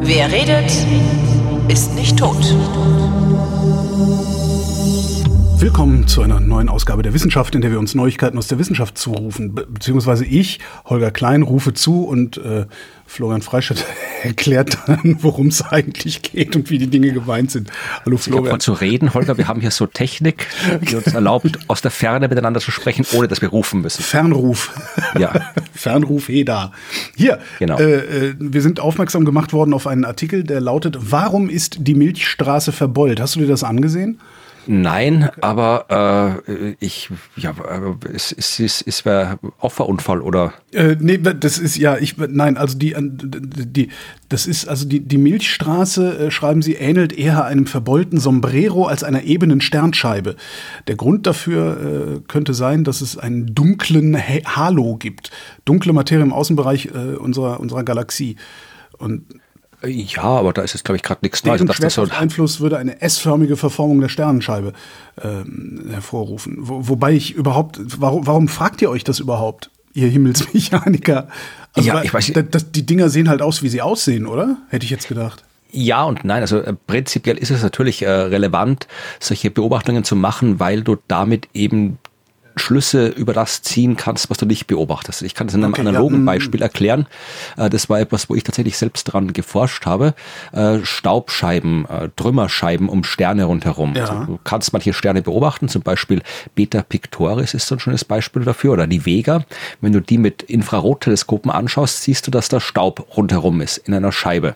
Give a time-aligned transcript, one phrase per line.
[0.00, 0.72] Wer redet,
[1.68, 2.36] ist nicht tot.
[5.62, 8.98] Willkommen zu einer neuen Ausgabe der Wissenschaft, in der wir uns Neuigkeiten aus der Wissenschaft
[8.98, 9.54] zurufen.
[9.54, 12.66] Be beziehungsweise ich, Holger Klein, rufe zu und äh,
[13.06, 13.86] Florian Freistadt
[14.24, 17.70] erklärt dann, worum es eigentlich geht und wie die Dinge gemeint sind.
[18.04, 18.50] Hallo Florian.
[18.50, 20.48] Mal zu reden, Holger, wir haben hier so Technik,
[20.80, 24.02] die uns erlaubt, aus der Ferne miteinander zu sprechen, ohne dass wir rufen müssen.
[24.02, 24.72] Fernruf.
[25.16, 25.32] Ja.
[25.72, 26.72] Fernruf Heda.
[27.14, 27.78] Hier, genau.
[27.78, 31.94] Äh, äh, wir sind aufmerksam gemacht worden auf einen Artikel, der lautet, warum ist die
[31.94, 33.20] Milchstraße verbeult?
[33.20, 34.18] Hast du dir das angesehen?
[34.66, 40.52] Nein, aber äh, ich, ja, äh, es, es, es, es wäre Opferunfall oder?
[40.72, 43.88] Äh, nee, das ist ja, ich, nein, also die, die,
[44.28, 49.02] das ist, also die, die Milchstraße, äh, schreiben sie, ähnelt eher einem verbeulten Sombrero als
[49.02, 50.36] einer ebenen Sternscheibe.
[50.86, 55.30] Der Grund dafür äh, könnte sein, dass es einen dunklen Halo gibt.
[55.64, 58.36] Dunkle Materie im Außenbereich äh, unserer, unserer Galaxie.
[58.98, 59.24] Und
[59.86, 61.52] ja, aber da ist jetzt, glaube ich, gerade nichts da.
[61.52, 64.72] Also, das so Einfluss würde eine S-förmige Verformung der Sternenscheibe
[65.22, 66.56] ähm, hervorrufen.
[66.60, 71.28] Wo, wobei ich überhaupt, warum, warum fragt ihr euch das überhaupt, ihr Himmelsmechaniker?
[71.74, 74.58] Also, ja, ich weiß, das, die Dinger sehen halt aus, wie sie aussehen, oder?
[74.68, 75.44] Hätte ich jetzt gedacht.
[75.72, 76.42] Ja und nein.
[76.42, 78.86] Also äh, prinzipiell ist es natürlich äh, relevant,
[79.18, 81.98] solche Beobachtungen zu machen, weil du damit eben
[82.62, 85.22] Schlüsse über das ziehen kannst, was du nicht beobachtest.
[85.22, 86.26] Ich kann das in einem okay, analogen ja, mm.
[86.26, 87.06] Beispiel erklären.
[87.56, 90.14] Äh, das war etwas, wo ich tatsächlich selbst dran geforscht habe.
[90.52, 93.94] Äh, Staubscheiben, äh, Trümmerscheiben um Sterne rundherum.
[93.94, 94.06] Ja.
[94.06, 96.22] Also du kannst manche Sterne beobachten, zum Beispiel
[96.54, 99.44] Beta Pictoris ist so ein schönes Beispiel dafür oder die Vega.
[99.80, 104.12] Wenn du die mit Infrarotteleskopen anschaust, siehst du, dass da Staub rundherum ist in einer
[104.12, 104.54] Scheibe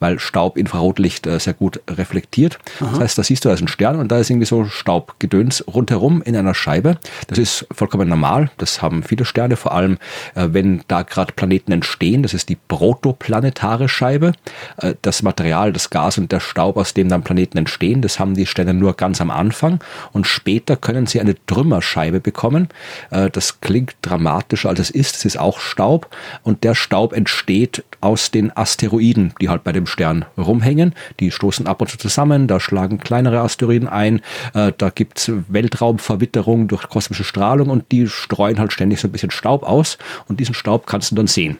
[0.00, 2.58] weil Staub Infrarotlicht äh, sehr gut reflektiert.
[2.80, 2.90] Aha.
[2.90, 5.64] Das heißt, da siehst du, da ist ein Stern und da ist irgendwie so Staubgedöns
[5.66, 6.98] rundherum in einer Scheibe.
[7.28, 8.50] Das ist vollkommen normal.
[8.56, 9.98] Das haben viele Sterne, vor allem
[10.34, 12.22] äh, wenn da gerade Planeten entstehen.
[12.22, 14.32] Das ist die protoplanetare Scheibe.
[14.78, 18.34] Äh, das Material, das Gas und der Staub, aus dem dann Planeten entstehen, das haben
[18.34, 19.80] die Sterne nur ganz am Anfang
[20.12, 22.68] und später können sie eine Trümmerscheibe bekommen.
[23.10, 25.16] Äh, das klingt dramatischer als es ist.
[25.16, 26.08] Es ist auch Staub
[26.42, 30.94] und der Staub entsteht aus den Asteroiden, die halt bei dem Stern rumhängen.
[31.20, 34.20] Die stoßen ab und zu zusammen, da schlagen kleinere Asteroiden ein,
[34.54, 39.30] äh, da gibt's Weltraumverwitterung durch kosmische Strahlung und die streuen halt ständig so ein bisschen
[39.30, 41.58] Staub aus und diesen Staub kannst du dann sehen.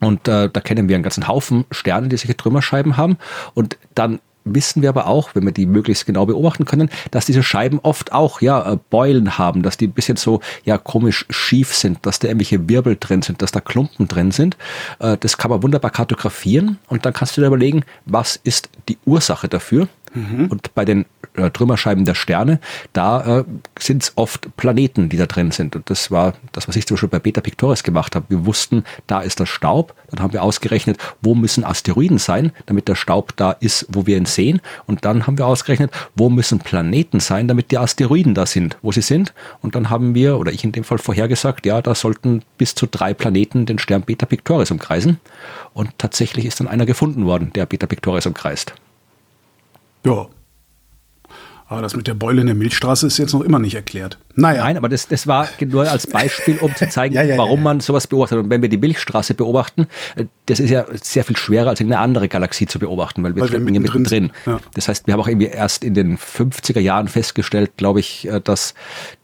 [0.00, 3.18] Und äh, da kennen wir einen ganzen Haufen Sterne, die solche Trümmerscheiben haben.
[3.54, 4.18] Und dann
[4.54, 8.12] wissen wir aber auch, wenn wir die möglichst genau beobachten können, dass diese Scheiben oft
[8.12, 12.18] auch ja äh, Beulen haben, dass die ein bisschen so ja komisch schief sind, dass
[12.18, 14.56] da irgendwelche Wirbel drin sind, dass da Klumpen drin sind.
[14.98, 18.98] Äh, das kann man wunderbar kartografieren und dann kannst du dir überlegen, was ist die
[19.04, 19.88] Ursache dafür?
[20.14, 20.46] Mhm.
[20.46, 22.60] Und bei den äh, Trümmerscheiben der Sterne,
[22.92, 23.44] da äh,
[23.78, 25.76] sind es oft Planeten, die da drin sind.
[25.76, 28.26] Und das war das, was ich zum Beispiel bei Beta Pictoris gemacht habe.
[28.28, 29.94] Wir wussten, da ist der Staub.
[30.10, 34.16] Dann haben wir ausgerechnet, wo müssen Asteroiden sein, damit der Staub da ist, wo wir
[34.16, 34.60] ihn sehen.
[34.86, 38.90] Und dann haben wir ausgerechnet, wo müssen Planeten sein, damit die Asteroiden da sind, wo
[38.92, 39.32] sie sind.
[39.62, 42.86] Und dann haben wir, oder ich in dem Fall vorhergesagt, ja, da sollten bis zu
[42.86, 45.18] drei Planeten den Stern Beta Pictoris umkreisen.
[45.72, 48.74] Und tatsächlich ist dann einer gefunden worden, der Beta Pictoris umkreist.
[50.04, 50.28] Ja.
[51.66, 54.18] Aber das mit der Beule in der Milchstraße ist jetzt noch immer nicht erklärt.
[54.34, 54.64] Naja.
[54.64, 57.64] Nein, aber das, das war nur als Beispiel, um zu zeigen, ja, ja, warum ja,
[57.64, 58.38] man sowas beobachtet.
[58.38, 59.86] Und wenn wir die Milchstraße beobachten,
[60.16, 63.42] äh, das ist ja sehr viel schwerer als eine andere Galaxie zu beobachten, weil wir
[63.42, 64.30] weil stecken hier mittendrin.
[64.46, 64.60] Ja.
[64.74, 68.40] Das heißt, wir haben auch irgendwie erst in den 50er Jahren festgestellt, glaube ich, äh,
[68.40, 68.74] dass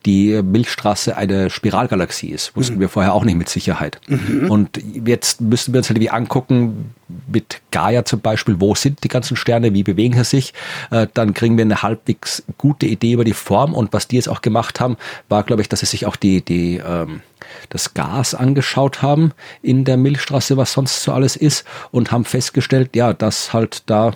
[0.05, 2.57] die Milchstraße eine Spiralgalaxie ist.
[2.57, 2.81] Wussten mhm.
[2.81, 4.01] wir vorher auch nicht mit Sicherheit.
[4.09, 4.51] Mhm.
[4.51, 6.95] Und jetzt müssen wir uns halt wie angucken,
[7.29, 10.55] mit Gaia zum Beispiel, wo sind die ganzen Sterne, wie bewegen sie sich,
[10.91, 14.29] äh, dann kriegen wir eine halbwegs gute Idee über die Form und was die jetzt
[14.29, 14.96] auch gemacht haben,
[15.29, 17.23] war, glaube ich, dass sie sich auch die, die, ähm,
[17.69, 22.97] das Gas angeschaut haben in der Milchstraße, was sonst so alles ist und haben festgestellt,
[22.97, 24.13] ja, dass halt da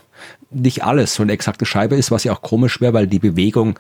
[0.51, 3.79] nicht alles so eine exakte Scheibe ist, was ja auch komisch wäre, weil die Bewegung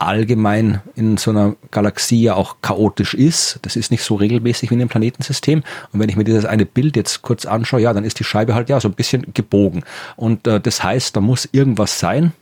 [0.00, 3.58] allgemein in so einer Galaxie ja auch chaotisch ist.
[3.62, 5.62] Das ist nicht so regelmäßig wie in einem Planetensystem.
[5.92, 8.54] Und wenn ich mir dieses eine Bild jetzt kurz anschaue, ja, dann ist die Scheibe
[8.54, 9.84] halt ja so ein bisschen gebogen.
[10.16, 12.32] Und äh, das heißt, da muss irgendwas sein,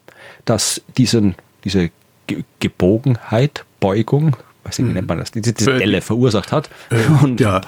[0.44, 1.34] das diesen,
[1.64, 1.90] diese
[2.60, 6.68] Gebogenheit, Beugung, weiß nicht, wie nennt man das, diese, diese Delle verursacht hat.
[6.90, 7.60] Äh, und ja.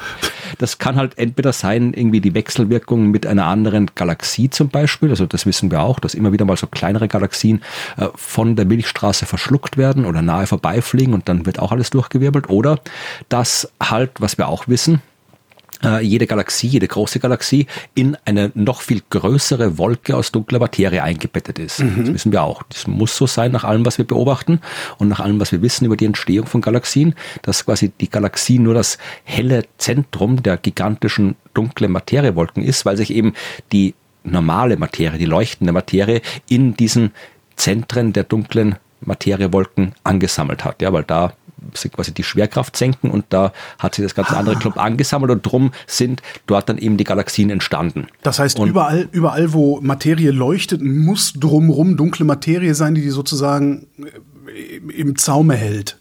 [0.59, 5.27] das kann halt entweder sein, irgendwie die Wechselwirkung mit einer anderen Galaxie zum Beispiel, also
[5.27, 7.63] das wissen wir auch, dass immer wieder mal so kleinere Galaxien
[7.97, 12.51] äh, von der Milchstraße verschluckt werden oder nahe vorbeifliegen und dann wird auch alles durchgewirbelt.
[12.51, 12.81] Oder
[13.29, 15.03] dass halt, was wir auch wissen,
[16.03, 21.59] jede Galaxie, jede große Galaxie in eine noch viel größere Wolke aus dunkler Materie eingebettet
[21.59, 21.81] ist.
[21.81, 22.05] Mhm.
[22.05, 22.63] Das wissen wir auch.
[22.65, 24.61] Das muss so sein nach allem, was wir beobachten
[24.99, 28.59] und nach allem, was wir wissen über die Entstehung von Galaxien, dass quasi die Galaxie
[28.59, 33.35] nur das helle Zentrum der gigantischen dunklen Materiewolken ist, weil sich eben
[33.73, 37.13] die normale Materie, die leuchtende Materie in diesen
[37.57, 40.83] Zentren der dunklen Materiewolken angesammelt hat.
[40.83, 41.33] Ja, weil da
[41.93, 44.85] quasi die Schwerkraft senken und da hat sich das ganze andere Club ah.
[44.85, 48.07] angesammelt und drum sind dort dann eben die Galaxien entstanden.
[48.23, 53.11] Das heißt, und überall, überall, wo Materie leuchtet, muss drumherum dunkle Materie sein, die die
[53.11, 55.99] sozusagen äh, im Zaume hält.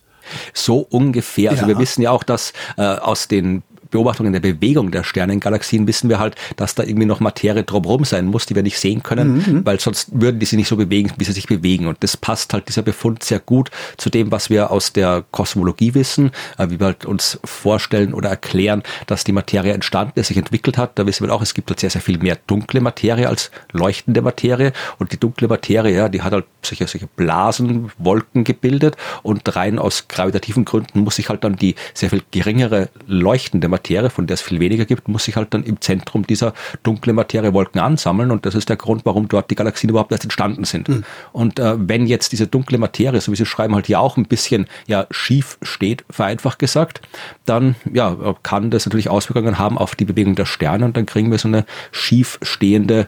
[0.53, 1.51] So ungefähr.
[1.51, 1.67] Also ja.
[1.69, 6.19] wir wissen ja auch, dass äh, aus den Beobachtungen der Bewegung der Sternengalaxien wissen wir
[6.19, 9.53] halt, dass da irgendwie noch Materie drumherum sein muss, die wir nicht sehen können, mhm,
[9.53, 9.65] mhm.
[9.65, 11.87] weil sonst würden die sich nicht so bewegen, wie sie sich bewegen.
[11.87, 15.93] Und das passt halt dieser Befund sehr gut zu dem, was wir aus der Kosmologie
[15.93, 20.37] wissen, äh, wie wir halt uns vorstellen oder erklären, dass die Materie entstanden ist, sich
[20.37, 20.97] entwickelt hat.
[20.99, 24.21] Da wissen wir auch, es gibt halt sehr, sehr viel mehr dunkle Materie als leuchtende
[24.21, 24.73] Materie.
[24.99, 29.79] Und die dunkle Materie, ja, die hat halt solche, solche Blasen, Wolken gebildet und rein
[29.79, 34.27] aus gravitativen Gründen muss sich halt dann die sehr viel geringere leuchtende Materie Materie, von
[34.27, 36.53] der es viel weniger gibt, muss sich halt dann im Zentrum dieser
[36.83, 40.65] dunklen Materiewolken ansammeln und das ist der Grund, warum dort die Galaxien überhaupt erst entstanden
[40.65, 40.89] sind.
[40.89, 41.03] Mhm.
[41.31, 44.25] Und äh, wenn jetzt diese dunkle Materie, so wie Sie schreiben, halt hier auch ein
[44.25, 47.01] bisschen ja schief steht, vereinfacht gesagt,
[47.45, 51.31] dann ja kann das natürlich Auswirkungen haben auf die Bewegung der Sterne und dann kriegen
[51.31, 53.07] wir so eine schief stehende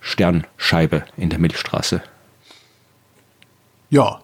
[0.00, 2.02] Sternscheibe in der Milchstraße.
[3.90, 4.20] Ja,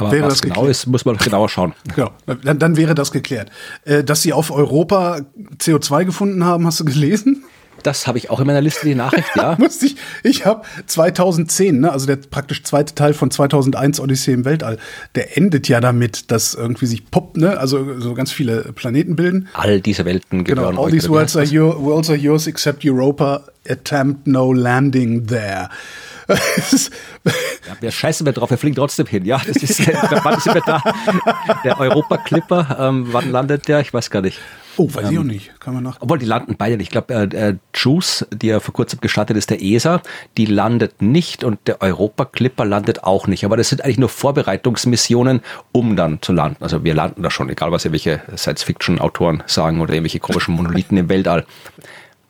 [0.00, 0.70] aber wäre was das genau geklärt.
[0.70, 1.74] ist, muss man genauer schauen.
[1.94, 2.10] Genau,
[2.44, 3.50] dann, dann wäre das geklärt.
[3.84, 5.20] Äh, dass sie auf Europa
[5.58, 7.44] CO2 gefunden haben, hast du gelesen?
[7.82, 9.56] Das habe ich auch in meiner Liste, die Nachricht, ja.
[9.58, 14.44] Musste ich ich habe 2010, ne, also der praktisch zweite Teil von 2001 Odyssee im
[14.44, 14.78] Weltall,
[15.14, 19.48] der endet ja damit, dass irgendwie sich poppt, ne, also so ganz viele Planeten bilden.
[19.54, 24.26] All diese Welten genau, All these worlds are, your, worlds are yours except Europa, attempt
[24.26, 25.68] no landing there
[26.28, 29.24] ja, wir scheißen wir drauf, wir fliegen trotzdem hin.
[29.24, 29.86] Ja, das ist,
[30.22, 30.82] wann sind wir da?
[31.64, 33.80] Der Europa-Clipper, ähm, wann landet der?
[33.80, 34.38] Ich weiß gar nicht.
[34.76, 35.60] Oh, weiß ähm, ich auch nicht.
[35.60, 35.96] Kann man nach.
[36.00, 36.86] Obwohl, die landen beide nicht.
[36.86, 40.02] Ich glaube, äh, äh, Juice, die ja vor kurzem gestartet ist, der ESA,
[40.36, 43.44] die landet nicht und der Europa-Clipper landet auch nicht.
[43.44, 45.40] Aber das sind eigentlich nur Vorbereitungsmissionen,
[45.72, 46.62] um dann zu landen.
[46.62, 51.08] Also wir landen da schon, egal was irgendwelche Science-Fiction-Autoren sagen oder irgendwelche komischen Monolithen im
[51.08, 51.44] Weltall.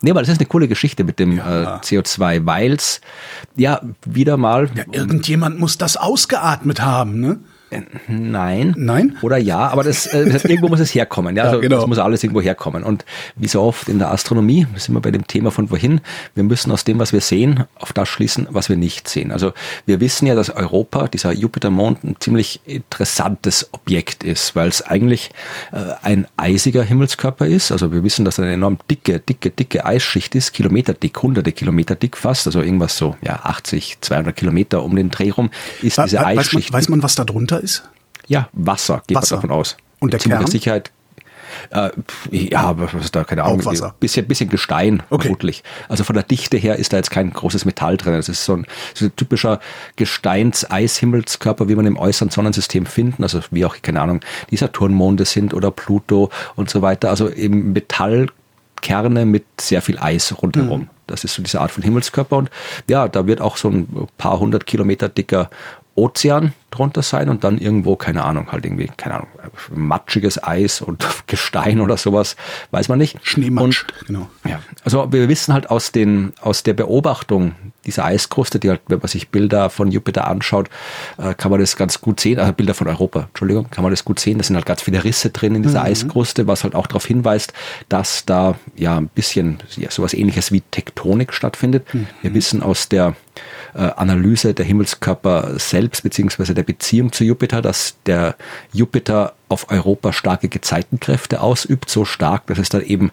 [0.01, 1.77] Nee, aber das ist eine coole Geschichte mit dem ja.
[1.77, 3.01] äh, CO2, weil's
[3.55, 4.69] ja wieder mal.
[4.75, 7.39] Ja, irgendjemand muss das ausgeatmet haben, ne?
[8.07, 8.73] Nein.
[8.77, 9.17] Nein?
[9.21, 11.35] Oder ja, aber das, äh, irgendwo muss es herkommen.
[11.35, 11.77] Ja, also ja, genau.
[11.77, 12.83] Das muss alles irgendwo herkommen.
[12.83, 13.05] Und
[13.35, 16.01] wie so oft in der Astronomie, sind wir bei dem Thema von wohin,
[16.35, 19.31] wir müssen aus dem, was wir sehen, auf das schließen, was wir nicht sehen.
[19.31, 19.53] Also
[19.85, 25.31] wir wissen ja, dass Europa, dieser Jupitermond, ein ziemlich interessantes Objekt ist, weil es eigentlich
[25.71, 27.71] äh, ein eisiger Himmelskörper ist.
[27.71, 31.51] Also wir wissen, dass er eine enorm dicke, dicke, dicke Eisschicht ist, Kilometer dick, hunderte
[31.51, 35.49] Kilometer dick fast, also irgendwas so, ja, 80, 200 Kilometer um den Dreh rum
[35.81, 36.53] ist diese Eisschicht.
[36.53, 37.83] Weiß man, weiß man, was da drunter ist?
[38.27, 39.37] Ja, Wasser, geht Wasser.
[39.37, 39.77] man davon aus.
[39.99, 40.47] Und der Kern?
[40.47, 40.91] Sicherheit
[41.71, 41.89] äh,
[42.31, 43.63] ja, was ist da, keine Ahnung.
[43.65, 43.95] Wasser.
[43.99, 45.23] Bisschen, bisschen Gestein, okay.
[45.23, 45.63] vermutlich.
[45.87, 48.13] Also von der Dichte her ist da jetzt kein großes Metall drin.
[48.13, 49.59] Es ist so ein, so ein typischer
[49.95, 53.23] Gesteins-Eishimmelskörper, wie man im äußeren Sonnensystem finden.
[53.23, 54.21] Also wie auch, keine Ahnung,
[54.51, 57.09] die Saturnmonde sind oder Pluto und so weiter.
[57.09, 60.81] Also eben Metallkerne mit sehr viel Eis rundherum.
[60.81, 60.89] Mhm.
[61.07, 62.37] Das ist so diese Art von Himmelskörper.
[62.37, 62.49] Und
[62.87, 65.49] ja, da wird auch so ein paar hundert Kilometer dicker
[65.95, 69.27] Ozean drunter sein und dann irgendwo, keine Ahnung, halt irgendwie, keine Ahnung,
[69.73, 72.35] matschiges Eis und Gestein oder sowas,
[72.71, 73.17] weiß man nicht.
[73.23, 74.29] Schneematsch, und, genau.
[74.45, 78.99] Ja, also wir wissen halt aus, den, aus der Beobachtung dieser Eiskruste, die halt, wenn
[78.99, 80.69] man sich Bilder von Jupiter anschaut,
[81.17, 84.05] äh, kann man das ganz gut sehen, also Bilder von Europa, Entschuldigung, kann man das
[84.05, 85.87] gut sehen, da sind halt ganz viele Risse drin in dieser mhm.
[85.87, 87.53] Eiskruste, was halt auch darauf hinweist,
[87.87, 91.91] dass da ja ein bisschen ja, sowas ähnliches wie Tektonik stattfindet.
[91.93, 92.07] Mhm.
[92.21, 93.15] Wir wissen aus der
[93.73, 98.35] äh, Analyse der Himmelskörper selbst, beziehungsweise der Beziehung zu Jupiter, dass der
[98.73, 103.11] Jupiter auf Europa starke Gezeitenkräfte ausübt, so stark, dass es dann eben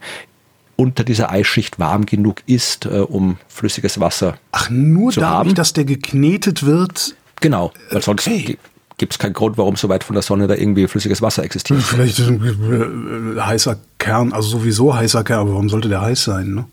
[0.75, 5.55] unter dieser Eisschicht warm genug ist, äh, um flüssiges Wasser Ach, nur zu dadurch, haben.
[5.55, 7.15] dass der geknetet wird?
[7.41, 8.59] Genau, weil sonst okay.
[8.99, 11.83] gibt es keinen Grund, warum so weit von der Sonne da irgendwie flüssiges Wasser existiert.
[11.83, 16.25] Vielleicht ist ein äh, heißer Kern, also sowieso heißer Kern, aber warum sollte der heiß
[16.25, 16.53] sein?
[16.53, 16.65] Ne?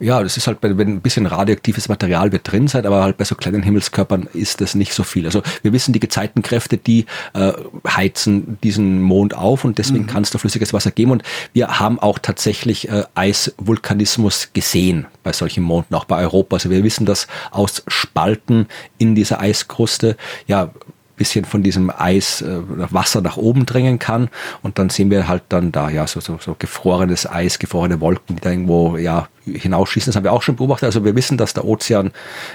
[0.00, 3.24] Ja, das ist halt, wenn ein bisschen radioaktives Material wird drin sein, aber halt bei
[3.24, 5.26] so kleinen Himmelskörpern ist das nicht so viel.
[5.26, 7.52] Also wir wissen, die Gezeitenkräfte, die äh,
[7.86, 10.08] heizen diesen Mond auf und deswegen mhm.
[10.08, 11.10] kann es da flüssiges Wasser geben.
[11.10, 16.56] Und wir haben auch tatsächlich äh, Eisvulkanismus gesehen bei solchen Monden, auch bei Europa.
[16.56, 18.66] Also wir wissen, dass aus Spalten
[18.98, 20.16] in dieser Eiskruste
[20.46, 20.70] ja
[21.16, 24.28] bisschen von diesem Eis äh, Wasser nach oben drängen kann
[24.62, 28.36] und dann sehen wir halt dann da ja so, so, so gefrorenes Eis, gefrorene Wolken,
[28.36, 30.10] die da irgendwo ja hinausschießen.
[30.10, 30.86] Das haben wir auch schon beobachtet.
[30.86, 32.12] Also wir wissen, dass der Ozean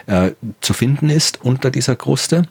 [0.08, 2.44] äh, zu finden ist unter dieser Kruste,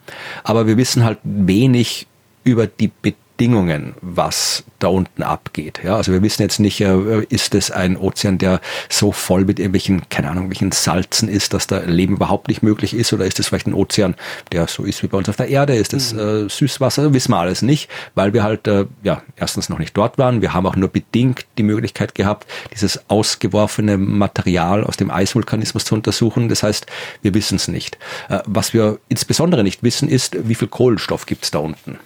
[0.44, 2.06] aber wir wissen halt wenig
[2.44, 5.80] über die Bedingungen Bedingungen, was da unten abgeht.
[5.82, 9.58] Ja, also wir wissen jetzt nicht, äh, ist es ein Ozean, der so voll mit
[9.58, 13.40] irgendwelchen, keine Ahnung, welchen Salzen ist, dass da Leben überhaupt nicht möglich ist, oder ist
[13.40, 14.14] es vielleicht ein Ozean,
[14.52, 15.74] der so ist wie bei uns auf der Erde?
[15.74, 16.18] Ist es mhm.
[16.18, 17.14] äh, Süßwasser?
[17.14, 20.42] Wissen wir alles nicht, weil wir halt äh, ja erstens noch nicht dort waren.
[20.42, 25.94] Wir haben auch nur bedingt die Möglichkeit gehabt, dieses ausgeworfene Material aus dem Eisvulkanismus zu
[25.94, 26.50] untersuchen.
[26.50, 26.84] Das heißt,
[27.22, 27.96] wir wissen es nicht.
[28.28, 31.98] Äh, was wir insbesondere nicht wissen, ist, wie viel Kohlenstoff gibt es da unten.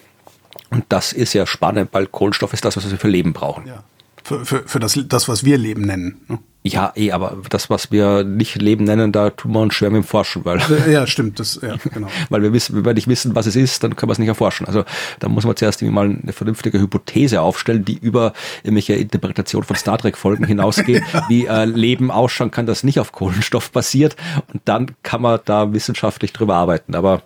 [0.71, 3.67] Und das ist ja spannend, weil Kohlenstoff ist das, was wir für Leben brauchen.
[3.67, 3.85] Ja.
[4.25, 6.25] Für, für, für das, das, was wir Leben nennen.
[6.29, 6.39] Ne?
[6.67, 10.03] Ja, eh, aber das, was wir nicht Leben nennen, da tun wir uns schwer mit
[10.03, 10.63] dem Forschen, weil.
[10.91, 12.09] Ja, stimmt, das, ja, genau.
[12.31, 14.29] weil wir wissen, wenn wir nicht wissen, was es ist, dann können wir es nicht
[14.29, 14.67] erforschen.
[14.67, 14.83] Also,
[15.19, 19.99] da muss man zuerst mal eine vernünftige Hypothese aufstellen, die über irgendwelche Interpretation von Star
[19.99, 21.25] Trek Folgen hinausgeht, ja.
[21.29, 24.17] wie äh, Leben ausschauen kann, das nicht auf Kohlenstoff basiert.
[24.51, 26.95] Und dann kann man da wissenschaftlich drüber arbeiten.
[26.95, 27.21] Aber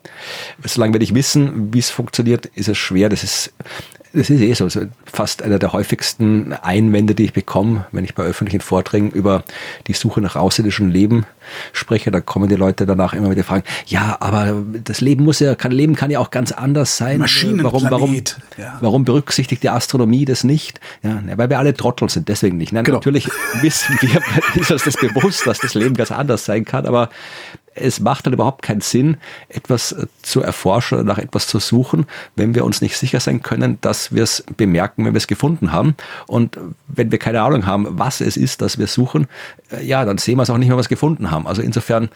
[0.64, 3.08] solange wir nicht wissen, wie es funktioniert, ist es schwer.
[3.08, 3.52] Das ist,
[4.12, 8.14] das ist eh so, so fast einer der häufigsten Einwände, die ich bekomme, wenn ich
[8.14, 9.44] bei öffentlichen Vorträgen über
[9.86, 11.26] die Suche nach außerirdischem Leben
[11.72, 12.10] spreche.
[12.10, 15.72] Da kommen die Leute danach immer wieder fragen, ja, aber das Leben muss ja, kann,
[15.72, 17.18] Leben kann ja auch ganz anders sein.
[17.18, 17.72] Maschinenplanet.
[17.72, 18.22] Warum, warum,
[18.56, 18.78] ja.
[18.80, 20.80] warum berücksichtigt die Astronomie das nicht?
[21.02, 22.72] Ja, weil wir alle Trottel sind, deswegen nicht.
[22.72, 22.98] Nein, genau.
[22.98, 23.28] Natürlich
[23.60, 24.20] wissen wir,
[24.60, 27.10] ist uns das bewusst, dass das Leben ganz anders sein kann, aber
[27.74, 29.16] es macht dann überhaupt keinen Sinn,
[29.48, 32.06] etwas äh, zu erforschen oder nach etwas zu suchen,
[32.36, 35.72] wenn wir uns nicht sicher sein können, dass wir es bemerken, wenn wir es gefunden
[35.72, 35.94] haben.
[36.26, 36.58] Und
[36.88, 39.26] wenn wir keine Ahnung haben, was es ist, das wir suchen,
[39.70, 41.46] äh, ja, dann sehen wir es auch nicht mehr, was wir gefunden haben.
[41.46, 42.08] Also insofern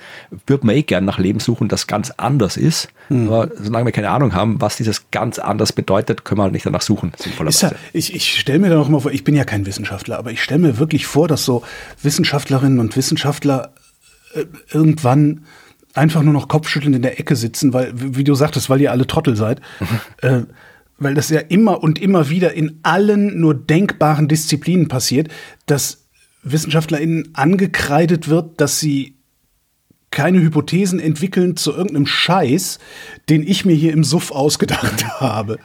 [0.46, 2.88] würde man eh gern nach Leben suchen, das ganz anders ist.
[3.08, 3.28] Mhm.
[3.28, 6.66] Aber solange wir keine Ahnung haben, was dieses ganz anders bedeutet, können wir halt nicht
[6.66, 7.66] danach suchen, sinnvollerweise.
[7.66, 10.30] Ja, ich ich stelle mir da noch mal vor, ich bin ja kein Wissenschaftler, aber
[10.30, 11.62] ich stelle mir wirklich vor, dass so
[12.02, 13.81] Wissenschaftlerinnen und Wissenschaftler äh,
[14.72, 15.44] irgendwann
[15.94, 19.06] einfach nur noch kopfschüttelnd in der Ecke sitzen, weil, wie du sagtest, weil ihr alle
[19.06, 19.60] Trottel seid.
[20.22, 20.42] Äh,
[20.98, 25.28] weil das ja immer und immer wieder in allen nur denkbaren Disziplinen passiert,
[25.66, 26.04] dass
[26.44, 29.16] WissenschaftlerInnen angekreidet wird, dass sie
[30.12, 32.78] keine Hypothesen entwickeln zu irgendeinem Scheiß,
[33.28, 35.58] den ich mir hier im Suff ausgedacht habe.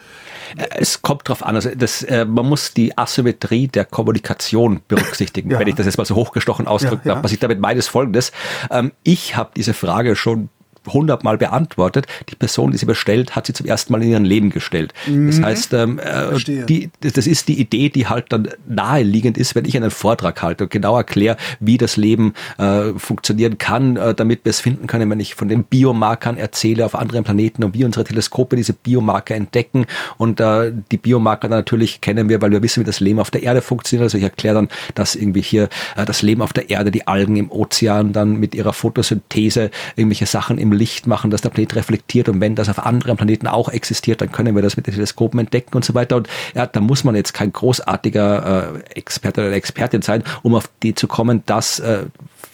[0.56, 1.56] Es kommt drauf an.
[1.56, 5.60] Also das, äh, man muss die Asymmetrie der Kommunikation berücksichtigen, ja.
[5.60, 7.16] wenn ich das jetzt mal so hochgestochen ausdrücken ja, ja.
[7.16, 7.24] darf.
[7.24, 8.32] Was ich damit meine, ist folgendes.
[8.72, 10.50] Ähm, ich habe diese Frage schon
[10.88, 12.08] hundertmal beantwortet.
[12.30, 14.94] Die Person, die sie bestellt, hat sie zum ersten Mal in ihrem Leben gestellt.
[15.08, 15.28] Mhm.
[15.28, 19.66] Das heißt, ähm, äh, die, das ist die Idee, die halt dann naheliegend ist, wenn
[19.66, 24.46] ich einen Vortrag halte und genau erkläre, wie das Leben äh, funktionieren kann, äh, damit
[24.46, 27.84] wir es finden können, wenn ich von den Biomarkern erzähle auf anderen Planeten und wie
[27.84, 29.86] unsere Teleskope diese Biomarker entdecken.
[30.18, 33.44] Und äh, die Biomarker natürlich kennen wir, weil wir wissen, wie das Leben auf der
[33.44, 34.04] Erde funktioniert.
[34.04, 37.36] Also ich erkläre dann, dass irgendwie hier äh, das Leben auf der Erde, die Algen
[37.36, 42.30] im Ozean dann mit ihrer Photosynthese irgendwelche Sachen im Licht machen, dass der Planet reflektiert
[42.30, 45.40] und wenn das auf anderen Planeten auch existiert, dann können wir das mit den Teleskopen
[45.40, 46.16] entdecken und so weiter.
[46.16, 50.70] Und ja, da muss man jetzt kein großartiger äh, Experte oder Expertin sein, um auf
[50.84, 52.06] die zu kommen, dass äh,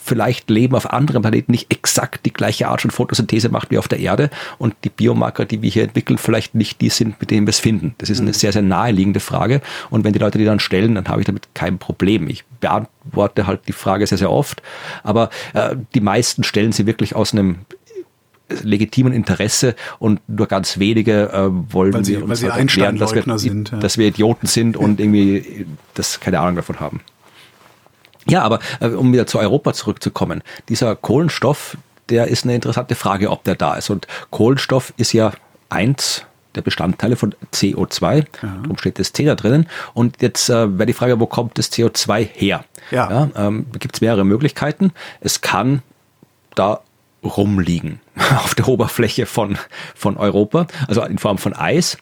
[0.04, 3.88] vielleicht Leben auf anderen Planeten nicht exakt die gleiche Art von Photosynthese macht wie auf
[3.88, 7.48] der Erde und die Biomarker, die wir hier entwickeln, vielleicht nicht die sind, mit denen
[7.48, 7.96] wir es finden.
[8.00, 8.34] Das ist eine mhm.
[8.34, 9.62] sehr, sehr naheliegende Frage.
[9.90, 12.28] Und wenn die Leute die dann stellen, dann habe ich damit kein Problem.
[12.30, 14.62] Ich beantworte halt die Frage sehr, sehr oft.
[15.04, 17.60] Aber äh, die meisten stellen sie wirklich aus einem
[18.50, 22.60] legitimen Interesse und nur ganz wenige äh, wollen weil sie, wir uns weil sie halt
[22.60, 23.80] erklären, dass wir, sind, ja.
[23.80, 27.02] dass wir Idioten sind und irgendwie das keine Ahnung davon haben.
[28.28, 31.78] Ja, aber äh, um wieder zu Europa zurückzukommen, dieser Kohlenstoff,
[32.10, 33.90] der ist eine interessante Frage, ob der da ist.
[33.90, 35.32] Und Kohlenstoff ist ja
[35.70, 38.16] eins der Bestandteile von CO2.
[38.16, 38.26] Ja.
[38.42, 39.68] Darum steht das C da drinnen.
[39.94, 42.64] Und jetzt äh, wäre die Frage, wo kommt das CO2 her?
[42.92, 43.10] Ja.
[43.10, 44.92] ja ähm, Gibt es mehrere Möglichkeiten.
[45.20, 45.82] Es kann
[46.56, 46.82] da
[47.24, 48.00] rumliegen
[48.38, 49.58] auf der Oberfläche von,
[49.96, 51.98] von Europa, also in Form von Eis.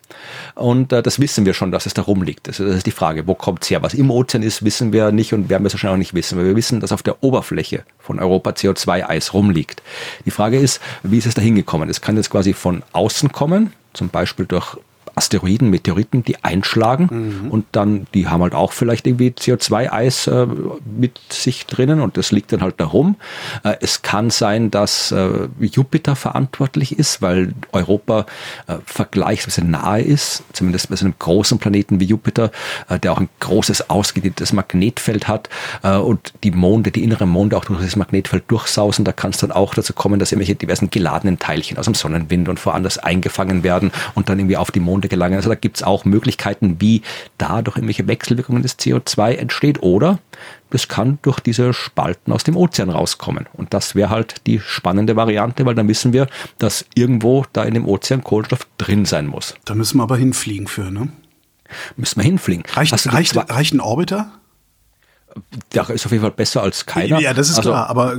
[0.56, 2.48] Und äh, das wissen wir schon, dass es da rumliegt.
[2.48, 3.82] Das, das ist die Frage, wo kommt es her?
[3.82, 6.38] Was im Ozean ist, wissen wir nicht und werden wir so schnell auch nicht wissen.
[6.38, 9.82] Weil wir wissen, dass auf der Oberfläche von Europa CO2-Eis rumliegt.
[10.26, 11.90] Die Frage ist, wie ist es da hingekommen?
[11.90, 14.78] Es kann jetzt quasi von außen kommen, zum Beispiel durch
[15.16, 17.52] Asteroiden, Meteoriten, die einschlagen mhm.
[17.52, 20.48] und dann, die haben halt auch vielleicht irgendwie CO2-Eis äh,
[20.86, 23.16] mit sich drinnen und das liegt dann halt da rum.
[23.64, 28.26] Äh, es kann sein, dass äh, Jupiter verantwortlich ist, weil Europa
[28.68, 32.52] äh, vergleichsweise nahe ist, zumindest bei so einem großen Planeten wie Jupiter,
[32.90, 35.50] äh, der auch ein großes ausgedehntes Magnetfeld hat
[35.84, 39.06] äh, und die Monde, die inneren Monde auch durch das Magnetfeld durchsausen.
[39.06, 42.50] Da kann es dann auch dazu kommen, dass irgendwelche diversen geladenen Teilchen aus dem Sonnenwind
[42.50, 45.36] und woanders eingefangen werden und dann irgendwie auf die Monde gelangen.
[45.36, 47.02] Also da gibt es auch Möglichkeiten, wie
[47.38, 50.20] da durch irgendwelche Wechselwirkungen des CO2 entsteht oder
[50.72, 53.48] das kann durch diese Spalten aus dem Ozean rauskommen.
[53.54, 56.28] Und das wäre halt die spannende Variante, weil dann wissen wir,
[56.58, 59.56] dass irgendwo da in dem Ozean Kohlenstoff drin sein muss.
[59.66, 61.10] Da müssen wir aber hinfliegen für, ne?
[61.96, 62.64] Müssen wir hinfliegen.
[62.74, 64.32] Reicht, reicht, reicht ein Orbiter?
[65.74, 67.20] Der ist auf jeden Fall besser als keiner.
[67.20, 68.18] Ja, das ist also, klar, aber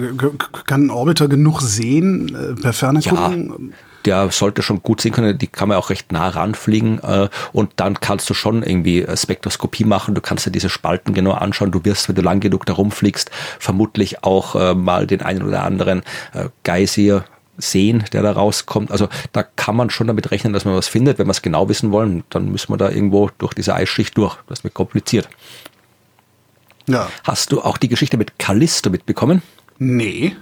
[0.66, 3.74] kann ein Orbiter genug sehen äh, per Ferne gucken?
[4.04, 7.72] Der sollte schon gut sehen können, die kann man auch recht nah ranfliegen äh, und
[7.76, 11.84] dann kannst du schon irgendwie Spektroskopie machen, du kannst dir diese Spalten genau anschauen, du
[11.84, 16.02] wirst, wenn du lang genug da rumfliegst, vermutlich auch äh, mal den einen oder anderen
[16.32, 17.24] äh, Geysir
[17.58, 18.90] sehen, der da rauskommt.
[18.90, 21.18] Also da kann man schon damit rechnen, dass man was findet.
[21.18, 24.36] Wenn wir es genau wissen wollen, dann müssen wir da irgendwo durch diese Eisschicht durch.
[24.48, 25.28] Das wird kompliziert.
[26.88, 27.08] Ja.
[27.24, 29.42] Hast du auch die Geschichte mit Callisto mitbekommen?
[29.78, 30.36] Nee.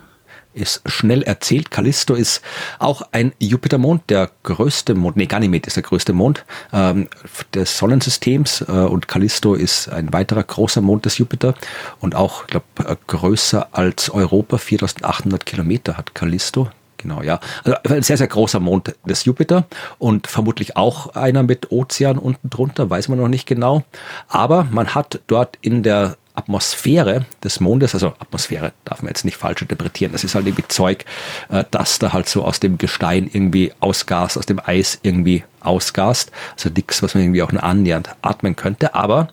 [0.52, 1.70] Ist schnell erzählt.
[1.70, 2.42] Callisto ist
[2.78, 7.08] auch ein Jupitermond, der größte Mond, nee, Ganymed ist der größte Mond ähm,
[7.54, 11.54] des Sonnensystems äh, und Callisto ist ein weiterer großer Mond des Jupiter
[12.00, 14.58] und auch, ich glaube, äh, größer als Europa.
[14.58, 16.68] 4800 Kilometer hat Callisto.
[17.00, 17.40] Genau, ja.
[17.64, 19.64] Also ein sehr, sehr großer Mond des Jupiter
[19.98, 23.84] und vermutlich auch einer mit Ozean unten drunter, weiß man noch nicht genau.
[24.28, 29.36] Aber man hat dort in der Atmosphäre des Mondes, also Atmosphäre darf man jetzt nicht
[29.36, 31.04] falsch interpretieren, das ist halt irgendwie Zeug,
[31.50, 36.32] äh, das da halt so aus dem Gestein irgendwie ausgast, aus dem Eis irgendwie ausgast.
[36.56, 39.28] Also nichts, was man irgendwie auch nur annähernd atmen könnte, aber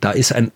[0.00, 0.52] da ist ein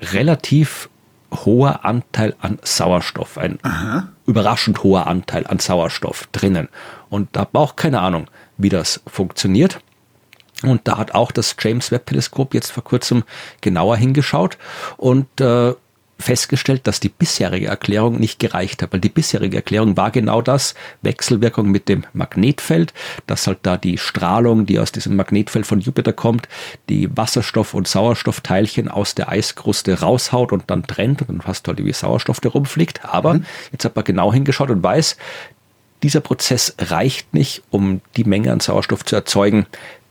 [0.00, 0.90] relativ
[1.32, 4.08] hoher Anteil an Sauerstoff, ein Aha.
[4.26, 6.68] überraschend hoher Anteil an Sauerstoff drinnen.
[7.08, 9.80] Und da braucht keine Ahnung, wie das funktioniert.
[10.62, 13.24] Und da hat auch das James Webb Teleskop jetzt vor kurzem
[13.60, 14.58] genauer hingeschaut
[14.96, 15.74] und äh,
[16.18, 20.74] festgestellt, dass die bisherige Erklärung nicht gereicht hat, weil die bisherige Erklärung war genau das,
[21.02, 22.92] Wechselwirkung mit dem Magnetfeld,
[23.26, 26.48] dass halt da die Strahlung, die aus diesem Magnetfeld von Jupiter kommt,
[26.88, 31.68] die Wasserstoff- und Sauerstoffteilchen aus der Eiskruste raushaut und dann trennt und dann hast du
[31.68, 33.04] halt wie Sauerstoff, der rumfliegt.
[33.04, 33.46] Aber mhm.
[33.70, 35.16] jetzt hat man genau hingeschaut und weiß,
[36.02, 39.66] dieser Prozess reicht nicht, um die Menge an Sauerstoff zu erzeugen,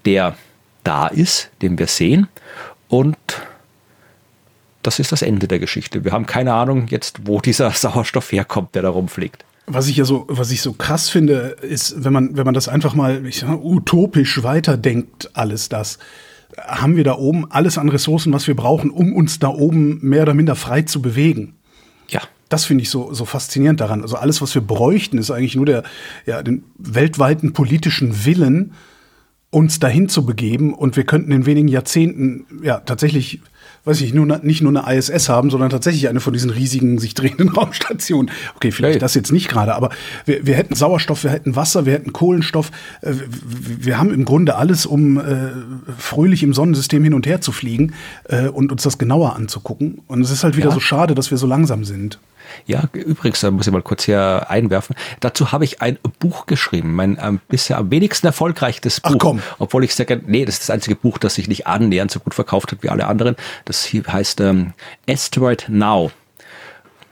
[0.08, 0.36] der
[0.84, 2.28] da ist, den wir sehen.
[2.88, 3.18] Und
[4.82, 6.06] das ist das Ende der Geschichte.
[6.06, 9.44] Wir haben keine Ahnung jetzt, wo dieser Sauerstoff herkommt, der da rumfliegt.
[9.66, 12.70] Was ich ja so, was ich so krass finde, ist, wenn man, wenn man das
[12.70, 16.00] einfach mal sag, utopisch weiterdenkt, alles das,
[16.58, 20.22] haben wir da oben alles an Ressourcen, was wir brauchen, um uns da oben mehr
[20.22, 21.58] oder minder frei zu bewegen.
[22.08, 22.22] Ja.
[22.48, 24.04] Das finde ich so, so faszinierend daran.
[24.04, 25.84] Also alles, was wir bräuchten, ist eigentlich nur der,
[26.26, 28.72] ja, den weltweiten politischen Willen,
[29.50, 33.42] uns dahin zu begeben und wir könnten in wenigen Jahrzehnten ja tatsächlich,
[33.86, 37.14] weiß ich, nur, nicht nur eine ISS haben, sondern tatsächlich eine von diesen riesigen sich
[37.14, 38.30] drehenden Raumstationen.
[38.56, 39.00] Okay, vielleicht hey.
[39.00, 39.90] das jetzt nicht gerade, aber
[40.26, 42.72] wir, wir hätten Sauerstoff, wir hätten Wasser, wir hätten Kohlenstoff.
[43.02, 45.52] Äh, wir haben im Grunde alles, um äh,
[45.98, 47.94] fröhlich im Sonnensystem hin und her zu fliegen
[48.26, 50.02] äh, und uns das genauer anzugucken.
[50.08, 50.74] Und es ist halt wieder ja.
[50.74, 52.20] so schade, dass wir so langsam sind.
[52.66, 54.96] Ja, übrigens, da muss ich mal kurz hier einwerfen.
[55.20, 59.12] Dazu habe ich ein Buch geschrieben, mein ähm, bisher am wenigsten erfolgreiches Buch.
[59.14, 59.42] Ach komm.
[59.60, 62.20] Obwohl ich sehr gerne, nee, das ist das einzige Buch, das sich nicht annähernd so
[62.20, 63.36] gut verkauft hat wie alle anderen.
[63.66, 64.74] Das heißt ähm,
[65.08, 66.12] Asteroid Now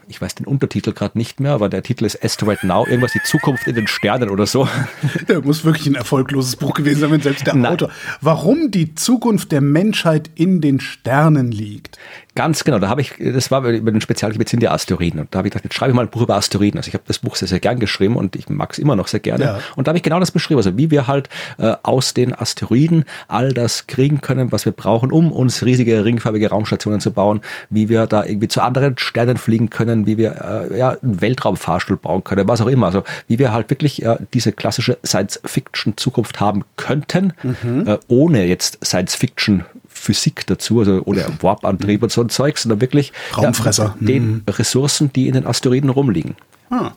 [0.08, 3.22] ich weiß den Untertitel gerade nicht mehr, aber der Titel ist Asteroid Now, irgendwas die
[3.24, 4.68] Zukunft in den Sternen oder so.
[5.28, 7.74] Der muss wirklich ein erfolgloses Buch gewesen sein, wenn selbst der Nein.
[7.74, 7.90] Autor.
[8.22, 11.98] Warum die Zukunft der Menschheit in den Sternen liegt.
[12.36, 15.22] Ganz genau, da habe ich, das war über den Spezialgebiet sind die Asteroiden.
[15.22, 16.78] Und da habe ich gedacht, jetzt schreibe ich mal ein Buch über Asteroiden.
[16.78, 19.08] Also ich habe das Buch sehr, sehr gern geschrieben und ich mag es immer noch
[19.08, 19.44] sehr gerne.
[19.46, 19.60] Ja.
[19.78, 23.06] Und da habe ich genau das beschrieben, also wie wir halt äh, aus den Asteroiden
[23.30, 27.88] all das kriegen können, was wir brauchen, um uns riesige ringfarbige Raumstationen zu bauen, wie
[27.88, 32.26] wir da irgendwie zu anderen Sternen fliegen können, wie wir äh, ja, einen Weltraumfahrstuhl bauen
[32.26, 32.88] können, was auch immer.
[32.88, 37.88] Also wie wir halt wirklich äh, diese klassische Science-Fiction-Zukunft haben könnten, mhm.
[37.88, 39.64] äh, ohne jetzt Science-Fiction
[39.96, 43.96] Physik dazu, also ohne Warp-Antrieb und so ein Zeug, sondern wirklich Raumfresser.
[44.00, 44.44] Ja, den mhm.
[44.48, 46.36] Ressourcen, die in den Asteroiden rumliegen.
[46.70, 46.92] Ah.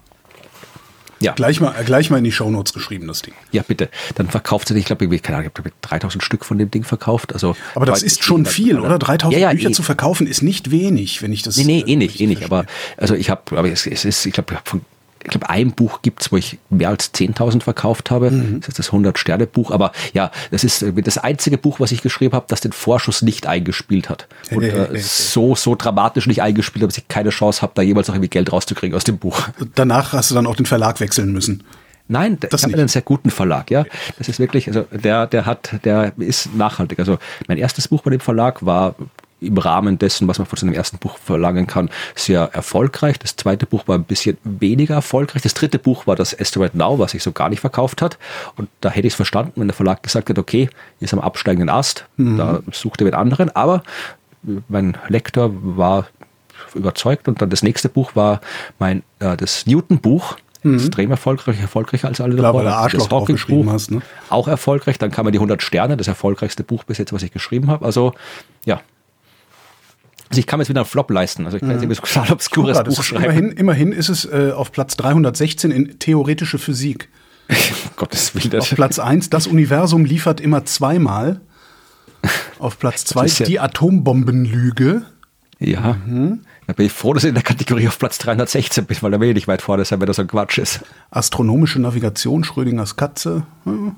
[1.21, 1.33] Ja.
[1.33, 3.35] Gleich mal, gleich mal in die Shownotes geschrieben, das Ding.
[3.51, 3.89] Ja, bitte.
[4.15, 6.85] Dann verkauft es, ich glaube, ich keine Ahnung, ich habe 3000 Stück von dem Ding
[6.85, 7.33] verkauft.
[7.33, 8.99] Also, aber das ist schon viel, oder?
[8.99, 9.73] 3000 ja, ja, Bücher eh.
[9.73, 11.57] zu verkaufen ist nicht wenig, wenn ich das.
[11.57, 12.45] Nee, nee, eh nicht, eh nicht.
[12.45, 14.83] Aber, also ich habe, aber es, es ist, ich glaube, von
[15.23, 18.31] ich glaube, ein Buch gibt es, wo ich mehr als 10.000 verkauft habe.
[18.31, 18.61] Mhm.
[18.61, 19.71] Das ist das 100-Sterne-Buch.
[19.71, 23.23] Aber ja, das ist äh, das einzige Buch, was ich geschrieben habe, das den Vorschuss
[23.23, 24.27] nicht eingespielt hat.
[24.51, 28.09] Und äh, so, so dramatisch nicht eingespielt hat, dass ich keine Chance habe, da jemals
[28.09, 29.49] noch irgendwie Geld rauszukriegen aus dem Buch.
[29.75, 31.65] Danach hast du dann auch den Verlag wechseln müssen.
[32.11, 33.85] Nein, das ich habe einen sehr guten Verlag, ja.
[34.17, 36.99] Das ist wirklich, also der, der hat, der ist nachhaltig.
[36.99, 38.95] Also mein erstes Buch bei dem Verlag war
[39.41, 43.19] im Rahmen dessen, was man von seinem ersten Buch verlangen kann, sehr erfolgreich.
[43.19, 45.43] Das zweite Buch war ein bisschen weniger erfolgreich.
[45.43, 48.19] Das dritte Buch war das Estimate Now, was sich so gar nicht verkauft hat.
[48.57, 50.69] Und da hätte ich es verstanden, wenn der Verlag gesagt hat, okay,
[51.01, 52.37] ist am absteigenden Ast, mhm.
[52.39, 53.55] da sucht er mit anderen.
[53.55, 53.83] Aber
[54.69, 56.07] mein Lektor war
[56.75, 58.41] überzeugt und dann das nächste Buch war
[58.79, 60.37] mein äh, das Newton-Buch.
[60.65, 60.75] Mhm.
[60.75, 62.65] Extrem erfolgreich, erfolgreicher als alle Klar, davor.
[62.65, 64.03] Weil Arschloch das Hawking-Buch hast, ne?
[64.29, 64.99] auch erfolgreich.
[64.99, 67.85] Dann kamen die 100 Sterne, das erfolgreichste Buch bis jetzt, was ich geschrieben habe.
[67.85, 68.13] Also
[68.65, 68.81] ja,
[70.31, 71.45] also ich kann mir jetzt wieder einen Flop leisten.
[71.45, 71.91] Also ich kann jetzt mhm.
[71.91, 73.25] irgendwie total obskures Super, Buch schreiben.
[73.25, 77.09] Immerhin, immerhin ist es äh, auf Platz 316 in theoretische Physik.
[77.97, 78.61] Gottes Willen.
[78.61, 81.41] Auf Platz 1, das Universum liefert immer zweimal.
[82.59, 85.03] Auf Platz 2, ja die Atombombenlüge.
[85.59, 85.97] Ja.
[86.07, 86.41] Mhm.
[86.67, 89.21] Da bin ich froh, dass ich in der Kategorie auf Platz 316 bin, weil da
[89.21, 90.81] will ich nicht weit vorne sein, wenn das so ein Quatsch ist.
[91.11, 93.45] Astronomische Navigation, Schrödingers Katze.
[93.65, 93.97] Hm.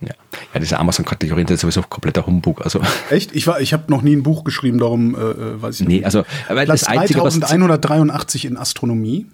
[0.00, 0.14] Ja,
[0.54, 2.62] ja diese Amazon-Kategorien sind sowieso kompletter Humbug.
[2.62, 2.80] Also.
[3.10, 3.34] Echt?
[3.34, 6.00] Ich, ich habe noch nie ein Buch geschrieben, darum äh, äh weiß ich nicht.
[6.00, 9.26] Nee, also aber Platz das Einzige, 3183 in Astronomie.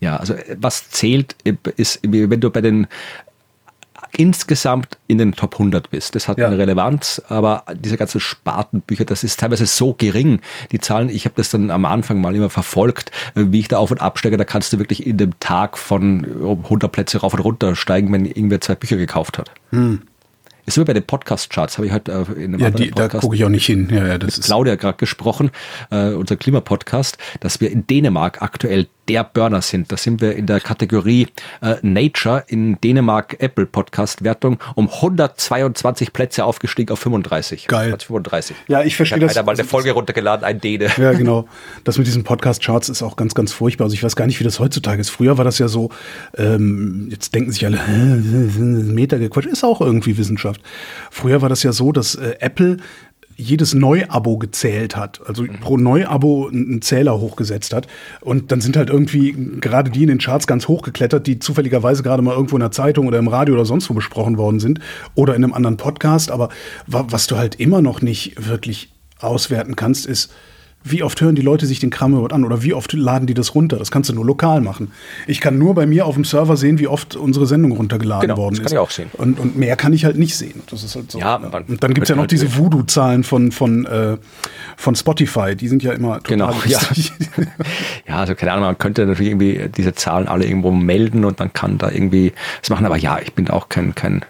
[0.00, 1.36] Ja, also was zählt,
[1.76, 2.86] ist, wenn du bei den
[4.16, 6.14] insgesamt in den Top 100 bist.
[6.14, 6.46] Das hat ja.
[6.46, 10.40] eine Relevanz, aber diese ganzen Spartenbücher, das ist teilweise so gering.
[10.72, 13.90] Die Zahlen, ich habe das dann am Anfang mal immer verfolgt, wie ich da auf
[13.90, 16.24] und absteige, da kannst du wirklich in dem Tag von
[16.64, 19.50] 100 Plätze rauf und runter steigen, wenn irgendwer zwei Bücher gekauft hat.
[19.70, 20.02] Hm.
[20.66, 23.18] Ist wie bei den Podcast-Charts, habe ich halt äh, in einem ja, die, Podcast da
[23.20, 23.88] gucke ich auch nicht hin.
[23.90, 25.50] Ja, ja, das mit Claudia gerade gesprochen,
[25.90, 29.92] äh, unser Klimapodcast, dass wir in Dänemark aktuell der Burner sind.
[29.92, 31.28] Da sind wir in der Kategorie
[31.60, 37.66] äh, Nature in Dänemark Apple Podcast Wertung um 122 Plätze aufgestiegen auf 35.
[37.66, 37.88] Geil.
[37.88, 38.56] Platz 35.
[38.68, 39.36] Ja, ich verstehe das.
[39.36, 40.88] Einer mal eine Folge runtergeladen, ein Däne.
[40.96, 41.46] Ja, genau.
[41.84, 43.84] Das mit diesen Podcast Charts ist auch ganz, ganz furchtbar.
[43.84, 45.10] Also ich weiß gar nicht, wie das heutzutage ist.
[45.10, 45.90] Früher war das ja so,
[46.36, 50.53] ähm, jetzt denken sich alle, Meter gequatscht, ist auch irgendwie Wissenschaft.
[51.10, 52.78] Früher war das ja so, dass äh, Apple
[53.36, 55.60] jedes Neuabo gezählt hat, also mhm.
[55.60, 57.86] pro Neuabo einen Zähler hochgesetzt hat.
[58.20, 62.22] Und dann sind halt irgendwie gerade die in den Charts ganz hochgeklettert, die zufälligerweise gerade
[62.22, 64.80] mal irgendwo in der Zeitung oder im Radio oder sonst wo besprochen worden sind
[65.14, 66.30] oder in einem anderen Podcast.
[66.30, 66.48] Aber
[66.86, 70.32] was du halt immer noch nicht wirklich auswerten kannst, ist,
[70.86, 73.32] wie oft hören die Leute sich den Kram überhaupt an oder wie oft laden die
[73.32, 73.78] das runter?
[73.78, 74.92] Das kannst du nur lokal machen.
[75.26, 78.36] Ich kann nur bei mir auf dem Server sehen, wie oft unsere Sendung runtergeladen genau,
[78.36, 78.64] worden ist.
[78.64, 79.10] Das kann ich auch sehen.
[79.14, 80.62] Und, und mehr kann ich halt nicht sehen.
[80.70, 81.18] Das ist halt so.
[81.18, 81.58] Ja, ja.
[81.66, 84.18] Und dann gibt es ja noch halt diese Voodoo-Zahlen von, von, äh,
[84.76, 85.56] von Spotify.
[85.56, 86.80] Die sind ja immer total genau, ja.
[88.06, 91.50] ja, also keine Ahnung, man könnte natürlich irgendwie diese Zahlen alle irgendwo melden und dann
[91.54, 92.84] kann da irgendwie das machen.
[92.84, 94.22] Aber ja, ich bin auch kein, kein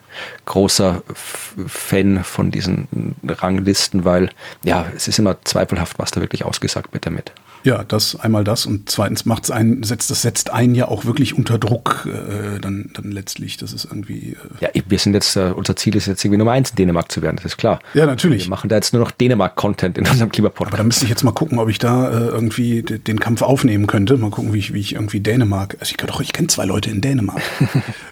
[0.44, 4.31] großer Fan von diesen Ranglisten, weil
[4.62, 7.33] ja, es ist immer zweifelhaft, was da wirklich ausgesagt wird damit.
[7.64, 11.37] Ja, das einmal das und zweitens macht's einen, setzt, das setzt einen ja auch wirklich
[11.37, 13.57] unter Druck äh, dann, dann letztlich.
[13.57, 14.37] Das ist irgendwie.
[14.61, 17.11] Äh ja, wir sind jetzt, äh, unser Ziel ist jetzt irgendwie Nummer eins in Dänemark
[17.11, 17.81] zu werden, das ist klar.
[17.94, 18.44] Ja, natürlich.
[18.44, 20.74] Wir machen da jetzt nur noch Dänemark-Content in unserem Klimapodcast.
[20.74, 23.87] Aber da müsste ich jetzt mal gucken, ob ich da äh, irgendwie den Kampf aufnehmen
[23.87, 24.18] könnte.
[24.18, 25.79] Mal gucken, wie ich, wie ich irgendwie Dänemark.
[25.81, 27.40] Also ich doch, ich kenne zwei Leute in Dänemark.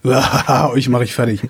[0.72, 1.42] Euch mache ich fertig.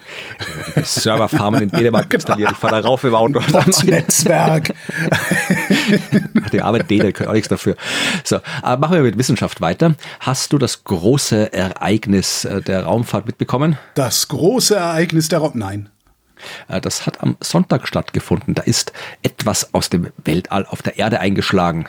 [0.82, 2.18] Serverfarmen in Dänemark genau.
[2.18, 2.50] installiert.
[2.50, 3.40] Ich fahre da rauf im Auto.
[3.84, 4.74] Netzwerk.
[6.52, 7.76] Die arme Däne können auch nichts dafür.
[8.24, 9.94] So, aber machen wir mit Wissenschaft weiter.
[10.20, 13.78] Hast du das große Ereignis äh, der Raumfahrt mitbekommen?
[13.94, 15.56] Das große Ereignis der Raumfahrt?
[15.56, 15.88] Nein.
[16.68, 18.54] Äh, das hat am Sonntag stattgefunden.
[18.54, 21.86] Da ist etwas aus dem Weltall auf der Erde eingeschlagen.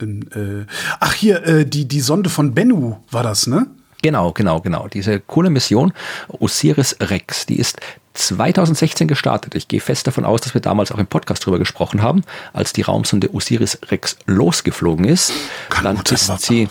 [0.00, 0.66] Äh,
[0.98, 3.66] ach hier, äh, die, die Sonde von Bennu war das, ne?
[4.02, 4.88] Genau, genau, genau.
[4.88, 5.92] Diese coole Mission
[6.28, 7.80] Osiris Rex, die ist
[8.14, 9.54] 2016 gestartet.
[9.54, 12.22] Ich gehe fest davon aus, dass wir damals auch im Podcast drüber gesprochen haben,
[12.52, 15.32] als die Raumsonde Osiris Rex losgeflogen ist.
[15.70, 16.68] Kann dann ist sie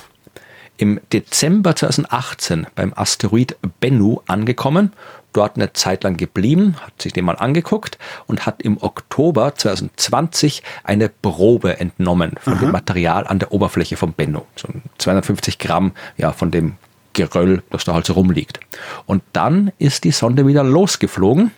[0.77, 4.93] im Dezember 2018 beim Asteroid Bennu angekommen,
[5.33, 10.63] dort eine Zeit lang geblieben, hat sich den mal angeguckt und hat im Oktober 2020
[10.83, 12.61] eine Probe entnommen von Aha.
[12.61, 14.41] dem Material an der Oberfläche von Bennu.
[14.55, 16.77] So 250 Gramm ja, von dem
[17.13, 18.59] Geröll, das da halt so rumliegt.
[19.05, 21.51] Und dann ist die Sonde wieder losgeflogen,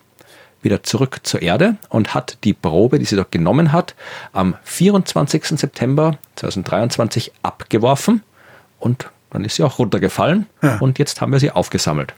[0.61, 3.95] wieder zurück zur Erde und hat die Probe, die sie dort genommen hat,
[4.31, 5.45] am 24.
[5.59, 8.23] September 2023 abgeworfen
[8.79, 10.77] und dann ist sie auch runtergefallen ja.
[10.77, 12.13] und jetzt haben wir sie aufgesammelt.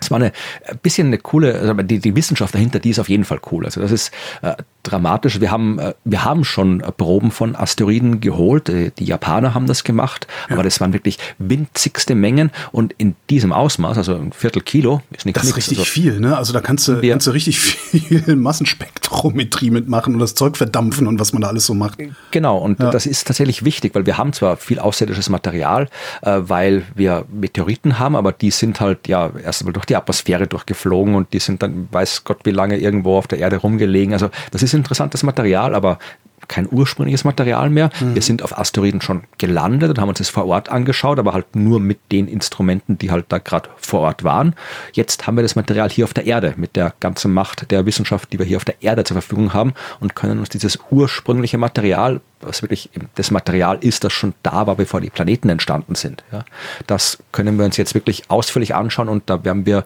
[0.00, 0.32] Es war eine
[0.66, 3.64] ein bisschen eine coole, also die, die Wissenschaft dahinter, die ist auf jeden Fall cool.
[3.64, 5.40] Also das ist äh, dramatisch.
[5.40, 8.68] Wir haben, äh, wir haben schon Proben von Asteroiden geholt.
[8.68, 10.54] Äh, die Japaner haben das gemacht, ja.
[10.54, 15.26] aber das waren wirklich winzigste Mengen und in diesem Ausmaß, also ein Viertel Kilo, ist
[15.26, 15.40] nichts.
[15.40, 16.36] Das ist richtig also, viel, ne?
[16.36, 21.18] Also da kannst du, kannst du richtig viel Massenspektrometrie mitmachen und das Zeug verdampfen und
[21.18, 21.98] was man da alles so macht.
[22.30, 22.90] Genau, und ja.
[22.90, 25.88] das ist tatsächlich wichtig, weil wir haben zwar viel außerirdisches Material,
[26.22, 30.46] äh, weil wir Meteoriten haben, aber die sind halt ja erst einmal durch die Atmosphäre
[30.46, 34.12] durchgeflogen und die sind dann, weiß Gott wie lange irgendwo auf der Erde rumgelegen.
[34.12, 35.98] Also das ist interessantes Material, aber
[36.48, 37.90] kein ursprüngliches Material mehr.
[38.00, 38.14] Mhm.
[38.14, 41.56] Wir sind auf Asteroiden schon gelandet und haben uns das vor Ort angeschaut, aber halt
[41.56, 44.54] nur mit den Instrumenten, die halt da gerade vor Ort waren.
[44.92, 48.32] Jetzt haben wir das Material hier auf der Erde mit der ganzen Macht der Wissenschaft,
[48.32, 52.20] die wir hier auf der Erde zur Verfügung haben und können uns dieses ursprüngliche Material,
[52.40, 56.24] was wirklich das Material ist, das schon da war, bevor die Planeten entstanden sind.
[56.32, 56.44] Ja,
[56.86, 59.84] das können wir uns jetzt wirklich ausführlich anschauen und da werden wir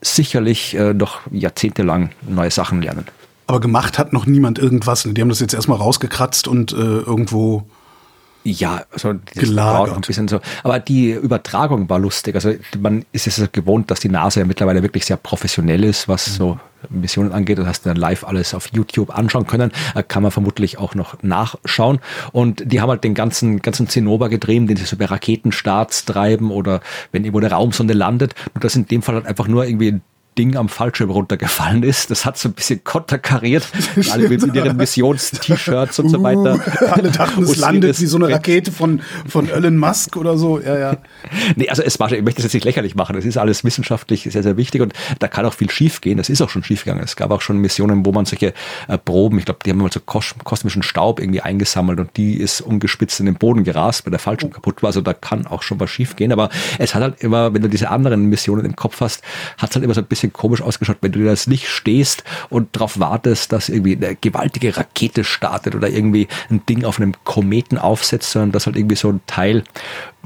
[0.00, 3.06] sicherlich äh, noch jahrzehntelang neue Sachen lernen.
[3.46, 5.02] Aber gemacht hat noch niemand irgendwas.
[5.02, 7.66] Die haben das jetzt erstmal rausgekratzt und äh, irgendwo
[8.44, 9.94] ja, also gelagert.
[9.94, 10.40] Ein bisschen so.
[10.64, 12.34] Aber die Übertragung war lustig.
[12.34, 16.28] Also man ist es gewohnt, dass die NASA ja mittlerweile wirklich sehr professionell ist, was
[16.28, 16.32] mhm.
[16.34, 16.58] so
[16.90, 17.58] Missionen angeht.
[17.58, 19.70] Das heißt, dann live alles auf YouTube anschauen können.
[20.08, 22.00] Kann man vermutlich auch noch nachschauen.
[22.32, 26.50] Und die haben halt den ganzen, ganzen Zinnober gedreht, den sie so bei Raketenstarts treiben
[26.50, 26.80] oder
[27.12, 28.34] wenn irgendwo eine Raumsonde landet.
[28.54, 30.00] Und das in dem Fall halt einfach nur irgendwie
[30.38, 32.10] Ding am Fallschirm runtergefallen ist.
[32.10, 33.66] Das hat so ein bisschen konterkariert.
[34.10, 36.54] Alle mit ihren Missions-T-Shirts und so weiter.
[36.54, 40.58] Uh, alle dachten, es landet wie so eine Rakete von, von Elon Musk oder so.
[40.60, 40.96] Ja, ja.
[41.56, 43.14] Nee, also es war, ich möchte es jetzt nicht lächerlich machen.
[43.14, 46.16] Das ist alles wissenschaftlich sehr, sehr wichtig und da kann auch viel schief gehen.
[46.16, 47.02] Das ist auch schon schief gegangen.
[47.04, 48.54] Es gab auch schon Missionen, wo man solche
[48.88, 52.34] äh, Proben, ich glaube, die haben mal so kos kosmischen Staub irgendwie eingesammelt und die
[52.34, 54.54] ist ungespitzt in den Boden gerast, weil der Fallschirm oh.
[54.54, 54.88] kaputt war.
[54.88, 56.32] Also da kann auch schon was schief gehen.
[56.32, 59.22] Aber es hat halt immer, wenn du diese anderen Missionen im Kopf hast,
[59.58, 62.24] hat es halt immer so ein bisschen bisschen komisch ausgeschaut, wenn du das nicht stehst
[62.48, 67.14] und darauf wartest, dass irgendwie eine gewaltige Rakete startet oder irgendwie ein Ding auf einem
[67.24, 69.64] Kometen aufsetzt, sondern dass halt irgendwie so ein Teil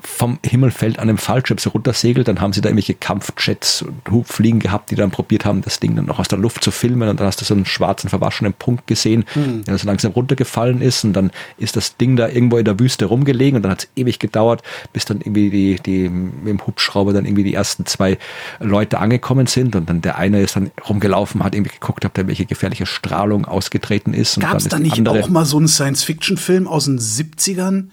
[0.02, 4.10] vom Himmel fällt an dem Fallschirm so runtersegelt, dann haben sie da irgendwelche Kampfjets und
[4.10, 7.08] Hubfliegen gehabt, die dann probiert haben, das Ding dann noch aus der Luft zu filmen
[7.08, 9.64] und dann hast du so einen schwarzen, verwaschenen Punkt gesehen, mhm.
[9.64, 13.06] der so langsam runtergefallen ist und dann ist das Ding da irgendwo in der Wüste
[13.06, 17.12] rumgelegen und dann hat es ewig gedauert, bis dann irgendwie die, die mit dem Hubschrauber
[17.12, 18.18] dann irgendwie die ersten zwei
[18.60, 22.26] Leute angekommen sind und dann der eine ist dann rumgelaufen, hat irgendwie geguckt, ob da
[22.26, 24.40] welche gefährliche Strahlung ausgetreten ist.
[24.40, 27.88] Gab es da nicht auch mal so einen Science-Fiction-Film aus den 70ern?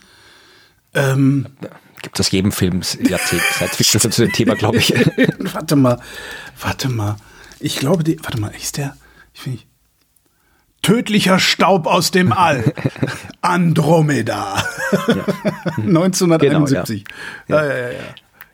[0.93, 1.47] Ähm,
[2.03, 4.93] gibt es aus jedem Film Jahrzehnt Science Fiction zu dem Thema, glaube ich.
[5.39, 5.99] warte mal,
[6.61, 7.15] warte mal.
[7.59, 8.95] Ich glaube, die, warte mal, ist der,
[9.33, 9.61] ich finde,
[10.83, 12.73] Tödlicher Staub aus dem All.
[13.41, 14.61] Andromeda.
[15.07, 15.25] Ja.
[15.77, 17.05] 1971.
[17.47, 17.65] Genau, ja.
[17.65, 17.99] Ja, ja, ja.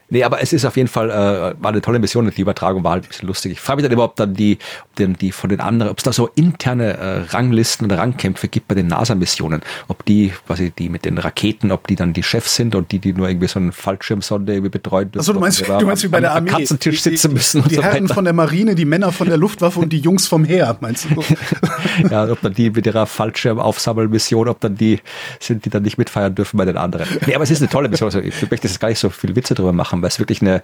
[0.09, 2.93] Nee, aber es ist auf jeden Fall, äh, war eine tolle Mission die Übertragung war
[2.93, 3.53] halt ein bisschen lustig.
[3.53, 5.97] Ich frage mich dann immer, ob dann die, ob denn die von den anderen, ob
[5.97, 10.71] es da so interne äh, Ranglisten oder Rangkämpfe gibt bei den NASA-Missionen, ob die, quasi
[10.71, 13.47] die mit den Raketen, ob die dann die Chefs sind und die, die nur irgendwie
[13.47, 15.19] so einen Fallschirmsonde irgendwie betreuen dürfen.
[15.19, 16.49] Achso, du meinst, du meinst wie bei der Armee.
[16.49, 17.63] Katzentisch sitzen müssen.
[17.63, 20.27] Die, die, die Herren von der Marine, die Männer von der Luftwaffe und die Jungs
[20.27, 21.23] vom Heer, meinst du?
[22.09, 24.99] ja, ob dann die mit ihrer Fallschirmaufsammelmission, ob dann die
[25.39, 27.07] sind, die dann nicht mitfeiern dürfen bei den anderen.
[27.25, 28.07] Nee, aber es ist eine tolle Mission.
[28.07, 30.41] Also ich möchte jetzt gar nicht so viel Witze drüber machen haben, weil es wirklich
[30.41, 30.61] eine,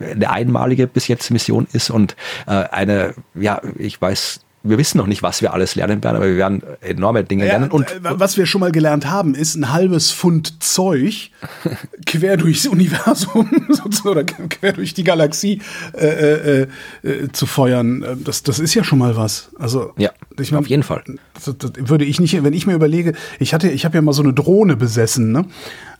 [0.00, 5.06] eine einmalige bis jetzt Mission ist und äh, eine, ja, ich weiß wir wissen noch
[5.06, 7.70] nicht, was wir alles lernen werden, aber wir werden enorme Dinge ja, lernen.
[7.70, 11.30] Und äh, was wir schon mal gelernt haben, ist ein halbes Pfund Zeug
[12.06, 13.50] quer durchs Universum
[14.04, 15.62] oder quer durch die Galaxie
[15.96, 16.66] äh, äh,
[17.02, 18.20] äh, zu feuern.
[18.24, 19.50] Das, das ist ja schon mal was.
[19.58, 21.04] Also ja, ich mein, auf jeden Fall.
[21.34, 24.12] Das, das würde ich nicht, wenn ich mir überlege, ich hatte, ich habe ja mal
[24.12, 25.46] so eine Drohne besessen, ne?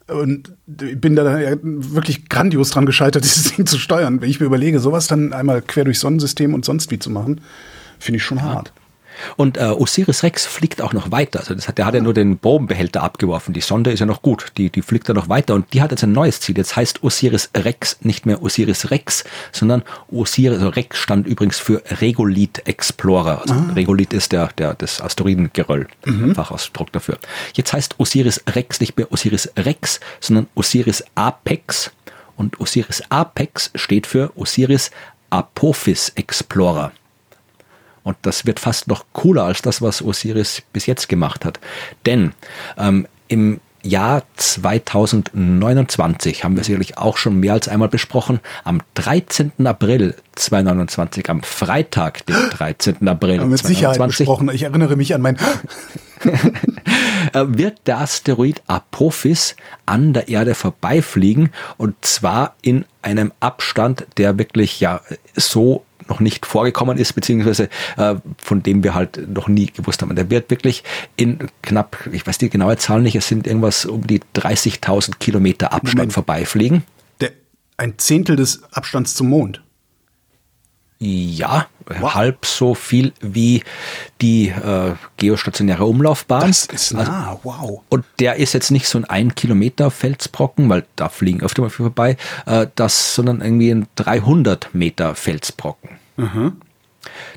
[0.09, 4.21] Und bin da wirklich grandios dran gescheitert, dieses Ding zu steuern.
[4.21, 7.41] Wenn ich mir überlege, sowas dann einmal quer durch Sonnensystem und sonst wie zu machen,
[7.99, 8.73] finde ich schon hart.
[9.37, 11.41] Und äh, Osiris Rex fliegt auch noch weiter.
[11.41, 13.55] Also das hat, der hat ja nur den Bogenbehälter abgeworfen.
[13.55, 14.53] Die Sonde ist ja noch gut.
[14.57, 15.55] Die, die fliegt da noch weiter.
[15.55, 16.57] Und die hat jetzt ein neues Ziel.
[16.57, 21.83] Jetzt heißt Osiris Rex nicht mehr Osiris Rex, sondern Osiris also Rex stand übrigens für
[22.01, 23.43] Regolith Explorer.
[23.43, 23.73] Also ah.
[23.75, 25.87] Regolith ist der, der, das Asteroidengeröll.
[26.05, 26.35] Mhm.
[26.35, 27.19] Fachausdruck dafür.
[27.55, 31.91] Jetzt heißt Osiris Rex nicht mehr Osiris Rex, sondern Osiris Apex.
[32.37, 34.91] Und Osiris Apex steht für Osiris
[35.31, 36.93] Apophis Explorer.
[38.09, 41.61] Und das wird fast noch cooler als das, was Osiris bis jetzt gemacht hat.
[42.07, 42.33] Denn
[42.79, 48.41] ähm, im Jahr 2029 haben wir sicherlich auch schon mehr als einmal besprochen.
[48.65, 49.67] Am 13.
[49.67, 53.07] April 2029, am Freitag, den 13.
[53.07, 54.49] April mit Sicherheit besprochen.
[54.55, 55.37] Ich erinnere mich an mein
[56.25, 64.39] äh, wird der Asteroid Apophis an der Erde vorbeifliegen und zwar in einem Abstand, der
[64.39, 65.03] wirklich ja
[65.37, 70.15] so noch nicht vorgekommen ist, beziehungsweise äh, von dem wir halt noch nie gewusst haben.
[70.15, 70.85] Der wird wirklich
[71.17, 75.73] in knapp, ich weiß die genaue Zahl nicht, es sind irgendwas um die 30.000 Kilometer
[75.73, 76.13] Abstand Moment.
[76.13, 76.85] vorbeifliegen.
[77.21, 77.33] Der,
[77.77, 79.63] ein Zehntel des Abstands zum Mond.
[81.01, 82.15] Ja, wow.
[82.15, 83.63] halb so viel wie
[84.21, 86.49] die äh, geostationäre Umlaufbahn.
[86.49, 87.83] Das ist nah, also, wow.
[87.89, 91.71] Und der ist jetzt nicht so ein 1 Kilometer Felsbrocken, weil da fliegen öfter mal
[91.71, 92.17] vorbei,
[92.47, 95.98] äh, das, sondern irgendwie ein 300 Meter Felsbrocken.
[96.19, 96.61] Mhm.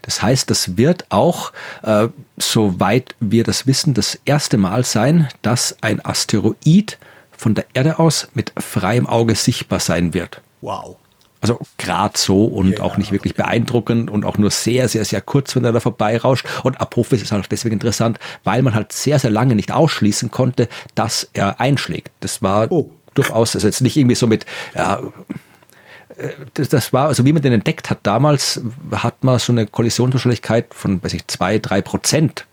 [0.02, 5.78] Das heißt, das wird auch, äh, soweit wir das wissen, das erste Mal sein, dass
[5.82, 6.98] ein Asteroid
[7.32, 10.42] von der Erde aus mit freiem Auge sichtbar sein wird.
[10.62, 10.98] Wow.
[11.42, 15.22] Also gerade so und ja, auch nicht wirklich beeindruckend und auch nur sehr, sehr, sehr
[15.22, 16.46] kurz, wenn er da vorbeirauscht.
[16.64, 20.70] Und Apophis ist halt deswegen interessant, weil man halt sehr, sehr lange nicht ausschließen konnte,
[20.94, 22.12] dass er einschlägt.
[22.20, 22.92] Das war oh.
[23.16, 25.02] durchaus, also jetzt nicht irgendwie so mit, ja,
[26.54, 30.74] das, das war, also wie man den entdeckt hat, damals hat man so eine Kollisionswahrscheinlichkeit
[30.74, 32.46] von, weiß ich, zwei, drei Prozent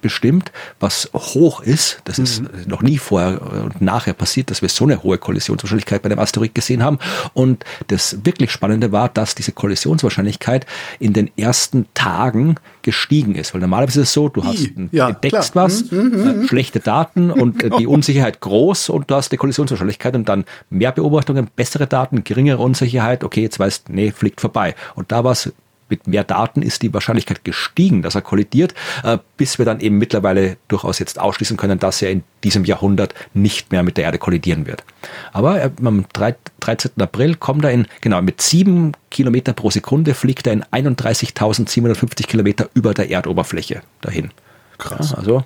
[0.00, 2.00] bestimmt, was hoch ist.
[2.04, 2.24] Das mhm.
[2.24, 6.18] ist noch nie vorher und nachher passiert, dass wir so eine hohe Kollisionswahrscheinlichkeit bei dem
[6.18, 6.98] Asteroid gesehen haben.
[7.34, 10.66] Und das wirklich Spannende war, dass diese Kollisionswahrscheinlichkeit
[10.98, 13.52] in den ersten Tagen gestiegen ist.
[13.52, 15.64] Weil normalerweise ist es so, du hast ja, entdeckst klar.
[15.64, 16.48] was, mhm, mhm, äh, mhm.
[16.48, 20.92] schlechte Daten und äh, die Unsicherheit groß und du hast die Kollisionswahrscheinlichkeit und dann mehr
[20.92, 24.74] Beobachtungen, bessere Daten, geringere Unsicherheit, okay, jetzt weißt, nee, fliegt vorbei.
[24.94, 25.52] Und da war es
[25.88, 29.98] mit mehr Daten ist die Wahrscheinlichkeit gestiegen, dass er kollidiert, äh, bis wir dann eben
[29.98, 34.18] mittlerweile durchaus jetzt ausschließen können, dass er in diesem Jahrhundert nicht mehr mit der Erde
[34.18, 34.84] kollidieren wird.
[35.32, 36.90] Aber äh, am 13.
[36.98, 42.68] April kommt er in, genau, mit sieben Kilometer pro Sekunde fliegt er in 31.750 Kilometer
[42.74, 44.30] über der Erdoberfläche dahin.
[44.78, 45.12] Krass.
[45.12, 45.44] Ja, also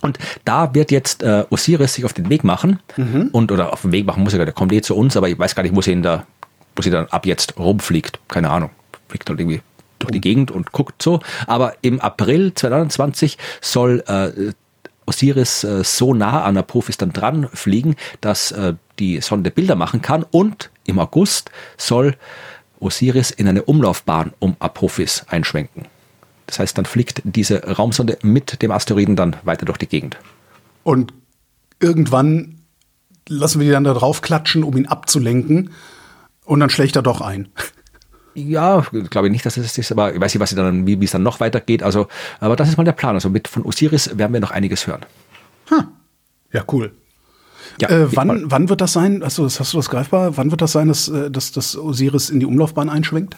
[0.00, 3.30] und da wird jetzt äh, Osiris sich auf den Weg machen mhm.
[3.32, 5.36] und oder auf den Weg machen muss er, der kommt eh zu uns, aber ich
[5.36, 6.24] weiß gar nicht, wo sie in der,
[6.76, 8.20] wo sie dann ab jetzt rumfliegt.
[8.28, 8.70] Keine Ahnung
[9.08, 9.62] fliegt halt irgendwie
[9.98, 11.20] durch die Gegend und guckt so.
[11.46, 14.52] Aber im April 2021 soll äh,
[15.06, 20.02] Osiris äh, so nah an Apophis dann dran fliegen, dass äh, die Sonde Bilder machen
[20.02, 20.24] kann.
[20.30, 22.16] Und im August soll
[22.80, 25.86] Osiris in eine Umlaufbahn um Apophis einschwenken.
[26.46, 30.16] Das heißt, dann fliegt diese Raumsonde mit dem Asteroiden dann weiter durch die Gegend.
[30.82, 31.12] Und
[31.80, 32.60] irgendwann
[33.28, 35.70] lassen wir die dann da drauf klatschen, um ihn abzulenken.
[36.44, 37.48] Und dann schlägt er doch ein.
[38.46, 41.02] Ja, glaube ich nicht, dass es das ist, aber ich weiß nicht, was dann, wie,
[41.04, 41.82] es dann noch weitergeht.
[41.82, 42.08] Also,
[42.40, 43.14] aber das ist mal der Plan.
[43.14, 45.00] Also mit von Osiris werden wir noch einiges hören.
[45.68, 45.84] Hm.
[46.52, 46.92] Ja, cool.
[47.80, 49.22] Ja, äh, wann, wann wird das sein?
[49.22, 50.36] Achso, das hast du das greifbar?
[50.36, 53.36] Wann wird das sein, dass, äh, dass, dass Osiris in die Umlaufbahn einschwenkt?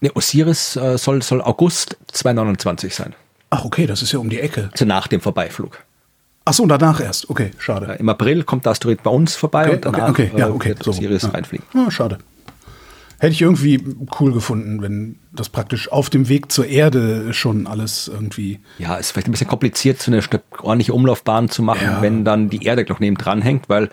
[0.00, 3.14] Ne, Osiris äh, soll, soll August 2029 sein.
[3.50, 4.70] Ach, okay, das ist ja um die Ecke.
[4.72, 5.78] Also nach dem Vorbeiflug.
[6.44, 7.30] Ach so, danach erst.
[7.30, 7.96] Okay, schade.
[7.98, 10.68] Im April kommt der Asteroid bei uns vorbei okay, und danach okay, okay, ja, okay,
[10.70, 11.34] wird Osiris so, ja.
[11.34, 11.66] reinfliegen.
[11.74, 12.18] Ah, schade.
[13.22, 13.80] Hätte ich irgendwie
[14.18, 18.60] cool gefunden, wenn das praktisch auf dem Weg zur Erde schon alles irgendwie.
[18.78, 20.20] Ja, ist vielleicht ein bisschen kompliziert, so eine
[20.60, 22.02] ordentliche Umlaufbahn zu machen, ja.
[22.02, 23.88] wenn dann die Erde noch neben dran hängt, weil,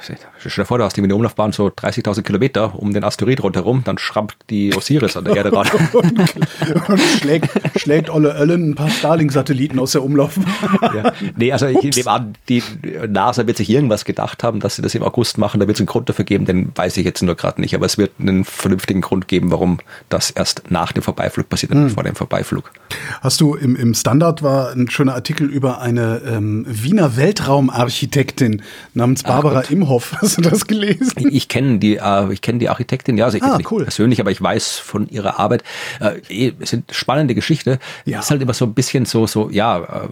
[0.00, 0.16] stell
[0.54, 4.36] dir vor, du hast eine Umlaufbahn so 30.000 Kilometer um den Asteroid rundherum, dann schrammt
[4.50, 5.66] die Osiris an der Erde ran.
[5.92, 10.78] und, und, schlägt, schlägt Olle Öllen ein paar Starlink-Satelliten aus der Umlaufbahn.
[10.94, 11.12] ja.
[11.36, 12.62] Nee, also ich nehme an, die
[13.08, 15.80] NASA wird sich irgendwas gedacht haben, dass sie das im August machen, da wird es
[15.80, 18.44] einen Grund dafür geben, den weiß ich jetzt nur gerade nicht, aber es wird einen
[18.44, 19.78] vernünftigen Grund geben, warum
[20.10, 21.90] das erst nach nach dem Vorbeiflug passiert, hm.
[21.90, 22.72] vor dem Vorbeiflug.
[23.20, 29.22] Hast du im, im Standard war ein schöner Artikel über eine ähm, Wiener Weltraumarchitektin namens
[29.22, 30.16] Barbara Ach, Imhoff.
[30.20, 31.12] Hast du das gelesen?
[31.18, 33.84] Ich, ich kenne die, äh, ich kenne die Architektin, ja, also ich ah, nicht cool.
[33.84, 35.62] persönlich, aber ich weiß von ihrer Arbeit.
[36.00, 37.78] Äh, eh, sind spannende Geschichte.
[38.04, 38.18] Ja.
[38.18, 40.08] Es ist halt immer so ein bisschen so, so, ja, äh,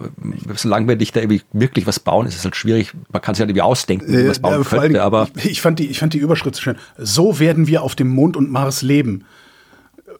[0.55, 2.93] solange wir nicht da wirklich was bauen, ist es halt schwierig.
[3.11, 5.27] Man kann sich halt irgendwie ausdenken, wie man was bauen könnte, allem, aber.
[5.43, 6.77] Ich fand die, ich fand die Überschrift so schön.
[6.97, 9.25] So werden wir auf dem Mond und Mars leben.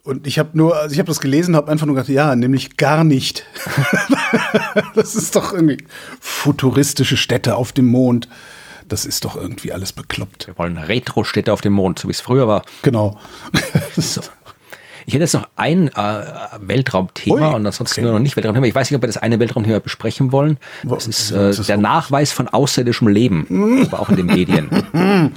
[0.03, 2.77] Und ich habe nur, also ich habe das gelesen, habe einfach nur gedacht, ja, nämlich
[2.77, 3.45] gar nicht.
[4.95, 5.77] das ist doch irgendwie
[6.19, 8.27] futuristische Städte auf dem Mond.
[8.87, 10.47] Das ist doch irgendwie alles bekloppt.
[10.47, 12.63] Wir wollen Retro-Städte auf dem Mond, so wie es früher war.
[12.81, 13.19] Genau.
[13.95, 14.21] so.
[15.05, 16.23] Ich hätte jetzt noch ein äh,
[16.59, 18.01] Weltraumthema Ui, und ansonsten okay.
[18.01, 18.65] nur noch nicht Weltraumthema.
[18.65, 20.57] Ich weiß nicht, ob wir das eine Weltraumthema besprechen wollen.
[20.83, 24.69] Das ist, äh, der Nachweis von außerirdischem Leben, aber auch in den Medien.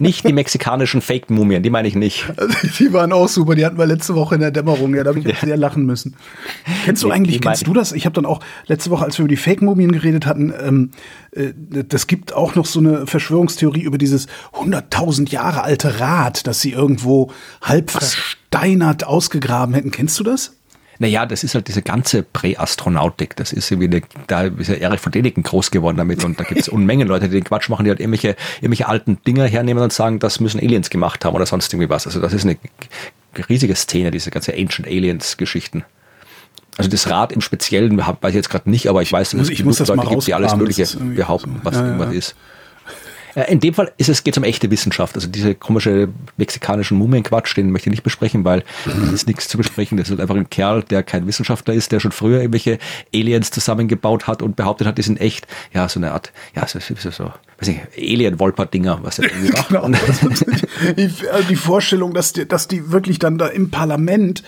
[0.00, 2.26] Nicht die mexikanischen Fake-Mumien, die meine ich nicht.
[2.78, 5.20] Die waren auch super, die hatten wir letzte Woche in der Dämmerung, ja, da habe
[5.20, 5.34] ich ja.
[5.34, 6.16] sehr lachen müssen.
[6.84, 7.92] Kennst du eigentlich, kennst du das?
[7.92, 10.90] Ich habe dann auch letzte Woche, als wir über die Fake-Mumien geredet hatten, ähm,
[11.32, 16.60] äh, das gibt auch noch so eine Verschwörungstheorie über dieses 100.000 Jahre alte Rad, das
[16.60, 17.30] sie irgendwo
[17.62, 19.90] halb versteinert ausgegraben hätten.
[19.90, 20.56] Kennst du das?
[21.00, 23.34] Naja, das ist halt diese ganze Präastronautik.
[23.34, 26.44] Das ist irgendwie, eine, da ist ja Erich von Däniken groß geworden damit und da
[26.44, 29.82] gibt es Unmengen Leute, die den Quatsch machen, die halt irgendwelche, irgendwelche alten Dinger hernehmen
[29.82, 32.06] und sagen, das müssen Aliens gemacht haben oder sonst irgendwie was.
[32.06, 32.58] Also das ist eine
[33.48, 35.84] riesige Szene, diese ganze Ancient Aliens Geschichten.
[36.76, 39.48] Also das Rad im Speziellen weiß ich jetzt gerade nicht, aber ich weiß, dass es
[39.48, 42.18] ich muss das Leute gibt, die alles Mögliche behaupten, was ja, irgendwas ja.
[42.18, 42.36] ist.
[43.34, 45.14] Äh, in dem Fall geht es um echte Wissenschaft.
[45.14, 49.14] Also diese komische mexikanischen Mumienquatsch, den möchte ich nicht besprechen, weil mhm.
[49.14, 49.98] ist nichts zu besprechen.
[49.98, 52.78] Das ist einfach ein Kerl, der kein Wissenschaftler ist, der schon früher irgendwelche
[53.14, 55.46] Aliens zusammengebaut hat und behauptet hat, die sind echt.
[55.72, 59.68] Ja, so eine Art, ja, so, so, so weiß nicht, Alien-Wolper-Dinger, was macht.
[59.68, 59.88] genau,
[60.96, 61.10] die,
[61.48, 64.42] die Vorstellung, dass die, dass die wirklich dann da im Parlament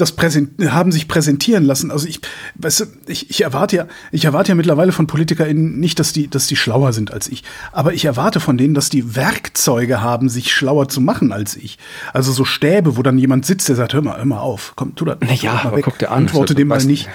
[0.00, 1.90] das präsent haben sich präsentieren lassen.
[1.90, 2.20] Also ich,
[2.56, 6.28] weißt du, ich, ich erwarte ja, ich erwarte ja mittlerweile von PolitikerInnen nicht, dass die,
[6.28, 7.44] dass die schlauer sind als ich.
[7.72, 11.78] Aber ich erwarte von denen, dass die Werkzeuge haben, sich schlauer zu machen als ich.
[12.12, 14.94] Also so Stäbe, wo dann jemand sitzt, der sagt, hör mal, hör mal auf, komm,
[14.94, 15.18] tu das.
[15.20, 16.24] Naja, aber guck dir an.
[16.24, 17.08] Antworte dem mal nicht.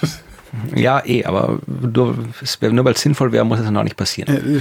[0.74, 2.16] ja, eh, aber nur,
[2.70, 4.34] nur weil es sinnvoll wäre, muss es noch nicht passieren.
[4.34, 4.60] Äh,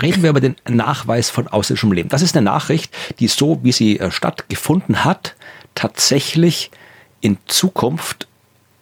[0.00, 2.08] Reden wir über den Nachweis von außerirdischem Leben.
[2.08, 5.34] Das ist eine Nachricht, die so, wie sie äh, stattgefunden hat,
[5.74, 6.70] tatsächlich
[7.20, 8.26] in Zukunft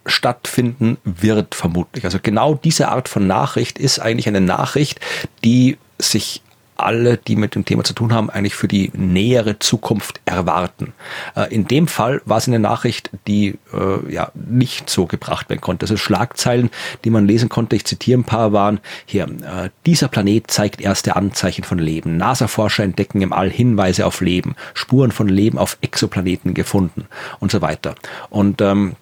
[0.05, 2.05] stattfinden wird, vermutlich.
[2.05, 4.99] Also genau diese Art von Nachricht ist eigentlich eine Nachricht,
[5.43, 6.41] die sich
[6.83, 10.93] alle, die mit dem Thema zu tun haben, eigentlich für die nähere Zukunft erwarten.
[11.35, 15.61] Äh, in dem Fall war es eine Nachricht, die äh, ja nicht so gebracht werden
[15.61, 15.83] konnte.
[15.83, 16.69] Also Schlagzeilen,
[17.03, 21.15] die man lesen konnte, ich zitiere ein paar, waren hier, äh, dieser Planet zeigt erste
[21.15, 22.17] Anzeichen von Leben.
[22.17, 27.05] NASA-Forscher entdecken im All Hinweise auf Leben, Spuren von Leben auf Exoplaneten gefunden
[27.39, 27.95] und so weiter.
[28.29, 28.95] Und ähm,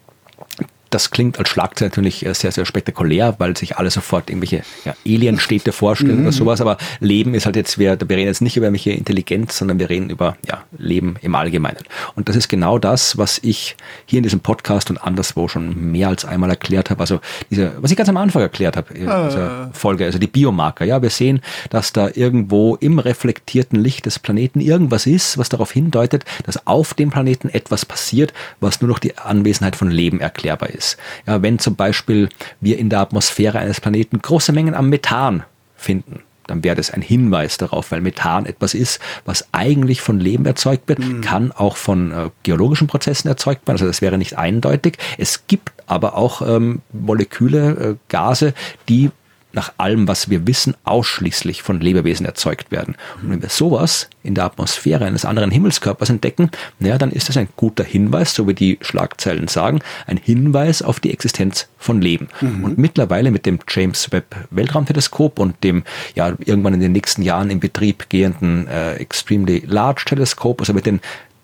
[0.90, 4.96] das klingt als Schlagzeile natürlich äh, sehr, sehr spektakulär, weil sich alle sofort irgendwelche ja,
[5.06, 6.24] Alienstädte vorstellen mhm.
[6.24, 6.62] oder sowas.
[6.62, 9.90] Aber Leben ist halt jetzt, wir, wir reden jetzt nicht über irgendwelche Intelligenz, sondern wir
[9.90, 11.84] reden über ja, Leben im Allgemeinen.
[12.16, 13.76] Und das ist genau das, was ich
[14.06, 17.02] hier in diesem Podcast und anderswo schon mehr als einmal erklärt habe.
[17.02, 17.20] Also
[17.50, 19.26] diese, was ich ganz am Anfang erklärt habe in äh.
[19.26, 20.86] dieser Folge, also die Biomarker.
[20.86, 25.72] Ja, wir sehen, dass da irgendwo im reflektierten Licht des Planeten irgendwas ist, was darauf
[25.72, 30.70] hindeutet, dass auf dem Planeten etwas passiert, was nur noch die Anwesenheit von Leben erklärbar
[30.70, 30.98] ist ist.
[31.28, 32.30] Ja, wenn zum Beispiel
[32.62, 35.44] wir in der Atmosphäre eines Planeten große Mengen an Methan
[35.76, 40.46] finden, dann wäre das ein Hinweis darauf, weil Methan etwas ist, was eigentlich von Leben
[40.46, 41.22] erzeugt wird, mhm.
[41.22, 43.76] kann auch von äh, geologischen Prozessen erzeugt werden.
[43.76, 44.98] Also das wäre nicht eindeutig.
[45.18, 48.54] Es gibt aber auch ähm, Moleküle, äh, Gase,
[48.88, 49.12] die
[49.54, 52.96] nach allem, was wir wissen, ausschließlich von Lebewesen erzeugt werden.
[53.22, 57.38] Und wenn wir sowas in der Atmosphäre eines anderen Himmelskörpers entdecken, naja, dann ist das
[57.38, 62.28] ein guter Hinweis, so wie die Schlagzeilen sagen, ein Hinweis auf die Existenz von Leben.
[62.42, 62.64] Mhm.
[62.64, 65.84] Und mittlerweile mit dem James Webb Weltraumteleskop und dem
[66.16, 70.86] ja irgendwann in den nächsten Jahren in Betrieb gehenden äh, Extremely Large Teleskop, also mit
[70.86, 71.00] den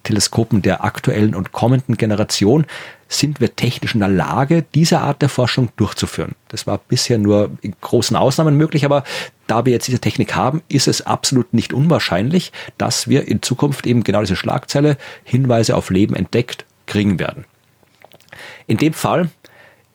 [0.05, 2.65] Teleskopen der aktuellen und kommenden Generation,
[3.09, 6.35] sind wir technisch in der Lage, diese Art der Forschung durchzuführen.
[6.47, 9.03] Das war bisher nur in großen Ausnahmen möglich, aber
[9.47, 13.85] da wir jetzt diese Technik haben, ist es absolut nicht unwahrscheinlich, dass wir in Zukunft
[13.85, 17.45] eben genau diese Schlagzeile Hinweise auf Leben entdeckt kriegen werden.
[18.67, 19.29] In dem Fall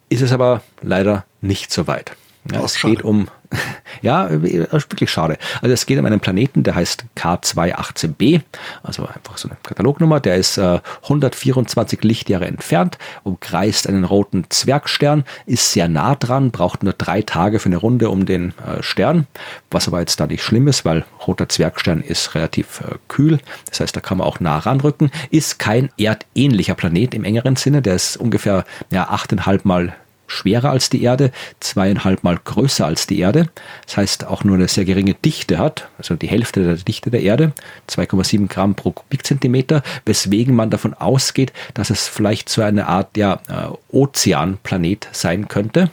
[0.08, 2.12] ist es aber leider nicht so weit.
[2.50, 3.28] Ja, es geht um,
[4.03, 5.36] ja, wirklich schade.
[5.61, 8.42] Also es geht um einen Planeten, der heißt K218b,
[8.82, 15.24] also einfach so eine Katalognummer, der ist äh, 124 Lichtjahre entfernt, umkreist einen roten Zwergstern,
[15.46, 19.26] ist sehr nah dran, braucht nur drei Tage für eine Runde um den äh, Stern,
[19.70, 23.80] was aber jetzt da nicht schlimm ist, weil roter Zwergstern ist relativ äh, kühl, das
[23.80, 27.96] heißt, da kann man auch nah ranrücken, ist kein erdähnlicher Planet im engeren Sinne, der
[27.96, 29.94] ist ungefähr ja, 8,5 mal
[30.30, 33.48] schwerer als die Erde, zweieinhalb Mal größer als die Erde.
[33.86, 37.22] Das heißt, auch nur eine sehr geringe Dichte hat, also die Hälfte der Dichte der
[37.22, 37.52] Erde,
[37.88, 43.40] 2,7 Gramm pro Kubikzentimeter, weswegen man davon ausgeht, dass es vielleicht so eine Art ja,
[43.48, 45.90] äh, Ozeanplanet sein könnte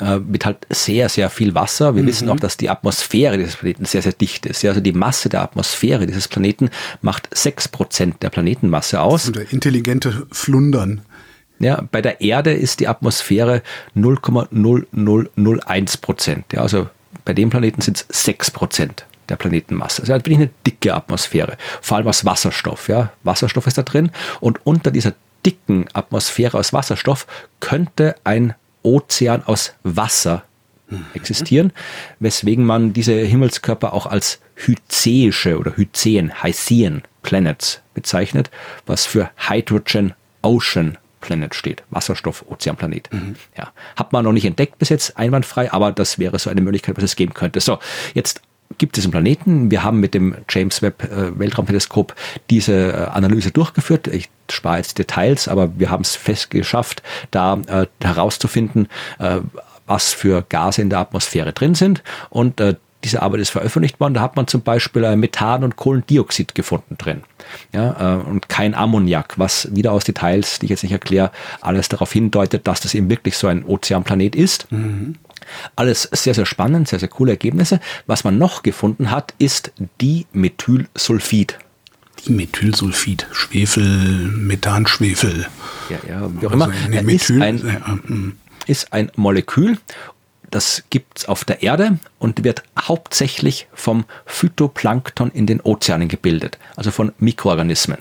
[0.00, 1.94] äh, mit halt sehr, sehr viel Wasser.
[1.94, 2.06] Wir mhm.
[2.08, 4.64] wissen auch, dass die Atmosphäre dieses Planeten sehr, sehr dicht ist.
[4.64, 6.70] Also die Masse der Atmosphäre dieses Planeten
[7.02, 9.24] macht 6% der Planetenmasse aus.
[9.24, 11.02] Das sind intelligente Flundern.
[11.60, 13.62] Ja, bei der Erde ist die Atmosphäre
[13.94, 16.46] 0,0001 Prozent.
[16.52, 16.88] Ja, also
[17.24, 20.02] bei dem Planeten sind es 6 Prozent der Planetenmasse.
[20.02, 21.56] Also wirklich eine dicke Atmosphäre.
[21.82, 22.88] Vor allem aus Wasserstoff.
[22.88, 24.10] Ja, Wasserstoff ist da drin.
[24.40, 25.12] Und unter dieser
[25.44, 27.26] dicken Atmosphäre aus Wasserstoff
[27.60, 30.44] könnte ein Ozean aus Wasser
[31.14, 31.72] existieren,
[32.18, 38.50] weswegen man diese Himmelskörper auch als hyzäische oder Hyzeen, Hycean Planets bezeichnet,
[38.86, 41.82] was für Hydrogen Ocean Planet steht.
[41.90, 43.12] Wasserstoff, Ozeanplanet.
[43.12, 43.36] Mhm.
[43.56, 43.72] Ja.
[43.96, 47.04] Hat man noch nicht entdeckt bis jetzt einwandfrei, aber das wäre so eine Möglichkeit, was
[47.04, 47.60] es geben könnte.
[47.60, 47.78] So,
[48.14, 48.42] jetzt
[48.78, 49.70] gibt es einen Planeten.
[49.70, 52.14] Wir haben mit dem James Webb äh, Weltraumteleskop
[52.50, 54.06] diese äh, Analyse durchgeführt.
[54.06, 59.40] Ich spare jetzt Details, aber wir haben es fest geschafft, da äh, herauszufinden, äh,
[59.86, 62.02] was für Gase in der Atmosphäre drin sind.
[62.30, 64.14] Und äh, diese Arbeit ist veröffentlicht worden.
[64.14, 67.22] Da hat man zum Beispiel äh, Methan und Kohlendioxid gefunden drin.
[67.72, 71.30] Ja, äh, und kein Ammoniak, was wieder aus Details, die ich jetzt nicht erkläre,
[71.60, 74.70] alles darauf hindeutet, dass das eben wirklich so ein Ozeanplanet ist.
[74.70, 75.16] Mhm.
[75.76, 77.80] Alles sehr, sehr spannend, sehr, sehr coole Ergebnisse.
[78.06, 81.58] Was man noch gefunden hat, ist Dimethylsulfid.
[82.26, 85.46] Dimethylsulfid, Schwefel, Methanschwefel.
[85.88, 86.66] Ja, ja, wie auch immer.
[86.66, 88.36] Also, nee, Methyl, ist, ein, hm.
[88.66, 89.78] ist ein Molekül,
[90.50, 96.58] das gibt es auf der Erde und wird hauptsächlich vom Phytoplankton in den Ozeanen gebildet,
[96.76, 97.98] also von Mikroorganismen.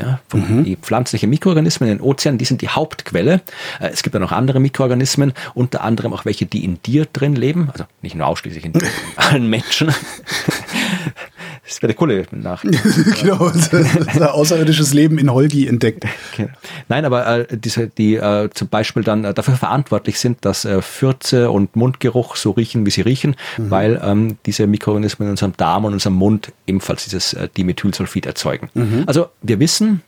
[0.00, 0.62] Ja, mhm.
[0.62, 3.40] Die pflanzlichen Mikroorganismen in den Ozeanen, die sind die Hauptquelle.
[3.80, 7.34] Äh, es gibt dann noch andere Mikroorganismen, unter anderem auch welche, die in dir drin
[7.34, 8.74] leben, also nicht nur ausschließlich in
[9.16, 9.92] allen Menschen.
[11.68, 12.82] Das wäre eine coole Nachricht.
[13.20, 16.06] genau, außerirdisches Leben in Holgi entdeckt.
[16.32, 16.48] Okay.
[16.88, 20.80] Nein, aber äh, diese, die äh, zum Beispiel dann äh, dafür verantwortlich sind, dass äh,
[20.80, 23.70] Fürze und Mundgeruch so riechen, wie sie riechen, mhm.
[23.70, 28.70] weil ähm, diese Mikroorganismen in unserem Darm und unserem Mund ebenfalls dieses äh, Dimethylsulfid erzeugen.
[28.72, 29.04] Mhm.
[29.06, 30.02] Also wir wissen,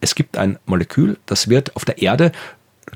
[0.00, 2.30] es gibt ein Molekül, das wird auf der Erde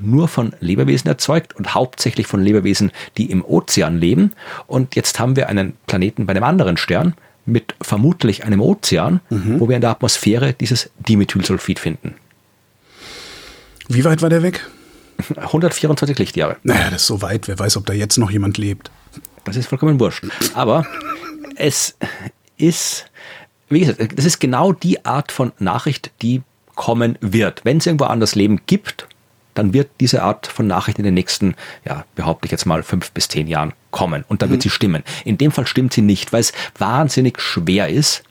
[0.01, 4.31] nur von Lebewesen erzeugt und hauptsächlich von Lebewesen, die im Ozean leben.
[4.67, 7.13] Und jetzt haben wir einen Planeten bei einem anderen Stern,
[7.45, 9.59] mit vermutlich einem Ozean, mhm.
[9.59, 12.15] wo wir in der Atmosphäre dieses Dimethylsulfid finden.
[13.89, 14.65] Wie weit war der weg?
[15.35, 16.57] 124 Lichtjahre.
[16.63, 17.47] Naja, das ist so weit.
[17.47, 18.91] Wer weiß, ob da jetzt noch jemand lebt.
[19.43, 20.25] Das ist vollkommen wurscht.
[20.53, 20.85] Aber
[21.55, 21.97] es
[22.57, 23.05] ist,
[23.69, 26.41] wie gesagt, das ist genau die Art von Nachricht, die
[26.75, 27.65] kommen wird.
[27.65, 29.07] Wenn es irgendwo anders Leben gibt,
[29.53, 33.11] dann wird diese Art von Nachricht in den nächsten, ja, behaupte ich jetzt mal, fünf
[33.11, 34.25] bis zehn Jahren kommen.
[34.27, 34.63] Und dann wird mhm.
[34.63, 35.03] sie stimmen.
[35.25, 38.23] In dem Fall stimmt sie nicht, weil es wahnsinnig schwer ist,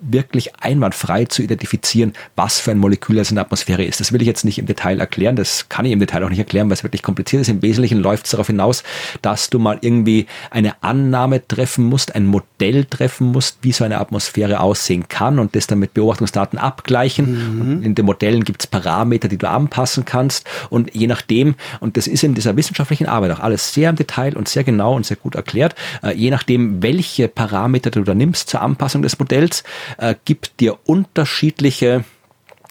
[0.00, 4.00] wirklich einwandfrei zu identifizieren, was für ein Molekül es in der Atmosphäre ist.
[4.00, 6.38] Das will ich jetzt nicht im Detail erklären, das kann ich im Detail auch nicht
[6.38, 7.48] erklären, weil es wirklich kompliziert ist.
[7.48, 8.82] Im Wesentlichen läuft es darauf hinaus,
[9.22, 13.98] dass du mal irgendwie eine Annahme treffen musst, ein Modell treffen musst, wie so eine
[13.98, 17.30] Atmosphäre aussehen kann und das dann mit Beobachtungsdaten abgleichen.
[17.30, 17.82] Mhm.
[17.82, 22.06] in den Modellen gibt es Parameter, die du anpassen kannst und je nachdem, und das
[22.06, 25.16] ist in dieser wissenschaftlichen Arbeit auch alles sehr im Detail und sehr genau und sehr
[25.16, 29.62] gut erklärt, äh, je nachdem, welche Parameter du da nimmst zur Anpassung des Modells,
[29.98, 32.04] äh, gibt dir unterschiedliche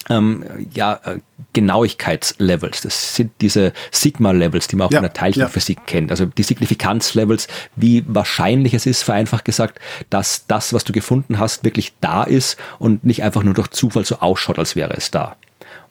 [0.09, 0.43] ähm,
[0.73, 1.19] ja, äh,
[1.53, 2.81] Genauigkeitslevels.
[2.81, 5.83] Das sind diese Sigma-Levels, die man auch ja, in der Teilchenphysik ja.
[5.85, 6.11] kennt.
[6.11, 11.63] Also die Signifikanzlevels, wie wahrscheinlich es ist, vereinfacht gesagt, dass das, was du gefunden hast,
[11.63, 15.35] wirklich da ist und nicht einfach nur durch Zufall so ausschaut, als wäre es da.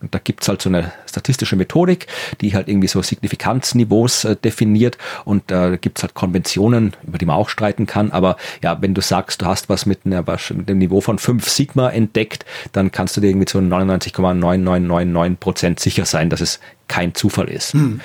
[0.01, 2.07] Und da gibt's halt so eine statistische Methodik,
[2.41, 7.27] die halt irgendwie so Signifikanzniveaus äh, definiert und da äh, gibt's halt Konventionen, über die
[7.27, 8.13] man auch streiten kann.
[8.13, 11.49] Aber ja, wenn du sagst, du hast was mit, einer, mit einem Niveau von 5
[11.49, 17.15] Sigma entdeckt, dann kannst du dir irgendwie zu 99,9999 Prozent sicher sein, dass es kein
[17.15, 17.73] Zufall ist.
[17.73, 18.01] Hm.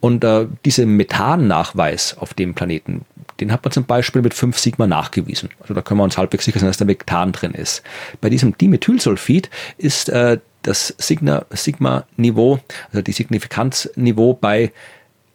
[0.00, 3.06] Und äh, diese Methan-Nachweis auf dem Planeten,
[3.40, 5.50] den hat man zum Beispiel mit 5 Sigma nachgewiesen.
[5.60, 7.82] Also da können wir uns halbwegs sicher sein, dass da Methan drin ist.
[8.20, 12.58] Bei diesem Dimethylsulfid ist äh, das Sigma-Niveau,
[12.88, 14.72] also die Signifikanzniveau bei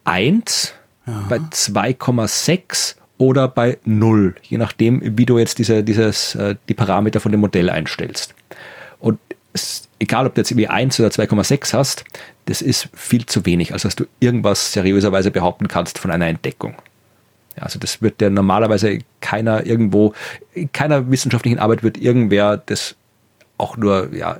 [0.04, 0.74] 1,
[1.06, 1.26] ja.
[1.28, 7.20] bei 2,6 oder bei 0, je nachdem, wie du jetzt diese, dieses, äh, die Parameter
[7.20, 8.34] von dem Modell einstellst.
[8.98, 9.18] Und
[9.98, 12.04] egal, ob du jetzt irgendwie 1 oder 2,6 hast,
[12.46, 16.74] das ist viel zu wenig, als dass du irgendwas seriöserweise behaupten kannst von einer Entdeckung.
[17.56, 20.14] Also das wird ja normalerweise keiner irgendwo,
[20.54, 22.96] in keiner wissenschaftlichen Arbeit wird irgendwer das
[23.60, 24.36] auch nur ja,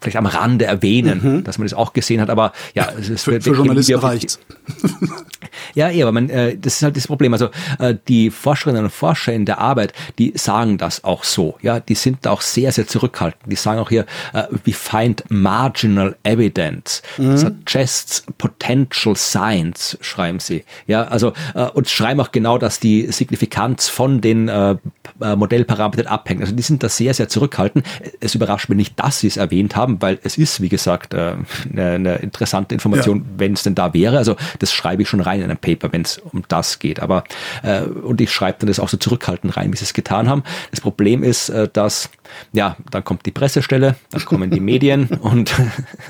[0.00, 1.44] vielleicht am Rande erwähnen, mhm.
[1.44, 4.38] dass man das auch gesehen hat, aber ja, es ist für, für Journalisten reicht.
[5.74, 7.32] ja, eh, aber man, äh, das ist halt das Problem.
[7.32, 11.56] Also äh, die Forscherinnen und Forscher in der Arbeit, die sagen das auch so.
[11.62, 13.50] Ja, die sind da auch sehr, sehr zurückhaltend.
[13.50, 17.36] Die sagen auch hier, äh, we find marginal evidence, mhm.
[17.36, 20.64] suggests potential science, schreiben sie.
[20.86, 24.76] Ja, also äh, und schreiben auch genau, dass die Signifikanz von den äh,
[25.20, 26.40] äh Modellparametern abhängt.
[26.40, 27.86] Also die sind da sehr, sehr zurückhaltend.
[28.20, 31.14] Es überrascht überrascht mich nicht, dass sie es erwähnt haben, weil es ist, wie gesagt,
[31.14, 31.34] äh,
[31.72, 33.24] eine, eine interessante Information, ja.
[33.38, 34.18] wenn es denn da wäre.
[34.18, 37.00] Also das schreibe ich schon rein in ein Paper, wenn es um das geht.
[37.00, 37.24] Aber
[37.62, 40.42] äh, und ich schreibe dann das auch so zurückhaltend rein, wie sie es getan haben.
[40.70, 42.10] Das Problem ist, äh, dass
[42.52, 45.54] ja, dann kommt die Pressestelle, dann kommen die Medien und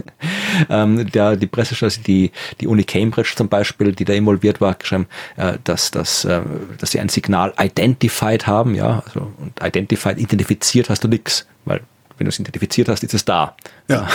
[0.71, 2.31] ähm, der, die Pressestelle, also die,
[2.61, 5.07] die Uni Cambridge zum Beispiel, die da involviert war, geschrieben,
[5.37, 6.41] äh, dass, dass, äh,
[6.79, 11.81] dass sie ein Signal identified haben, ja, also und identified, identifiziert hast du nichts, weil
[12.17, 13.57] wenn du es identifiziert hast, ist es da.
[13.89, 14.07] Ja.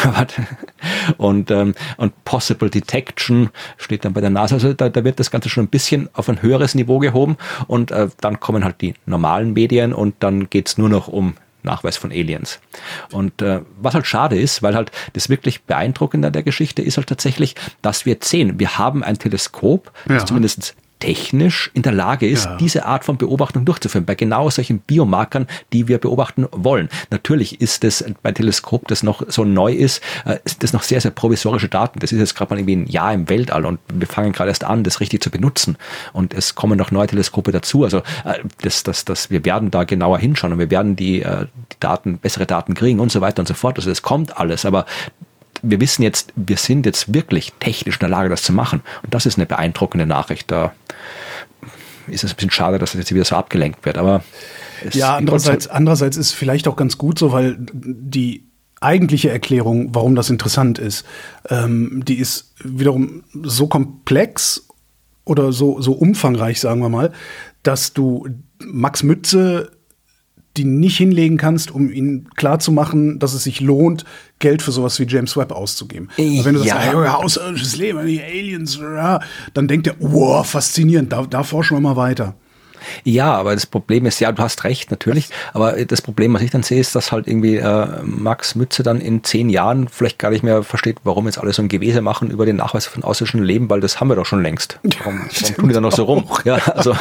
[1.18, 4.56] und, ähm, und Possible Detection steht dann bei der NASA.
[4.56, 7.38] Also da, da wird das Ganze schon ein bisschen auf ein höheres Niveau gehoben
[7.68, 11.98] und äh, dann kommen halt die normalen Medien und dann geht's nur noch um Nachweis
[11.98, 12.60] von Aliens.
[13.12, 17.08] Und äh, was halt schade ist, weil halt das wirklich beeindruckende der Geschichte ist halt
[17.08, 20.26] tatsächlich, dass wir jetzt sehen, wir haben ein Teleskop, das ja.
[20.26, 22.58] zumindest technisch in der Lage ist, ja.
[22.58, 26.90] diese Art von Beobachtung durchzuführen, bei genau solchen Biomarkern, die wir beobachten wollen.
[27.10, 31.00] Natürlich ist es bei Teleskop, das noch so neu ist, äh, ist das noch sehr,
[31.00, 32.00] sehr provisorische Daten.
[32.00, 34.64] Das ist jetzt gerade mal irgendwie ein Jahr im Weltall und wir fangen gerade erst
[34.64, 35.78] an, das richtig zu benutzen.
[36.12, 37.84] Und es kommen noch neue Teleskope dazu.
[37.84, 41.46] Also äh, das, das, das, wir werden da genauer hinschauen und wir werden die, äh,
[41.72, 43.78] die Daten, bessere Daten kriegen und so weiter und so fort.
[43.78, 44.86] Also es kommt alles, aber
[45.62, 48.82] wir wissen jetzt, wir sind jetzt wirklich technisch in der Lage, das zu machen.
[49.04, 50.52] Und das ist eine beeindruckende Nachricht.
[50.52, 50.74] Da
[52.08, 53.98] ist es ein bisschen schade, dass das jetzt wieder so abgelenkt wird.
[53.98, 54.24] Aber
[54.92, 58.46] ja, andererseits, andererseits ist es vielleicht auch ganz gut so, weil die
[58.82, 61.06] eigentliche Erklärung, warum das interessant ist,
[61.50, 64.68] ähm, die ist wiederum so komplex
[65.26, 67.12] oder so, so umfangreich, sagen wir mal,
[67.64, 68.28] dass du
[68.60, 69.72] Max Mütze
[70.58, 74.04] die nicht hinlegen kannst, um ihnen klarzumachen, dass es sich lohnt,
[74.40, 76.10] Geld für sowas wie James Webb auszugeben.
[76.18, 76.76] Aber wenn du ja.
[76.76, 78.80] sagst, ja, außerirdisches Leben, die Aliens,
[79.54, 82.36] dann denkt er, wow, faszinierend, da, da forschen wir mal weiter.
[83.04, 85.30] Ja, aber das Problem ist, ja, du hast recht, natürlich.
[85.54, 89.02] Aber das Problem, was ich dann sehe, ist, dass halt irgendwie äh, Max Mütze dann
[89.02, 92.32] in zehn Jahren vielleicht gar nicht mehr versteht, warum jetzt alle so ein Gewese machen
[92.32, 94.80] über den Nachweis von außerirdischen Leben, weil das haben wir doch schon längst.
[95.00, 96.26] Warum, warum tun die dann noch so rum?
[96.46, 96.96] Ja, also.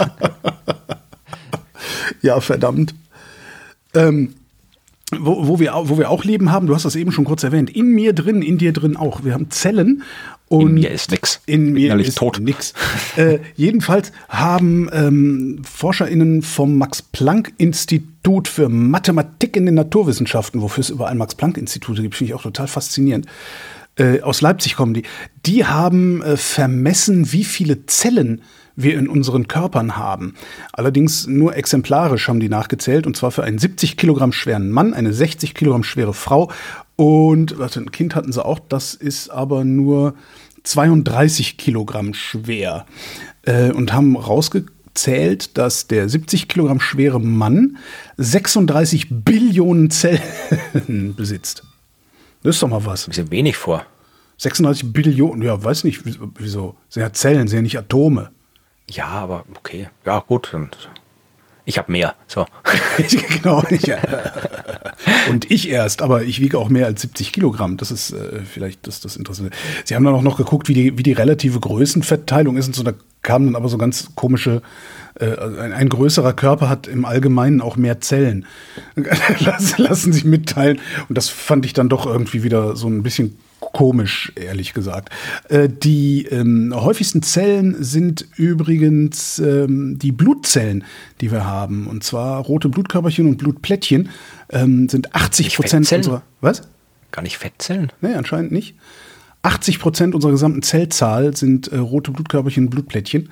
[2.22, 2.94] ja, verdammt.
[3.94, 4.34] Ähm,
[5.16, 7.70] wo, wo, wir, wo wir auch Leben haben, du hast das eben schon kurz erwähnt,
[7.70, 9.24] in mir drin, in dir drin auch.
[9.24, 10.02] Wir haben Zellen
[10.48, 11.40] und in mir ist nix.
[11.46, 12.40] In mir Innerlich ist tot.
[12.40, 12.74] nix.
[13.16, 21.14] äh, jedenfalls haben ähm, ForscherInnen vom Max-Planck-Institut für Mathematik in den Naturwissenschaften, wofür es überall
[21.14, 23.26] Max-Planck-Institute gibt, finde ich auch total faszinierend.
[23.96, 25.02] Äh, aus Leipzig kommen die.
[25.46, 28.42] Die haben äh, vermessen, wie viele Zellen
[28.80, 30.34] wir in unseren Körpern haben.
[30.72, 35.12] Allerdings nur exemplarisch haben die nachgezählt, und zwar für einen 70 Kilogramm schweren Mann, eine
[35.12, 36.50] 60 Kilogramm schwere Frau
[36.96, 40.14] und warte, ein Kind hatten sie auch, das ist aber nur
[40.62, 42.86] 32 Kilogramm schwer
[43.42, 47.78] äh, und haben rausgezählt, dass der 70 Kilogramm schwere Mann
[48.16, 51.64] 36 Billionen Zellen besitzt.
[52.42, 53.06] Das ist doch mal was.
[53.06, 53.84] Ein bisschen wenig vor.
[54.38, 56.02] 36 Billionen, ja, weiß nicht,
[56.38, 56.76] wieso.
[56.88, 58.30] Sind ja Zellen, sind ja nicht Atome.
[58.90, 59.88] Ja, aber okay.
[60.04, 60.54] Ja, gut.
[61.64, 62.14] Ich habe mehr.
[62.26, 62.46] So.
[63.42, 63.62] genau.
[63.68, 63.92] Ich,
[65.28, 67.76] und ich erst, aber ich wiege auch mehr als 70 Kilogramm.
[67.76, 69.54] Das ist äh, vielleicht das, das Interessante.
[69.84, 72.82] Sie haben dann auch noch geguckt, wie die, wie die relative Größenverteilung ist und so.
[72.82, 74.62] Da kamen dann aber so ganz komische,
[75.20, 78.46] äh, ein, ein, größerer Körper hat im Allgemeinen auch mehr Zellen.
[79.76, 80.80] Lassen sich mitteilen.
[81.10, 85.10] Und das fand ich dann doch irgendwie wieder so ein bisschen komisch, ehrlich gesagt.
[85.48, 90.84] Äh, die ähm, häufigsten Zellen sind übrigens ähm, die Blutzellen,
[91.20, 91.86] die wir haben.
[91.86, 94.10] Und zwar rote Blutkörperchen und Blutplättchen
[94.50, 96.22] ähm, sind 80 Prozent unserer.
[96.40, 96.62] Was?
[97.10, 97.92] Gar nicht Fettzellen?
[98.00, 98.76] Nee, anscheinend nicht.
[99.42, 103.30] 80 Prozent unserer gesamten Zellzahl sind äh, rote Blutkörperchen und Blutplättchen.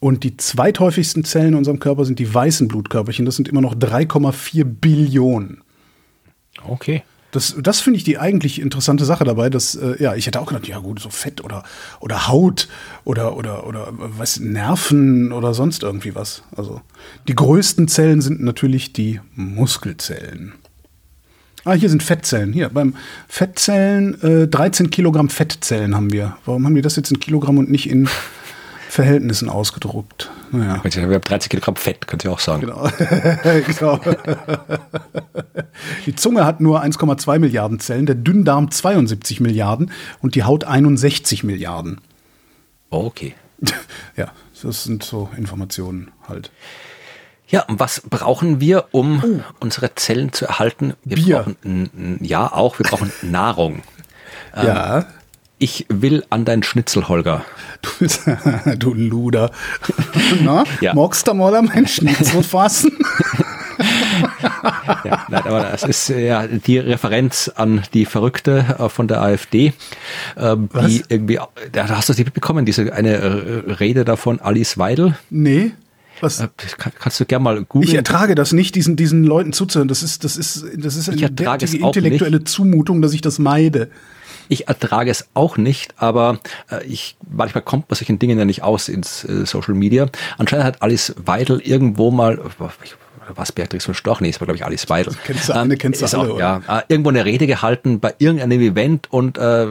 [0.00, 3.24] Und die zweithäufigsten Zellen in unserem Körper sind die weißen Blutkörperchen.
[3.24, 5.62] Das sind immer noch 3,4 Billionen.
[6.66, 7.02] Okay.
[7.34, 10.46] Das, das finde ich die eigentlich interessante Sache dabei, dass, äh, ja, ich hätte auch
[10.46, 11.64] gedacht, ja gut, so Fett oder,
[11.98, 12.68] oder Haut
[13.02, 16.44] oder, oder, oder was, Nerven oder sonst irgendwie was.
[16.56, 16.80] Also
[17.26, 20.52] die größten Zellen sind natürlich die Muskelzellen.
[21.64, 22.52] Ah, hier sind Fettzellen.
[22.52, 22.94] Hier, beim
[23.26, 26.36] Fettzellen, äh, 13 Kilogramm Fettzellen haben wir.
[26.44, 28.08] Warum haben wir das jetzt in Kilogramm und nicht in
[28.94, 30.30] Verhältnissen ausgedruckt.
[30.52, 30.80] Naja.
[30.84, 32.60] Wir haben 30 Kilogramm Fett, könnt ihr auch sagen.
[32.60, 32.88] Genau.
[33.66, 33.98] genau.
[36.06, 39.90] Die Zunge hat nur 1,2 Milliarden Zellen, der Dünndarm 72 Milliarden
[40.22, 42.00] und die Haut 61 Milliarden.
[42.90, 43.34] Oh, okay.
[44.16, 44.30] Ja,
[44.62, 46.52] das sind so Informationen halt.
[47.48, 49.40] Ja, und was brauchen wir, um oh.
[49.58, 50.94] unsere Zellen zu erhalten?
[51.02, 51.42] Wir Bier.
[51.42, 53.82] brauchen ja auch, wir brauchen Nahrung.
[54.54, 55.06] ja.
[55.64, 57.44] Ähm, ich will an dein Schnitzel, Holger.
[57.82, 58.06] Du,
[58.76, 59.50] du Luder.
[60.42, 60.94] Na, ja.
[60.94, 62.92] magst du mal an mein Schnitzel fassen?
[65.04, 69.72] ja, nein, aber das ist ja die Referenz an die Verrückte äh, von der AfD,
[70.36, 70.56] äh,
[70.86, 71.38] die irgendwie,
[71.72, 75.16] da hast du das nicht mitbekommen, diese eine Rede davon, Alice Weidel?
[75.30, 75.72] Nee.
[76.20, 76.40] Was?
[76.40, 76.48] Äh,
[76.98, 77.88] kannst du gerne mal googeln.
[77.88, 79.88] Ich ertrage das nicht, diesen, diesen Leuten zuzuhören.
[79.88, 82.44] Das ist, das ist, das ist eine intellektuelle.
[82.44, 83.90] Zumutung, dass ich das meide.
[84.48, 86.38] Ich ertrage es auch nicht, aber
[86.70, 90.06] äh, ich manchmal kommt man solchen Dingen ja nicht aus ins äh, Social Media.
[90.38, 92.38] Anscheinend hat Alice Weidel irgendwo mal,
[92.82, 95.14] ich oder was Beatrix von Storch, nee, das war glaube ich Alice Weidel.
[95.24, 98.60] Kennst du eine, kennst du alle, auch, ja, äh, irgendwo eine Rede gehalten bei irgendeinem
[98.60, 99.68] Event und äh,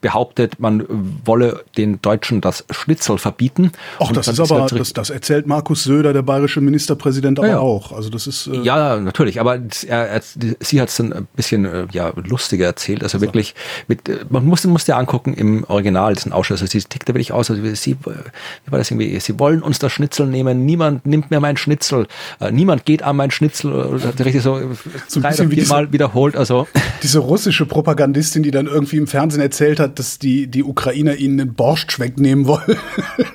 [0.00, 0.84] behauptet, man
[1.24, 3.72] wolle den Deutschen das Schnitzel verbieten.
[3.98, 7.92] Ach, das ist aber, das, das erzählt Markus Söder, der bayerische Ministerpräsident, aber ja, auch.
[7.92, 10.20] Also das ist äh ja natürlich, aber er, er,
[10.60, 13.02] sie hat es ein bisschen äh, ja lustiger erzählt.
[13.02, 13.22] Also so.
[13.22, 13.54] wirklich
[13.88, 17.08] mit, äh, man muss muss ja angucken im Original, das ein Ausschuss, also sie tickt
[17.08, 17.50] da wirklich aus.
[17.50, 19.18] Also sie, wie war das irgendwie?
[19.20, 20.64] Sie wollen uns das Schnitzel nehmen.
[20.64, 22.06] Niemand nimmt mir mein Schnitzel.
[22.50, 23.72] Niemand geht an mein Schnitzel.
[23.72, 24.60] Oder hat richtig so,
[25.08, 26.36] so drei oder viermal wiederholt.
[26.36, 26.66] Also
[27.02, 31.38] diese russische Propagandistin, die dann irgendwie im Fernsehen erzählt hat, dass die die Ukrainer ihnen
[31.38, 32.76] den Borscht wegnehmen wollen.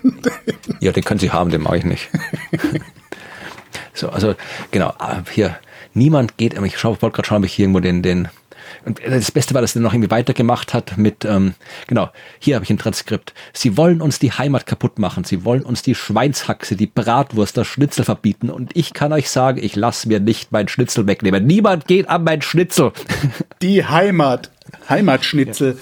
[0.80, 2.10] ja, den können sie haben, den mache ich nicht.
[3.94, 4.36] so, also
[4.72, 5.58] genau äh, hier.
[5.96, 8.28] Niemand geht, ich wollte gerade schauen, ob ich hier irgendwo den, den
[8.86, 11.54] und das Beste war, dass er noch irgendwie weitergemacht hat mit, ähm,
[11.88, 12.10] genau,
[12.40, 13.34] hier habe ich ein Transkript.
[13.54, 15.24] Sie wollen uns die Heimat kaputt machen.
[15.24, 18.50] Sie wollen uns die Schweinshaxe, die Bratwurst, das Schnitzel verbieten.
[18.50, 21.46] Und ich kann euch sagen, ich lasse mir nicht mein Schnitzel wegnehmen.
[21.46, 22.92] Niemand geht an mein Schnitzel.
[23.62, 24.52] Die Heimat.
[24.88, 25.78] Heimatschnitzel.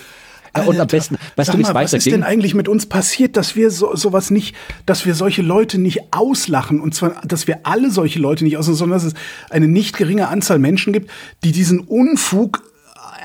[0.56, 1.94] Ja, und am besten, weißt du, wie es weitergeht?
[1.94, 5.42] Was ist denn eigentlich mit uns passiert, dass wir so, sowas nicht, dass wir solche
[5.42, 9.14] Leute nicht auslachen und zwar, dass wir alle solche Leute nicht auslachen, sondern dass es
[9.50, 11.12] eine nicht geringe Anzahl Menschen gibt,
[11.44, 12.64] die diesen Unfug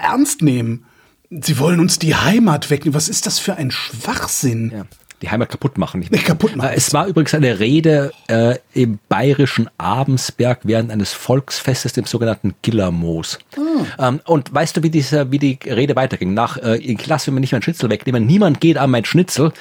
[0.03, 0.85] ernst nehmen.
[1.31, 2.95] Sie wollen uns die Heimat wegnehmen.
[2.95, 4.71] Was ist das für ein Schwachsinn?
[4.75, 4.87] Ja
[5.23, 6.01] die Heimat kaputt machen.
[6.01, 6.71] Nicht kaputt machen.
[6.75, 13.39] Es war übrigens eine Rede äh, im bayerischen Abensberg während eines Volksfestes, dem sogenannten Gillermoos.
[13.57, 14.09] Ah.
[14.09, 16.35] Ähm, und weißt du, wie, diese, wie die Rede weiterging?
[16.35, 19.53] Nach, äh, ich lasse mir nicht mein Schnitzel wegnehmen, niemand geht an mein Schnitzel.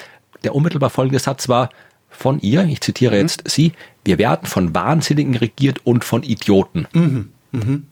[0.42, 1.70] Der unmittelbar folgende Satz war
[2.10, 3.20] von ihr, ich zitiere mhm.
[3.20, 3.72] jetzt sie,
[4.04, 6.88] wir werden von Wahnsinnigen regiert und von Idioten.
[6.92, 7.86] Mhm.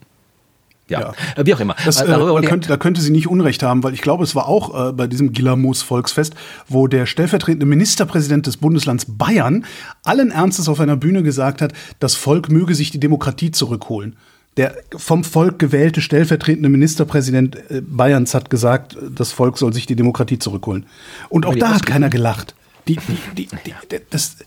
[0.90, 1.12] Ja, ja.
[1.36, 1.76] Äh, wie auch immer.
[1.84, 4.48] Das, äh, da, könnte, da könnte sie nicht Unrecht haben, weil ich glaube, es war
[4.48, 6.34] auch äh, bei diesem Gilamos Volksfest,
[6.68, 9.64] wo der stellvertretende Ministerpräsident des Bundeslands Bayern
[10.04, 14.16] allen Ernstes auf einer Bühne gesagt hat, das Volk möge sich die Demokratie zurückholen.
[14.56, 19.96] Der vom Volk gewählte stellvertretende Ministerpräsident äh, Bayerns hat gesagt, das Volk soll sich die
[19.96, 20.86] Demokratie zurückholen.
[21.28, 22.54] Und auch da hat keiner gelacht.
[22.88, 24.38] Die, die, die, die, das,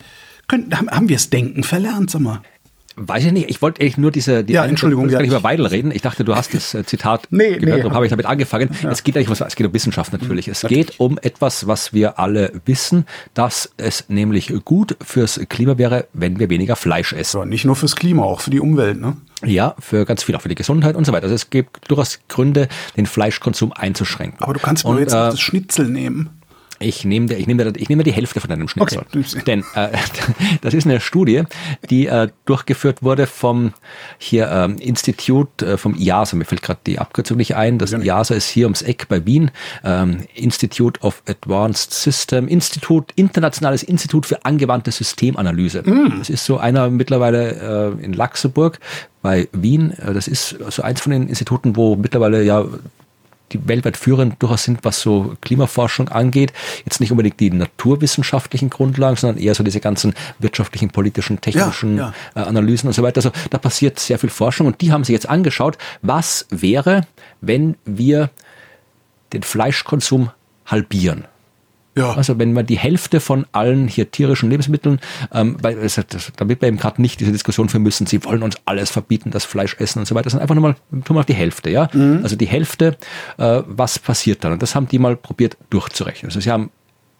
[0.47, 2.41] können, haben wir es denken verlernt, sag mal.
[2.95, 5.21] Weiß ich nicht, ich wollte eigentlich nur diese, die ja, Entschuldigung, ich ja.
[5.21, 5.91] über Weidel reden.
[5.91, 8.69] Ich dachte, du hast das äh, Zitat nee, gehört, nee, darum habe ich damit angefangen.
[8.81, 8.91] Ja.
[8.91, 10.47] Es geht eigentlich was, es geht um Wissenschaft natürlich.
[10.47, 10.87] Es natürlich.
[10.87, 16.39] geht um etwas, was wir alle wissen, dass es nämlich gut fürs Klima wäre, wenn
[16.39, 17.39] wir weniger Fleisch essen.
[17.39, 19.17] Ja, nicht nur fürs Klima, auch für die Umwelt, ne?
[19.45, 21.23] Ja, für ganz viel, auch für die Gesundheit und so weiter.
[21.23, 24.41] Also es gibt durchaus Gründe, den Fleischkonsum einzuschränken.
[24.41, 26.29] Aber du kannst nur jetzt äh, das Schnitzel nehmen.
[26.83, 28.99] Ich nehme, ich nehme, ich nehme die Hälfte von deinem Schnitzel.
[28.99, 29.41] Okay.
[29.45, 29.89] Denn äh,
[30.61, 31.43] das ist eine Studie,
[31.89, 33.73] die äh, durchgeführt wurde vom
[34.17, 37.77] hier ähm, Institut, äh, vom IASA, mir fällt gerade die Abkürzung nicht ein.
[37.77, 39.51] Das IASA ist hier ums Eck bei Wien.
[39.83, 45.83] Ähm, Institute of Advanced System, Institut, Internationales Institut für angewandte Systemanalyse.
[45.83, 46.19] Mm.
[46.19, 48.79] Das ist so einer mittlerweile äh, in Luxemburg
[49.21, 49.91] bei Wien.
[49.91, 52.65] Äh, das ist so eins von den Instituten, wo mittlerweile ja
[53.53, 56.53] die weltweit führend durchaus sind, was so Klimaforschung angeht.
[56.85, 62.13] Jetzt nicht unbedingt die naturwissenschaftlichen Grundlagen, sondern eher so diese ganzen wirtschaftlichen, politischen, technischen ja,
[62.35, 62.41] ja.
[62.41, 63.19] Äh, Analysen und so weiter.
[63.19, 67.05] Also da passiert sehr viel Forschung und die haben sich jetzt angeschaut, was wäre,
[67.41, 68.29] wenn wir
[69.33, 70.31] den Fleischkonsum
[70.65, 71.25] halbieren.
[71.95, 72.13] Ja.
[72.13, 74.99] Also wenn man die Hälfte von allen hier tierischen Lebensmitteln,
[75.31, 75.77] ähm, weil
[76.37, 79.45] damit wir eben gerade nicht diese Diskussion führen müssen, sie wollen uns alles verbieten, das
[79.45, 81.89] Fleisch essen und so weiter, sondern einfach nur mal, tun mal die Hälfte, ja.
[81.93, 82.21] Mhm.
[82.23, 82.97] Also die Hälfte,
[83.37, 84.53] äh, was passiert dann?
[84.53, 86.29] Und das haben die mal probiert durchzurechnen.
[86.29, 86.71] Also sie haben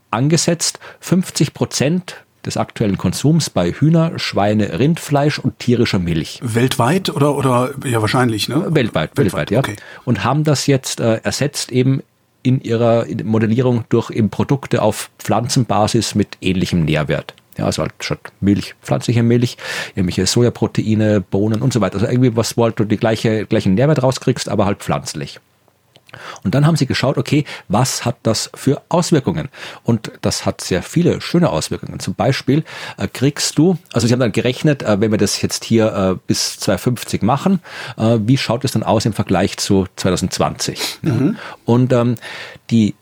[0.10, 6.40] angesetzt 50 Prozent des aktuellen Konsums bei Hühner, Schweine, Rindfleisch und tierischer Milch.
[6.44, 8.66] Weltweit oder oder ja wahrscheinlich, ne?
[8.70, 9.60] Weltweit, weltweit, weltweit ja.
[9.60, 9.76] Okay.
[10.04, 12.04] Und haben das jetzt äh, ersetzt eben
[12.44, 17.34] in ihrer Modellierung durch eben Produkte auf Pflanzenbasis mit ähnlichem Nährwert.
[17.58, 19.58] Ja, also halt statt Milch, pflanzliche Milch,
[19.96, 21.96] irgendwelche Sojaproteine, Bohnen und so weiter.
[21.96, 25.40] Also irgendwie was, wo halt du die gleiche, gleichen Nährwert rauskriegst, aber halt pflanzlich.
[26.44, 29.50] Und dann haben sie geschaut, okay, was hat das für Auswirkungen?
[29.84, 32.00] Und das hat sehr viele schöne Auswirkungen.
[32.00, 32.64] Zum Beispiel
[32.98, 36.20] äh, kriegst du, also sie haben dann gerechnet, äh, wenn wir das jetzt hier äh,
[36.28, 37.60] bis 2050 machen,
[37.98, 41.00] äh, wie schaut es dann aus im Vergleich zu 2020?
[41.02, 41.38] Mhm.
[41.66, 42.16] Und ähm,
[42.70, 42.96] die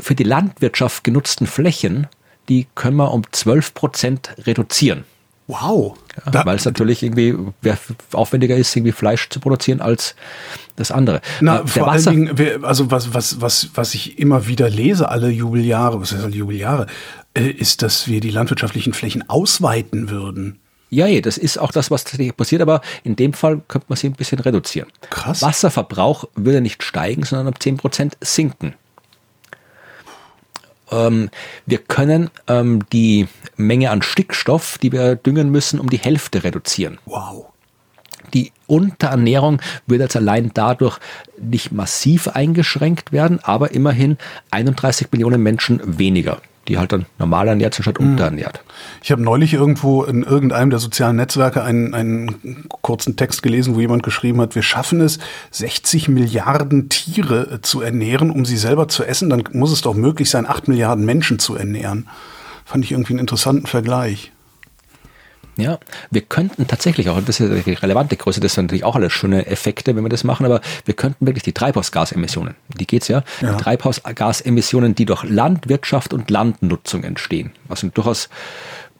[0.00, 2.06] für die Landwirtschaft genutzten Flächen,
[2.48, 5.04] die können wir um 12 Prozent reduzieren.
[5.48, 5.98] Wow.
[6.32, 7.34] Ja, weil es natürlich irgendwie
[8.12, 10.14] aufwendiger ist, irgendwie Fleisch zu produzieren als
[10.78, 11.20] das andere.
[11.40, 15.30] Na, äh, vor allen Dingen, also was, was, was, was ich immer wieder lese, alle
[15.30, 16.86] Jubeljahre, was heißt alle Jubeljahre,
[17.34, 20.58] äh, ist, dass wir die landwirtschaftlichen Flächen ausweiten würden.
[20.90, 23.96] Ja, ja, das ist auch das, was tatsächlich passiert, aber in dem Fall könnte man
[23.96, 24.88] sie ein bisschen reduzieren.
[25.10, 25.42] Krass.
[25.42, 28.74] Wasserverbrauch würde nicht steigen, sondern um 10% sinken.
[30.90, 31.28] Ähm,
[31.66, 36.98] wir können ähm, die Menge an Stickstoff, die wir düngen müssen, um die Hälfte reduzieren.
[37.04, 37.46] Wow.
[38.34, 40.98] Die Unterernährung würde jetzt allein dadurch
[41.40, 44.18] nicht massiv eingeschränkt werden, aber immerhin
[44.50, 48.12] 31 Millionen Menschen weniger die halt dann normal ernährt sind statt mhm.
[48.12, 48.62] unterernährt.
[49.02, 53.80] Ich habe neulich irgendwo in irgendeinem der sozialen Netzwerke einen, einen kurzen Text gelesen, wo
[53.80, 55.18] jemand geschrieben hat, wir schaffen es,
[55.50, 60.30] 60 Milliarden Tiere zu ernähren, um sie selber zu essen, dann muss es doch möglich
[60.30, 62.06] sein, 8 Milliarden Menschen zu ernähren.
[62.64, 64.32] Fand ich irgendwie einen interessanten Vergleich.
[65.58, 65.80] Ja,
[66.12, 69.46] wir könnten tatsächlich auch, das ist die relevante Größe, das sind natürlich auch alles schöne
[69.46, 73.52] Effekte, wenn wir das machen, aber wir könnten wirklich die Treibhausgasemissionen, die geht's ja, ja.
[73.52, 78.28] die Treibhausgasemissionen, die durch Landwirtschaft und Landnutzung entstehen, was ein durchaus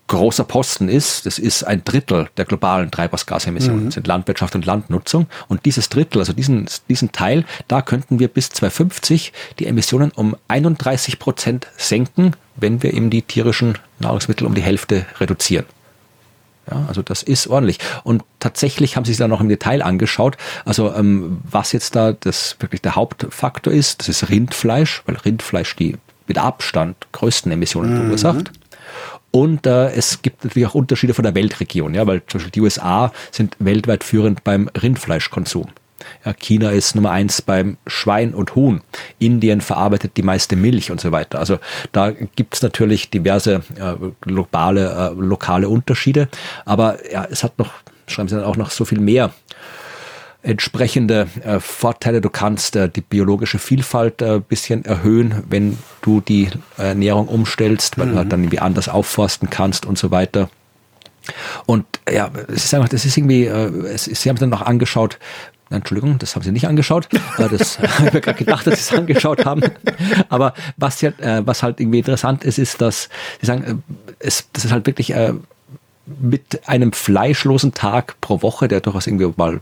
[0.09, 3.91] großer Posten ist, das ist ein Drittel der globalen Treibhausgasemissionen, mhm.
[3.93, 5.27] sind Landwirtschaft und Landnutzung.
[5.49, 10.35] Und dieses Drittel, also diesen, diesen Teil, da könnten wir bis 2050 die Emissionen um
[10.49, 15.67] 31 Prozent senken, wenn wir eben die tierischen Nahrungsmittel um die Hälfte reduzieren.
[16.71, 17.79] Ja, also das ist ordentlich.
[18.05, 20.37] Und tatsächlich haben sie sich da noch im Detail angeschaut.
[20.65, 25.77] Also ähm, was jetzt da das wirklich der Hauptfaktor ist, das ist Rindfleisch, weil Rindfleisch
[25.77, 25.97] die
[26.27, 28.03] mit Abstand größten Emissionen mhm.
[28.05, 28.53] verursacht.
[29.31, 32.61] Und äh, es gibt natürlich auch Unterschiede von der Weltregion, ja, weil zum Beispiel die
[32.61, 35.67] USA sind weltweit führend beim Rindfleischkonsum.
[36.25, 38.83] Ja, China ist Nummer eins beim Schwein und Huhn.
[39.19, 41.39] Indien verarbeitet die meiste Milch und so weiter.
[41.39, 41.59] Also
[41.93, 46.29] da gibt es natürlich diverse äh, globale, äh, lokale Unterschiede.
[46.65, 47.73] Aber ja, es hat noch,
[48.07, 49.33] schreiben Sie dann auch noch so viel mehr
[50.43, 52.21] entsprechende äh, Vorteile.
[52.21, 57.99] Du kannst äh, die biologische Vielfalt ein äh, bisschen erhöhen, wenn du die Ernährung umstellst,
[57.99, 58.11] weil mhm.
[58.11, 58.31] du halt mhm.
[58.31, 60.49] dann irgendwie anders aufforsten kannst und so weiter.
[61.67, 65.19] Und ja, es ist einfach, das ist irgendwie, äh, es, Sie haben dann noch angeschaut,
[65.71, 67.09] Entschuldigung, das haben Sie nicht angeschaut.
[67.37, 69.63] Das habe ich mir gerade gedacht, dass Sie es angeschaut haben.
[70.29, 73.09] Aber was, ja, äh, was halt irgendwie interessant ist, ist, dass
[73.41, 75.35] Sie sagen, äh, es, das ist halt wirklich äh,
[76.07, 79.61] mit einem fleischlosen Tag pro Woche, der durchaus irgendwie mal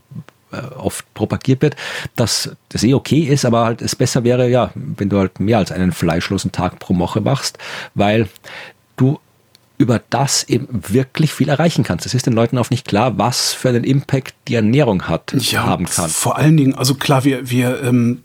[0.76, 1.76] oft propagiert wird,
[2.14, 5.58] dass das eh okay ist, aber halt es besser wäre, ja, wenn du halt mehr
[5.58, 7.58] als einen fleischlosen Tag pro Woche machst,
[7.94, 8.28] weil
[8.96, 9.18] du
[9.78, 12.06] über das eben wirklich viel erreichen kannst.
[12.06, 15.64] Es ist den Leuten auch nicht klar, was für einen Impact die Ernährung hat, ja,
[15.64, 16.08] haben kann.
[16.08, 18.22] Vor allen Dingen, also klar, wir, wir, ähm,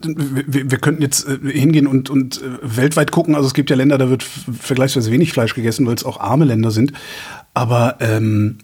[0.00, 3.34] wir, wir könnten jetzt äh, hingehen und, und äh, weltweit gucken.
[3.34, 6.46] Also es gibt ja Länder, da wird vergleichsweise wenig Fleisch gegessen, weil es auch arme
[6.46, 6.92] Länder sind.
[7.52, 8.58] Aber ähm,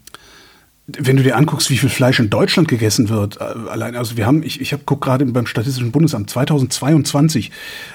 [0.87, 4.27] wenn du dir anguckst, wie viel Fleisch in Deutschland gegessen wird, äh, allein, also wir
[4.27, 7.51] haben, ich, ich habe guck gerade beim Statistischen Bundesamt, 2022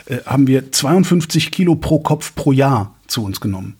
[0.05, 3.78] äh, haben wir 52 Kilo pro Kopf pro Jahr zu uns genommen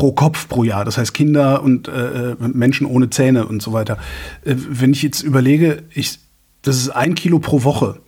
[0.00, 0.86] pro Kopf pro Jahr.
[0.86, 3.98] Das heißt Kinder und äh, Menschen ohne Zähne und so weiter.
[4.46, 6.18] Äh, wenn ich jetzt überlege, ich,
[6.62, 8.00] das ist ein Kilo pro Woche.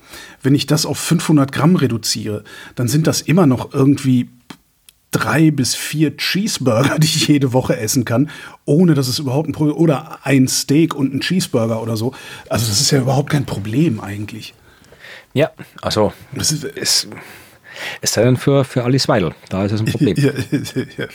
[0.43, 2.45] Wenn ich das auf 500 Gramm reduziere,
[2.76, 4.30] dann sind das immer noch irgendwie
[5.11, 8.30] drei bis vier Cheeseburger, die ich jede Woche essen kann,
[8.64, 12.14] ohne dass es überhaupt ein Problem oder ein Steak und ein Cheeseburger oder so.
[12.49, 14.55] Also das ist ja überhaupt kein Problem eigentlich.
[15.34, 15.51] Ja,
[15.82, 17.07] also das ist, es,
[18.01, 20.16] es sei denn für, für Alice Weidel, da ist es ein Problem.
[20.18, 20.32] ja,
[20.97, 21.07] ja,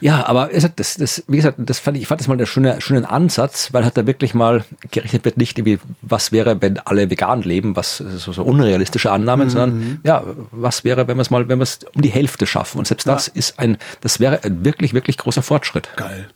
[0.00, 2.80] ja, aber das, das, wie gesagt, das fand ich, ich fand das mal einen schönen,
[2.80, 7.10] schönen Ansatz, weil halt da wirklich mal gerechnet wird, nicht irgendwie, was wäre, wenn alle
[7.10, 9.50] vegan leben, was so, so unrealistische Annahmen, mhm.
[9.50, 12.78] sondern ja, was wäre, wenn wir es mal, wenn wir es um die Hälfte schaffen.
[12.78, 13.14] Und selbst ja.
[13.14, 15.88] das ist ein, das wäre ein wirklich, wirklich großer Fortschritt.
[15.96, 16.28] Geil.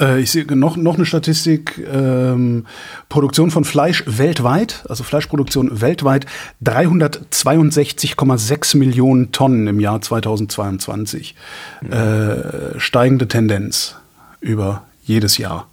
[0.00, 2.66] Äh, ich sehe noch, noch eine Statistik, ähm,
[3.08, 6.26] Produktion von Fleisch weltweit, also Fleischproduktion weltweit,
[6.64, 11.34] 362,6 Millionen Tonnen im Jahr 2022.
[11.82, 11.92] Mhm.
[11.92, 11.96] Äh,
[12.30, 13.96] äh, steigende Tendenz
[14.40, 15.68] über jedes Jahr.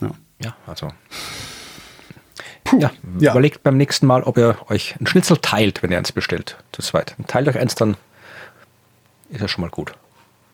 [0.00, 0.10] Ja,
[0.42, 0.92] ja also.
[2.64, 5.98] Puh, ja, ja, überlegt beim nächsten Mal, ob ihr euch einen Schnitzel teilt, wenn ihr
[5.98, 6.56] eins bestellt.
[6.72, 7.14] Zu zweit.
[7.26, 7.96] Teilt euch eins, dann
[9.30, 9.92] ist ja schon mal gut.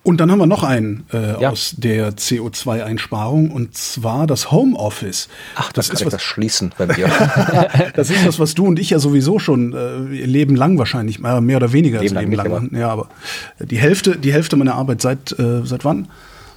[0.03, 1.51] Und dann haben wir noch einen äh, ja.
[1.51, 5.29] aus der CO2-Einsparung und zwar das Homeoffice.
[5.57, 7.07] Ach, das, das ist was das Schließen bei mir.
[7.95, 11.41] das ist was, was du und ich ja sowieso schon äh, Leben lang wahrscheinlich, äh,
[11.43, 12.51] mehr oder weniger Leben, Leben lang.
[12.51, 12.71] lang.
[12.73, 13.11] Ja, aber
[13.59, 16.09] die Hälfte, die Hälfte meiner Arbeit seit äh, seit wann?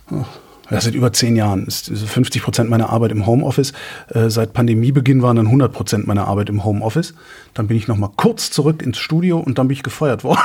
[0.09, 0.23] Oh,
[0.69, 3.73] ja, seit über zehn Jahren ist 50 Prozent meiner Arbeit im Homeoffice.
[4.09, 7.13] Äh, seit Pandemiebeginn waren dann 100 Prozent meiner Arbeit im Homeoffice.
[7.53, 10.39] Dann bin ich noch mal kurz zurück ins Studio und dann bin ich gefeuert worden.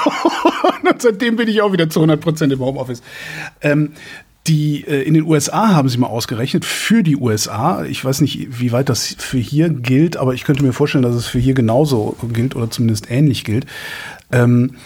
[0.91, 3.03] und seitdem bin ich auch wieder zu 100 Prozent im Homeoffice.
[3.61, 3.93] Ähm,
[4.49, 7.85] die äh, in den USA haben sie mal ausgerechnet für die USA.
[7.85, 11.15] Ich weiß nicht, wie weit das für hier gilt, aber ich könnte mir vorstellen, dass
[11.15, 13.67] es für hier genauso gilt oder zumindest ähnlich gilt.
[14.33, 14.77] Ähm,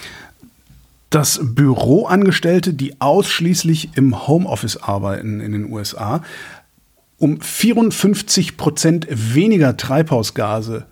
[1.13, 6.23] dass Büroangestellte, die ausschließlich im Homeoffice arbeiten in den USA,
[7.19, 10.87] um 54 Prozent weniger Treibhausgase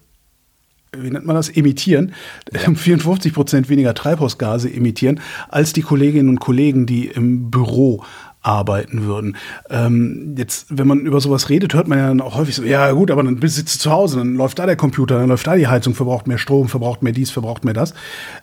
[0.92, 2.12] wie nennt man das, emittieren,
[2.52, 2.74] ja.
[2.74, 8.02] 54 Prozent weniger Treibhausgase emittieren, als die Kolleginnen und Kollegen, die im Büro
[8.43, 9.36] arbeiten würden.
[9.68, 12.91] Ähm, jetzt, wenn man über sowas redet, hört man ja dann auch häufig so, ja
[12.93, 15.57] gut, aber dann sitzt du zu Hause, dann läuft da der Computer, dann läuft da
[15.57, 17.95] die Heizung, verbraucht mehr Strom, verbraucht mehr dies, verbraucht mehr das.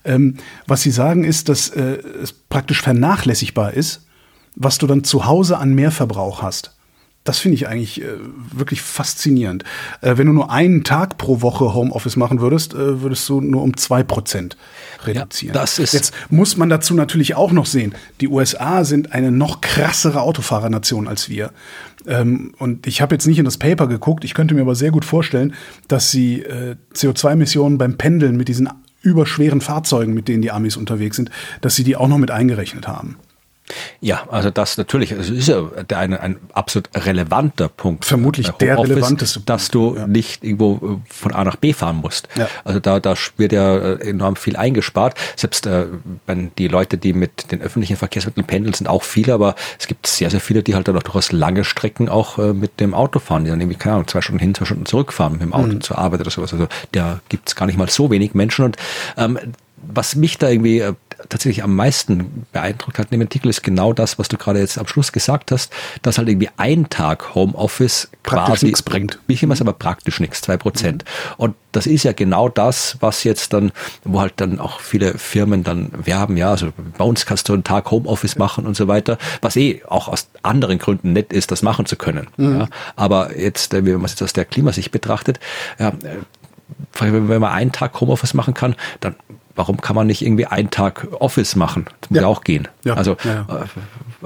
[0.05, 0.35] Ähm,
[0.67, 4.05] was sie sagen ist, dass äh, es praktisch vernachlässigbar ist,
[4.55, 6.76] was du dann zu Hause an Mehrverbrauch hast.
[7.27, 8.05] Das finde ich eigentlich äh,
[8.53, 9.65] wirklich faszinierend.
[9.99, 13.63] Äh, wenn du nur einen Tag pro Woche Homeoffice machen würdest, äh, würdest du nur
[13.63, 14.55] um zwei Prozent
[15.03, 15.53] reduzieren.
[15.53, 19.31] Ja, das ist Jetzt muss man dazu natürlich auch noch sehen, die USA sind eine
[19.31, 21.51] noch krassere Autofahrernation als wir.
[22.07, 24.91] Ähm, und ich habe jetzt nicht in das Paper geguckt, ich könnte mir aber sehr
[24.91, 25.53] gut vorstellen,
[25.89, 28.69] dass sie äh, CO2-Emissionen beim Pendeln mit diesen
[29.01, 32.87] überschweren Fahrzeugen, mit denen die Amis unterwegs sind, dass sie die auch noch mit eingerechnet
[32.87, 33.17] haben.
[33.99, 38.05] Ja, also das natürlich, es ist ja eine, ein absolut relevanter Punkt.
[38.05, 39.49] Vermutlich der relevanteste Punkt.
[39.49, 40.07] Dass du ja.
[40.07, 42.29] nicht irgendwo äh, von A nach B fahren musst.
[42.35, 42.47] Ja.
[42.63, 45.15] Also da, da wird ja äh, enorm viel eingespart.
[45.35, 45.87] Selbst äh,
[46.25, 50.07] wenn die Leute, die mit den öffentlichen Verkehrsmitteln pendeln, sind auch viele, aber es gibt
[50.07, 53.19] sehr, sehr viele, die halt dann auch durchaus lange Strecken auch äh, mit dem Auto
[53.19, 55.73] fahren, die dann irgendwie, keine Ahnung, zwei Stunden hin, zwei Stunden zurückfahren mit dem Auto
[55.73, 55.81] mhm.
[55.81, 56.53] zur Arbeit oder sowas.
[56.53, 58.77] Also da gibt's gar nicht mal so wenig Menschen und
[59.17, 59.37] ähm,
[59.77, 60.93] was mich da irgendwie äh,
[61.29, 64.77] tatsächlich am meisten beeindruckt hat in dem Artikel ist genau das, was du gerade jetzt
[64.77, 69.19] am Schluss gesagt hast, dass halt irgendwie ein Tag Homeoffice praktisch nichts bringt.
[69.27, 71.03] Bisschen was, aber praktisch nichts, zwei Prozent.
[71.03, 71.33] Mhm.
[71.37, 73.71] Und das ist ja genau das, was jetzt dann,
[74.03, 77.63] wo halt dann auch viele Firmen dann werben, ja, also bei uns kannst du einen
[77.63, 81.61] Tag Homeoffice machen und so weiter, was eh auch aus anderen Gründen nett ist, das
[81.61, 82.27] machen zu können.
[82.37, 82.59] Mhm.
[82.59, 82.67] Ja.
[82.95, 85.39] Aber jetzt, äh, wenn man es jetzt aus der Klimasicht betrachtet,
[85.79, 85.93] ja, äh,
[86.99, 89.15] wenn man einen Tag Homeoffice machen kann, dann
[89.57, 91.85] warum kann man nicht irgendwie einen Tag Office machen?
[92.01, 92.67] Das muss ja, auch gehen.
[92.85, 93.63] Ja, also, ja, ja.
[93.63, 93.65] Äh,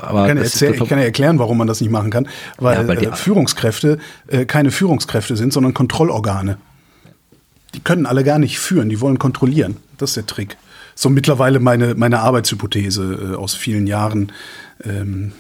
[0.01, 2.27] aber kann erzähl, ich kann ja erklären, warum man das nicht machen kann,
[2.57, 6.57] weil, weil äh, Führungskräfte äh, keine Führungskräfte sind, sondern Kontrollorgane.
[7.73, 9.77] Die können alle gar nicht führen, die wollen kontrollieren.
[9.97, 10.57] Das ist der Trick.
[10.93, 14.32] So mittlerweile meine, meine Arbeitshypothese äh, aus vielen Jahren.
[14.84, 15.32] Ähm,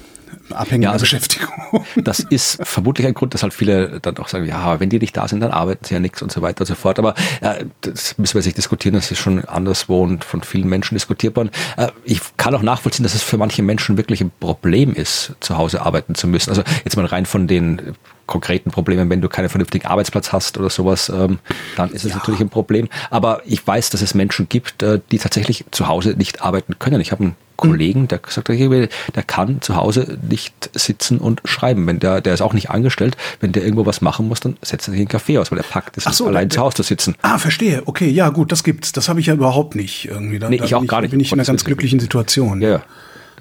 [0.53, 1.49] abhängige ja, also Beschäftigung.
[1.97, 5.15] Das ist vermutlich ein Grund, dass halt viele dann auch sagen, ja, wenn die nicht
[5.15, 6.99] da sind, dann arbeiten sie ja nichts und so weiter und so fort.
[6.99, 10.95] Aber äh, das müssen wir sich diskutieren, das ist schon anderswo und von vielen Menschen
[10.95, 11.51] diskutiert worden.
[11.77, 15.57] Äh, ich kann auch nachvollziehen, dass es für manche Menschen wirklich ein Problem ist, zu
[15.57, 16.49] Hause arbeiten zu müssen.
[16.49, 17.95] Also jetzt mal rein von den
[18.31, 21.39] konkreten Problemen, wenn du keinen vernünftigen Arbeitsplatz hast oder sowas, ähm,
[21.75, 22.17] dann ist es ja.
[22.17, 22.87] natürlich ein Problem.
[23.09, 27.01] Aber ich weiß, dass es Menschen gibt, äh, die tatsächlich zu Hause nicht arbeiten können.
[27.01, 31.87] Ich habe einen Kollegen, der hat, der kann zu Hause nicht sitzen und schreiben.
[31.87, 34.87] Wenn der, der ist auch nicht angestellt, wenn der irgendwo was machen muss, dann setzt
[34.87, 36.83] er sich einen Kaffee aus, weil er packt es so, allein der, zu Hause zu
[36.83, 37.15] sitzen.
[37.21, 37.83] Ah, verstehe.
[37.85, 38.91] Okay, ja gut, das gibt's.
[38.91, 40.39] Das habe ich ja überhaupt nicht irgendwie.
[40.39, 41.11] Da, nee, da ich auch ich, gar nicht.
[41.11, 42.61] bin ich in einer ganz glücklichen Situation.
[42.61, 42.81] Ja, ja.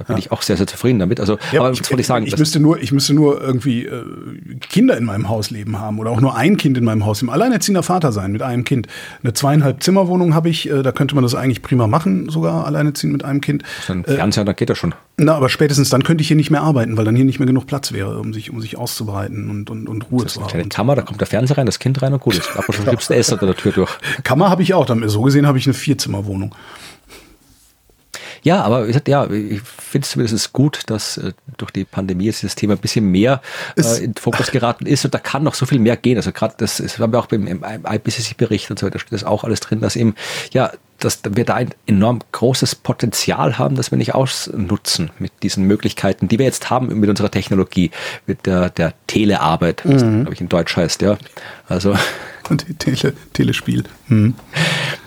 [0.01, 0.19] Da bin ja.
[0.19, 1.21] ich auch sehr, sehr zufrieden damit.
[1.21, 2.27] Also, ja, aber ich, wollte ich sagen.
[2.27, 4.03] Ich müsste nur, ich müsste nur irgendwie äh,
[4.71, 7.21] Kinder in meinem Haus leben haben oder auch nur ein Kind in meinem Haus.
[7.21, 8.87] Im alleinerziehender Vater sein mit einem Kind.
[9.23, 10.71] Eine zweieinhalb Zimmerwohnung habe ich.
[10.71, 13.63] Äh, da könnte man das eigentlich prima machen, sogar alleinerziehend mit einem Kind.
[13.89, 14.95] Dann äh, Fernseher, da geht das schon.
[15.19, 17.47] Na, aber spätestens dann könnte ich hier nicht mehr arbeiten, weil dann hier nicht mehr
[17.47, 20.51] genug Platz wäre, um sich, um sich auszubreiten und, und, und Ruhe zu haben.
[20.51, 22.49] Eine Kammer, da kommt der Fernseher rein, das Kind rein und gut ist.
[22.57, 23.91] Aber schon gibst du Essen unter der Tür durch.
[24.23, 24.89] Kammer habe ich auch.
[25.09, 26.55] So gesehen habe ich eine Vierzimmerwohnung.
[28.43, 32.55] Ja, aber ja, ich finde es zumindest gut, dass äh, durch die Pandemie jetzt das
[32.55, 33.41] Thema ein bisschen mehr
[33.77, 36.17] äh, in den Fokus geraten ist und da kann noch so viel mehr gehen.
[36.17, 39.45] Also gerade das, das haben wir auch beim IPCC-Bericht und so weiter, steht das auch
[39.45, 40.15] alles drin, dass eben,
[40.53, 45.65] ja, dass wir da ein enorm großes Potenzial haben, das wir nicht ausnutzen mit diesen
[45.65, 47.91] Möglichkeiten, die wir jetzt haben mit unserer Technologie,
[48.27, 50.23] mit der, der Telearbeit, was mhm.
[50.23, 51.19] glaube ich in Deutsch heißt, ja.
[51.69, 51.95] Also.
[52.49, 53.85] Und Tele, Telespiel.
[54.09, 54.35] Mhm.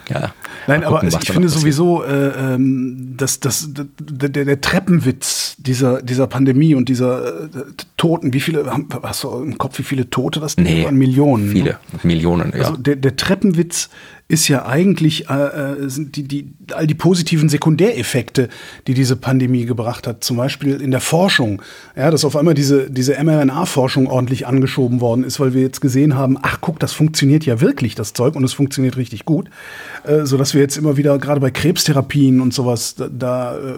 [0.10, 0.34] Ja.
[0.68, 6.28] Nein, gucken, aber ich finde sowieso, äh, ähm, dass, dass der, der Treppenwitz dieser, dieser
[6.28, 7.50] Pandemie und dieser äh,
[7.98, 8.66] Toten, wie viele,
[9.04, 10.96] hast du im Kopf, wie viele Tote das nee, waren?
[10.96, 11.50] Millionen.
[11.50, 12.00] Viele, ne?
[12.04, 12.60] Millionen, ja.
[12.60, 13.90] Also der, der Treppenwitz
[14.34, 18.50] ist ja eigentlich äh, äh, sind die, die, all die positiven Sekundäreffekte,
[18.88, 20.24] die diese Pandemie gebracht hat.
[20.24, 21.62] Zum Beispiel in der Forschung,
[21.96, 26.16] ja, dass auf einmal diese, diese mRNA-Forschung ordentlich angeschoben worden ist, weil wir jetzt gesehen
[26.16, 29.52] haben, ach guck, das funktioniert ja wirklich, das Zeug, und es funktioniert richtig gut.
[30.04, 33.78] Äh, so dass wir jetzt immer wieder, gerade bei Krebstherapien und sowas, da, da äh,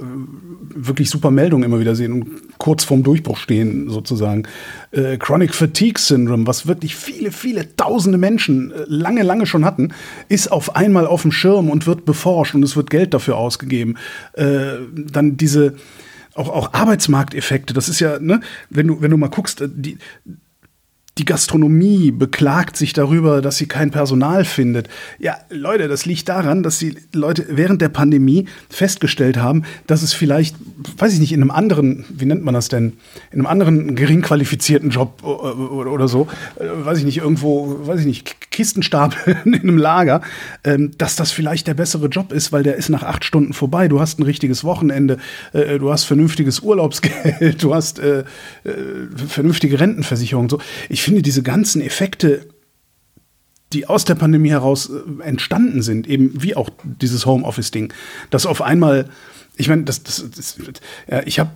[0.74, 4.44] wirklich super Meldungen immer wieder sehen und kurz vorm Durchbruch stehen, sozusagen.
[4.92, 9.94] Äh, Chronic Fatigue Syndrome, was wirklich viele, viele tausende Menschen äh, lange, lange schon hatten,
[10.30, 13.98] ist auf einmal auf dem Schirm und wird beforscht und es wird Geld dafür ausgegeben.
[14.34, 15.76] Äh, dann diese
[16.36, 19.98] auch, auch Arbeitsmarkteffekte, das ist ja, ne, wenn du, wenn du mal guckst, äh, die,
[21.18, 24.90] die Gastronomie beklagt sich darüber, dass sie kein Personal findet.
[25.18, 30.14] Ja, Leute, das liegt daran, dass die Leute während der Pandemie festgestellt haben, dass es
[30.14, 30.58] vielleicht,
[30.98, 32.98] weiß ich nicht, in einem anderen, wie nennt man das denn,
[33.32, 36.28] in einem anderen gering qualifizierten Job oder so,
[36.60, 40.20] äh, weiß ich nicht, irgendwo, weiß ich nicht, Kistenstapel in einem Lager,
[40.66, 43.88] ähm, dass das vielleicht der bessere Job ist, weil der ist nach acht Stunden vorbei.
[43.88, 45.18] Du hast ein richtiges Wochenende,
[45.54, 48.26] äh, du hast vernünftiges Urlaubsgeld, du hast äh,
[49.28, 50.50] vernünftige Rentenversicherung.
[50.50, 50.60] So,
[50.90, 52.48] ich finde diese ganzen Effekte,
[53.74, 57.94] die aus der Pandemie heraus äh, entstanden sind, eben wie auch dieses Homeoffice-Ding,
[58.30, 59.10] dass auf einmal,
[59.56, 60.58] ich meine, das, das, das
[61.08, 61.52] ja, ich habe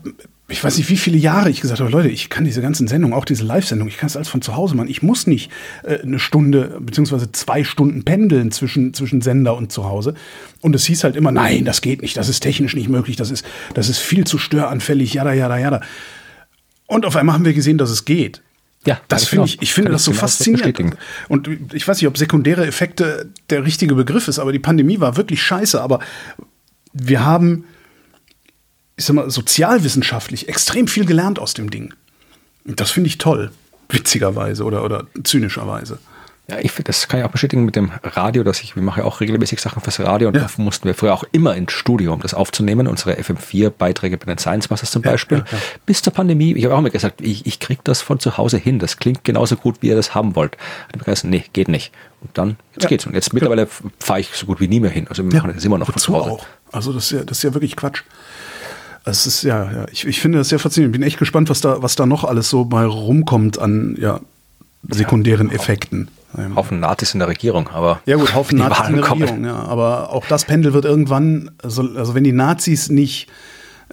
[0.49, 3.15] ich weiß nicht, wie viele Jahre ich gesagt habe, Leute, ich kann diese ganzen Sendungen,
[3.15, 4.89] auch diese Live-Sendung, ich kann es alles von zu Hause machen.
[4.89, 5.51] Ich muss nicht
[5.83, 10.15] äh, eine Stunde beziehungsweise zwei Stunden pendeln zwischen, zwischen Sender und zu Hause.
[10.61, 13.29] Und es hieß halt immer, nein, das geht nicht, das ist technisch nicht möglich, das
[13.29, 13.45] ist,
[13.75, 15.81] das ist viel zu störanfällig, jada, jada, jada.
[16.87, 18.41] Und auf einmal haben wir gesehen, dass es geht.
[18.85, 20.95] Ja, das finde ich, ich finde das so faszinierend.
[21.27, 25.17] Und ich weiß nicht, ob sekundäre Effekte der richtige Begriff ist, aber die Pandemie war
[25.17, 25.81] wirklich scheiße.
[25.81, 25.99] Aber
[26.93, 27.65] wir haben,
[28.95, 31.93] ich sag mal, sozialwissenschaftlich extrem viel gelernt aus dem Ding.
[32.65, 33.51] Und das finde ich toll,
[33.89, 35.99] witzigerweise oder, oder zynischerweise.
[36.49, 39.05] Ja, ich das kann ich auch bestätigen mit dem Radio, dass ich, wir machen ja
[39.05, 40.41] auch regelmäßig Sachen fürs Radio und ja.
[40.41, 44.37] da mussten wir früher auch immer ins Studio, um das aufzunehmen, unsere FM4-Beiträge bei den
[44.37, 45.39] Science Masters zum Beispiel.
[45.39, 48.19] Ja, ja, Bis zur Pandemie, ich habe auch immer gesagt, ich, ich kriege das von
[48.19, 50.57] zu Hause hin, das klingt genauso gut, wie ihr das haben wollt.
[50.91, 51.93] Und ich gesagt, nee, geht nicht.
[52.21, 53.05] Und dann, jetzt geht's.
[53.05, 53.67] Und jetzt mittlerweile
[53.99, 55.07] fahre ich so gut wie nie mehr hin.
[55.07, 56.31] Also wir machen das immer noch von zu Hause.
[56.31, 56.45] Auch.
[56.71, 58.03] Also das ist ja, das ist ja wirklich Quatsch.
[59.05, 60.93] Es ist ja, ja ich, ich finde das sehr faszinierend.
[60.93, 64.19] Bin echt gespannt, was da, was da noch alles so mal rumkommt an ja,
[64.87, 66.09] sekundären Effekten.
[66.55, 68.01] Haufen Nazis in der Regierung, aber.
[68.05, 69.11] Ja, gut, Haufen Nazis in der.
[69.11, 69.55] Regierung, ja.
[69.55, 73.27] Aber auch das Pendel wird irgendwann, also, also wenn die Nazis nicht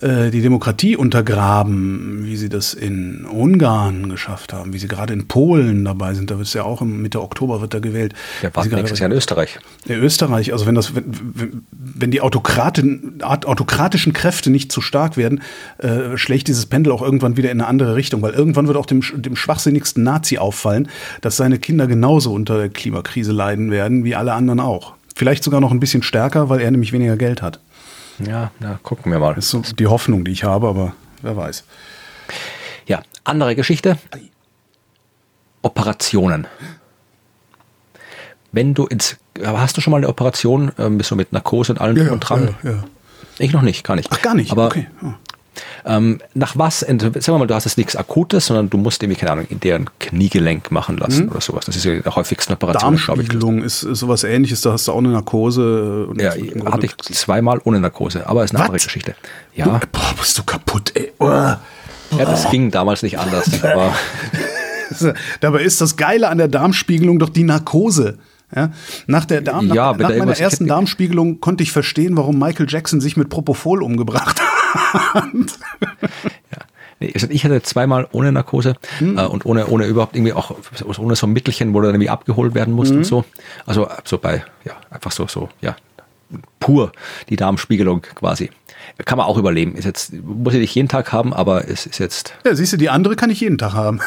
[0.00, 5.26] äh, die Demokratie untergraben, wie sie das in Ungarn geschafft haben, wie sie gerade in
[5.26, 6.30] Polen dabei sind.
[6.30, 8.12] Da wird es ja auch im Mitte Oktober wird da gewählt.
[8.42, 9.58] Ja, warten nächstes Jahr in Österreich.
[9.86, 15.40] In Österreich, also wenn das, wenn, wenn die Autokraten, autokratischen Kräfte nicht zu stark werden,
[15.78, 18.86] äh, schlägt dieses Pendel auch irgendwann wieder in eine andere Richtung, weil irgendwann wird auch
[18.86, 20.88] dem, dem schwachsinnigsten Nazi auffallen,
[21.22, 24.94] dass seine Kinder genauso unter der Klimakrise leiden werden, wie alle anderen auch.
[25.14, 27.60] Vielleicht sogar noch ein bisschen stärker, weil er nämlich weniger Geld hat.
[28.18, 29.34] Ja, na, gucken wir mal.
[29.34, 31.64] Das ist so die Hoffnung, die ich habe, aber wer weiß.
[32.86, 33.98] Ja, andere Geschichte.
[35.62, 36.46] Operationen.
[38.52, 41.80] Wenn du ins, hast du schon mal eine Operation, ähm, bist du mit Narkose und
[41.80, 42.54] allem ja, dran?
[42.62, 42.84] Ja, ja.
[43.38, 44.08] Ich noch nicht, gar nicht.
[44.10, 44.50] Ach, gar nicht.
[44.50, 44.88] Aber okay.
[45.02, 45.12] Oh.
[45.84, 49.18] Ähm, nach was, sagen wir mal, du hast jetzt nichts Akutes, sondern du musst irgendwie,
[49.18, 51.30] keine Ahnung, in deren Kniegelenk machen lassen mhm.
[51.30, 51.66] oder sowas.
[51.66, 54.98] Das ist ja die häufigste Operation, Darmspiegelung ist, ist sowas ähnliches, da hast du auch
[54.98, 56.08] eine Narkose.
[56.18, 56.32] ja,
[56.70, 58.66] hatte ich zweimal ohne Narkose, aber ist eine was?
[58.66, 59.14] andere Geschichte.
[59.54, 59.64] Ja.
[59.64, 61.12] Du, boah, bist du kaputt, ey.
[61.18, 61.26] Oh.
[61.26, 61.60] Ja,
[62.24, 63.50] das ging damals nicht anders.
[65.40, 68.18] Dabei ist das Geile an der Darmspiegelung doch die Narkose.
[68.54, 68.70] Ja,
[69.08, 73.00] nach der Darm, ja, nach, nach meiner ersten Darmspiegelung konnte ich verstehen, warum Michael Jackson
[73.00, 74.55] sich mit Propofol umgebracht hat.
[76.52, 77.10] Ja.
[77.14, 79.18] Also ich hatte zweimal ohne Narkose hm.
[79.18, 80.56] äh, und ohne, ohne überhaupt irgendwie auch
[80.98, 82.98] ohne so ein Mittelchen, wo du dann irgendwie abgeholt werden musst hm.
[82.98, 83.24] und so.
[83.66, 85.76] Also so bei, ja, einfach so, so, ja,
[86.58, 86.92] pur
[87.28, 88.50] die Darmspiegelung quasi.
[89.04, 89.74] Kann man auch überleben.
[89.74, 92.32] Ist jetzt, muss ich nicht jeden Tag haben, aber es ist jetzt.
[92.46, 94.00] Ja, siehst du, die andere kann ich jeden Tag haben.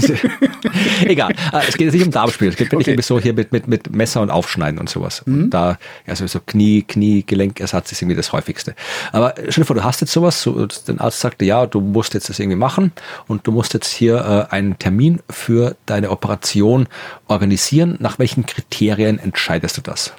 [1.04, 1.34] Egal.
[1.50, 2.48] Ah, es geht jetzt nicht um Darmspiel.
[2.48, 3.00] Es geht okay.
[3.00, 5.22] so hier mit, mit, mit Messer und Aufschneiden und sowas.
[5.24, 5.44] Mhm.
[5.44, 8.74] Und da, also so Knie, Knie, Gelenkersatz ist irgendwie das häufigste.
[9.12, 12.12] Aber stell dir vor, du hast jetzt sowas, so, der Arzt sagte, ja, du musst
[12.12, 12.92] jetzt das irgendwie machen
[13.28, 16.86] und du musst jetzt hier äh, einen Termin für deine Operation
[17.28, 17.96] organisieren.
[17.98, 20.12] Nach welchen Kriterien entscheidest du das?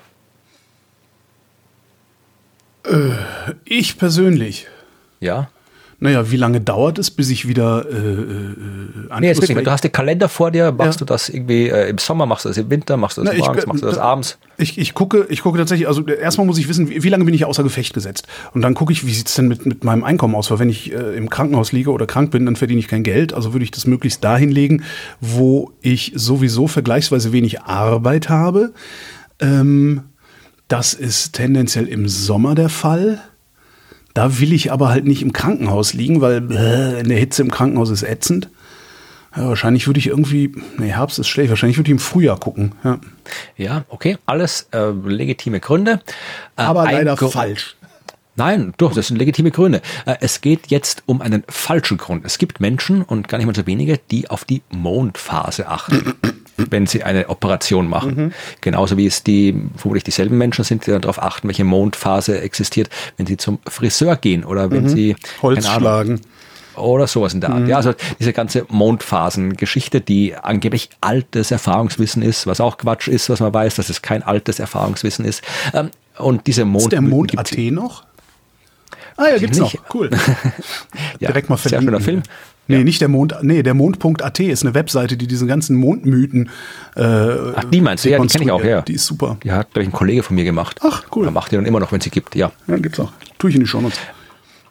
[2.86, 3.11] Äh,
[3.65, 4.67] ich persönlich.
[5.19, 5.49] Ja.
[6.03, 9.86] Naja, wie lange dauert es, bis ich wieder äh, äh, nee, jetzt wirklich, Du hast
[9.86, 11.05] den Kalender vor dir, machst ja.
[11.05, 13.39] du das irgendwie äh, im Sommer, machst du das im Winter, machst du das Na,
[13.39, 14.38] morgens, ich, machst du das abends?
[14.57, 17.34] Ich, ich, gucke, ich gucke tatsächlich, also erstmal muss ich wissen, wie, wie lange bin
[17.34, 18.27] ich außer Gefecht gesetzt.
[18.53, 20.51] Und dann gucke ich, wie sieht es denn mit, mit meinem Einkommen aus?
[20.51, 23.34] Weil wenn ich äh, im Krankenhaus liege oder krank bin, dann verdiene ich kein Geld.
[23.34, 24.84] Also würde ich das möglichst dahin legen,
[25.21, 28.73] wo ich sowieso vergleichsweise wenig Arbeit habe.
[29.39, 30.01] Ähm,
[30.74, 33.21] das ist tendenziell im Sommer der Fall.
[34.15, 37.51] Da will ich aber halt nicht im Krankenhaus liegen, weil äh, in der Hitze im
[37.51, 38.49] Krankenhaus ist ätzend.
[39.36, 42.71] Ja, wahrscheinlich würde ich irgendwie, nee, Herbst ist schlecht, wahrscheinlich würde ich im Frühjahr gucken.
[42.84, 42.99] Ja,
[43.55, 46.01] ja okay, alles äh, legitime Gründe.
[46.57, 47.76] Äh, aber leider falsch.
[48.36, 49.80] Nein, doch, das sind legitime Gründe.
[50.07, 52.26] Äh, es geht jetzt um einen falschen Grund.
[52.26, 56.15] Es gibt Menschen, und gar nicht mal so wenige, die auf die Mondphase achten
[56.58, 58.16] wenn sie eine Operation machen.
[58.16, 58.32] Mhm.
[58.62, 63.26] Genauso wie es die, vermutlich dieselben Menschen sind, die darauf achten, welche Mondphase existiert, wenn
[63.26, 64.89] sie zum Friseur gehen oder wenn mhm.
[64.89, 66.22] sie Holz schlagen.
[66.76, 67.62] Oder sowas in der Art.
[67.62, 67.68] Mhm.
[67.68, 73.39] Ja, also diese ganze Mondphasen-Geschichte, die angeblich altes Erfahrungswissen ist, was auch Quatsch ist, was
[73.41, 75.43] man weiß, dass es kein altes Erfahrungswissen ist.
[75.74, 76.86] Ähm, und diese Mond.
[76.86, 78.06] Ist der Mond AT noch?
[79.18, 79.74] Ah ja, gibt's noch.
[79.93, 80.10] Cool.
[81.20, 81.89] ja, Direkt mal verlinken.
[81.89, 82.24] Sehr schöner Film.
[82.68, 82.84] Nee, ja.
[82.84, 86.49] nicht der Mond, nee, der Mond.at ist eine Webseite, die diesen ganzen Mondmythen
[86.95, 88.09] äh, Ach, die meinst du?
[88.09, 88.82] Ja, die kenne ich auch, ja.
[88.82, 89.38] Die ist super.
[89.43, 90.80] Die hat, glaube ich, ein Kollege von mir gemacht.
[90.82, 91.26] Ach, cool.
[91.26, 92.51] Er macht die dann immer noch, wenn sie gibt, ja.
[92.68, 93.11] Ja, gibt's auch.
[93.38, 93.99] Tue ich in die Show Notes.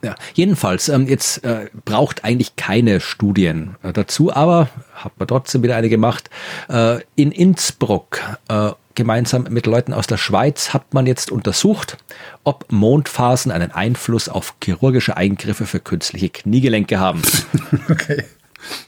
[0.05, 5.63] Ja, jedenfalls, ähm, jetzt äh, braucht eigentlich keine Studien äh, dazu, aber hat man trotzdem
[5.63, 6.29] wieder eine gemacht.
[6.69, 11.97] Äh, in Innsbruck, äh, gemeinsam mit Leuten aus der Schweiz, hat man jetzt untersucht,
[12.45, 17.23] ob Mondphasen einen Einfluss auf chirurgische Eingriffe für künstliche Kniegelenke haben.
[17.89, 18.25] okay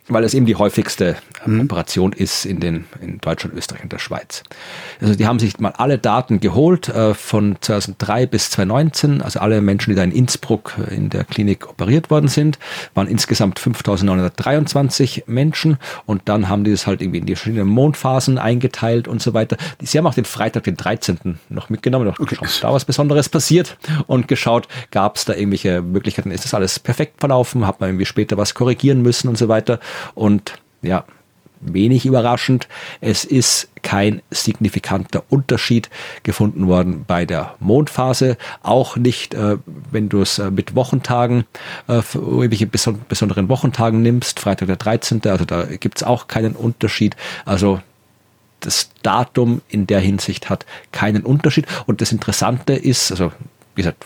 [0.09, 1.63] weil es eben die häufigste mhm.
[1.63, 4.43] Operation ist in, den, in Deutschland, Österreich und der Schweiz.
[5.01, 9.61] Also die haben sich mal alle Daten geholt äh, von 2003 bis 2019, also alle
[9.61, 12.59] Menschen, die da in Innsbruck äh, in der Klinik operiert worden sind,
[12.95, 18.39] waren insgesamt 5923 Menschen und dann haben die das halt irgendwie in die verschiedenen Mondphasen
[18.39, 19.57] eingeteilt und so weiter.
[19.81, 21.39] Sie haben auch den Freitag, den 13.
[21.49, 22.37] noch mitgenommen, noch okay.
[22.37, 26.79] geschaut, da was Besonderes passiert und geschaut, gab es da irgendwelche Möglichkeiten, ist das alles
[26.79, 29.81] perfekt verlaufen, hat man irgendwie später was korrigieren müssen und so weiter weiter.
[30.15, 31.05] Und ja,
[31.61, 32.69] wenig überraschend,
[33.01, 35.89] es ist kein signifikanter Unterschied
[36.23, 38.37] gefunden worden bei der Mondphase.
[38.63, 39.57] Auch nicht, äh,
[39.91, 41.45] wenn du es äh, mit Wochentagen,
[41.89, 46.55] äh, irgendwelche beson besonderen Wochentagen nimmst, Freitag der 13., also da gibt es auch keinen
[46.55, 47.17] Unterschied.
[47.47, 47.81] Also
[48.61, 51.67] das Datum in der Hinsicht hat keinen Unterschied.
[51.87, 53.33] Und das Interessante ist, also
[53.75, 54.05] wie gesagt,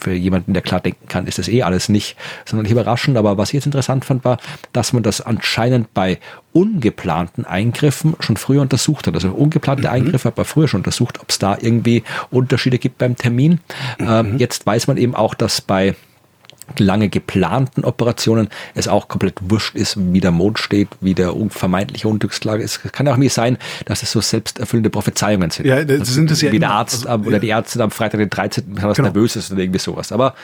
[0.00, 3.16] für jemanden, der klar denken kann, ist das eh alles nicht sonderlich überraschend.
[3.16, 4.38] Aber was ich jetzt interessant fand, war,
[4.72, 6.18] dass man das anscheinend bei
[6.52, 9.14] ungeplanten Eingriffen schon früher untersucht hat.
[9.14, 9.94] Also ungeplante mhm.
[9.94, 13.60] Eingriffe hat man früher schon untersucht, ob es da irgendwie Unterschiede gibt beim Termin.
[13.98, 14.08] Mhm.
[14.08, 15.94] Ähm, jetzt weiß man eben auch, dass bei
[16.80, 22.08] lange geplanten Operationen es auch komplett wurscht ist, wie der Mond steht, wie der vermeintliche
[22.08, 22.80] Unglückslage ist.
[22.84, 25.66] Es kann ja auch nicht sein, dass es so selbsterfüllende Prophezeiungen sind.
[25.66, 27.40] Ja, das sind es ja Wie der Arzt also, oder ja.
[27.40, 28.64] die Ärzte am Freitag den 13.
[28.82, 29.08] was genau.
[29.08, 30.12] nervös ist oder irgendwie sowas.
[30.12, 30.34] Aber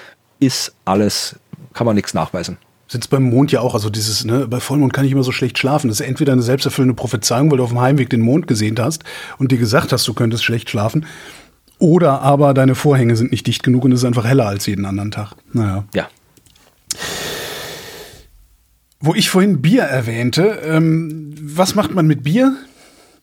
[0.40, 1.36] ist alles,
[1.74, 4.94] kann man nichts nachweisen sind es beim Mond ja auch, also dieses, ne, bei Vollmond
[4.94, 5.88] kann ich immer so schlecht schlafen.
[5.88, 9.04] Das ist entweder eine selbsterfüllende Prophezeiung, weil du auf dem Heimweg den Mond gesehen hast
[9.36, 11.04] und dir gesagt hast, du könntest schlecht schlafen.
[11.78, 14.84] Oder aber deine Vorhänge sind nicht dicht genug und es ist einfach heller als jeden
[14.84, 15.34] anderen Tag.
[15.52, 15.84] Naja.
[15.94, 16.08] Ja.
[19.00, 22.56] Wo ich vorhin Bier erwähnte, ähm, was macht man mit Bier?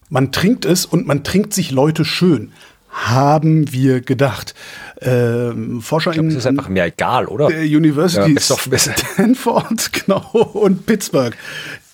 [0.10, 2.52] Man trinkt es und man trinkt sich Leute schön.
[2.90, 4.56] Haben wir gedacht.
[5.02, 6.30] Ähm, Forscher ich glaub, in.
[6.30, 7.48] Das ist einfach mir egal, oder?
[7.48, 11.36] Der University ja, Stanford, genau, und Pittsburgh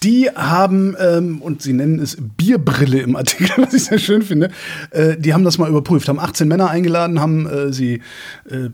[0.04, 4.50] die haben, ähm, und sie nennen es Bierbrille im Artikel, was ich sehr schön finde,
[4.92, 8.02] äh, die haben das mal überprüft, haben 18 Männer eingeladen, haben äh, sie
[8.50, 8.70] äh,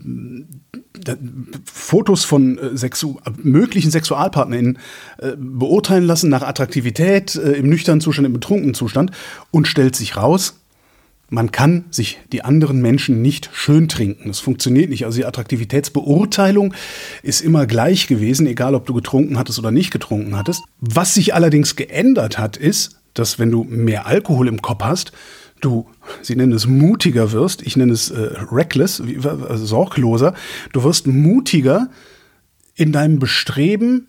[1.65, 4.79] Fotos von äh, sexu möglichen SexualpartnerInnen
[5.19, 9.11] äh, beurteilen lassen nach Attraktivität, äh, im nüchternen Zustand, im betrunkenen Zustand
[9.51, 10.55] und stellt sich raus,
[11.29, 14.29] man kann sich die anderen Menschen nicht schön trinken.
[14.29, 15.05] Das funktioniert nicht.
[15.05, 16.73] Also die Attraktivitätsbeurteilung
[17.21, 20.63] ist immer gleich gewesen, egal ob du getrunken hattest oder nicht getrunken hattest.
[20.79, 25.11] Was sich allerdings geändert hat, ist, dass wenn du mehr Alkohol im Kopf hast,
[25.61, 25.88] du,
[26.21, 30.34] sie nennen es mutiger wirst, ich nenne es äh, reckless, also sorgloser,
[30.73, 31.89] du wirst mutiger
[32.75, 34.07] in deinem Bestreben,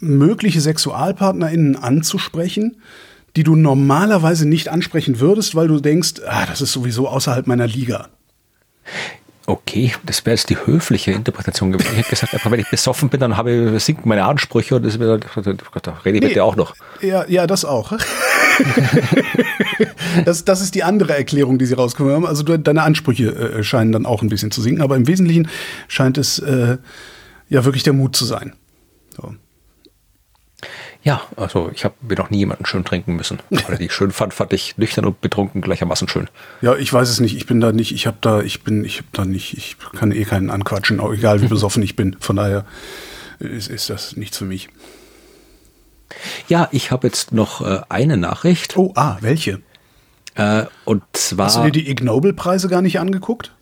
[0.00, 2.76] mögliche SexualpartnerInnen anzusprechen,
[3.36, 7.66] die du normalerweise nicht ansprechen würdest, weil du denkst, ah, das ist sowieso außerhalb meiner
[7.66, 8.08] Liga.
[9.46, 11.90] Okay, das wäre jetzt die höfliche Interpretation gewesen.
[11.92, 14.84] Ich hätte gesagt, einfach wenn ich besoffen bin, dann habe ich, sinken meine Ansprüche und
[14.84, 15.14] das da
[16.04, 16.74] rede ich nee, mit dir auch noch.
[17.00, 17.92] Ja, ja, das auch.
[20.24, 22.26] das, das ist die andere Erklärung, die sie rausgekommen haben.
[22.26, 25.48] Also deine Ansprüche äh, scheinen dann auch ein bisschen zu sinken, aber im Wesentlichen
[25.88, 26.78] scheint es äh,
[27.48, 28.54] ja wirklich der Mut zu sein.
[29.16, 29.34] So.
[31.02, 33.38] Ja, also ich habe mir noch nie jemanden schön trinken müssen.
[33.48, 36.28] Weil die ich schön fand, fand ich nüchtern und betrunken gleichermaßen schön.
[36.60, 37.36] Ja, ich weiß es nicht.
[37.36, 40.12] Ich bin da nicht, ich habe da, ich bin, ich habe da nicht, ich kann
[40.12, 42.16] eh keinen anquatschen, auch egal wie besoffen ich bin.
[42.20, 42.66] Von daher
[43.38, 44.68] ist, ist das nichts für mich.
[46.48, 48.76] Ja, ich habe jetzt noch äh, eine Nachricht.
[48.76, 49.60] Oh, ah, welche?
[50.34, 51.46] Äh, und zwar.
[51.46, 53.52] Hast du dir die Ig Nobel-Preise gar nicht angeguckt?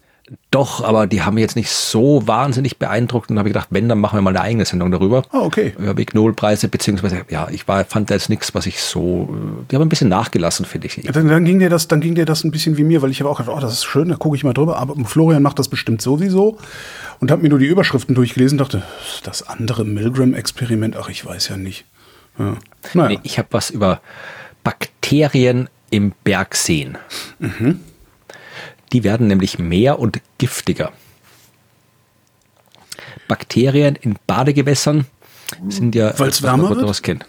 [0.50, 3.88] Doch, aber die haben mich jetzt nicht so wahnsinnig beeindruckt und habe ich gedacht, wenn,
[3.88, 5.22] dann machen wir mal eine eigene Sendung darüber.
[5.30, 5.74] Ah, okay.
[5.78, 9.28] Über Big Null-Preise, beziehungsweise, ja, ich war, fand da jetzt nichts, was ich so,
[9.70, 10.96] die haben ein bisschen nachgelassen, finde ich.
[10.98, 13.10] Ja, dann, dann, ging dir das, dann ging dir das ein bisschen wie mir, weil
[13.10, 15.42] ich habe auch gedacht, oh, das ist schön, da gucke ich mal drüber, aber Florian
[15.42, 16.58] macht das bestimmt sowieso
[17.20, 18.82] und habe mir nur die Überschriften durchgelesen und dachte,
[19.22, 21.86] das andere Milgram-Experiment, ach, ich weiß ja nicht.
[22.38, 22.56] Ja.
[22.94, 23.08] Naja.
[23.08, 24.00] Nee, ich habe was über
[24.64, 26.98] Bakterien im Bergseen.
[27.38, 27.80] Mhm.
[28.92, 30.92] Die werden nämlich mehr und giftiger.
[33.26, 35.06] Bakterien in Badegewässern
[35.68, 36.86] sind ja, Weil's wärmer wird?
[36.86, 37.26] was kennt.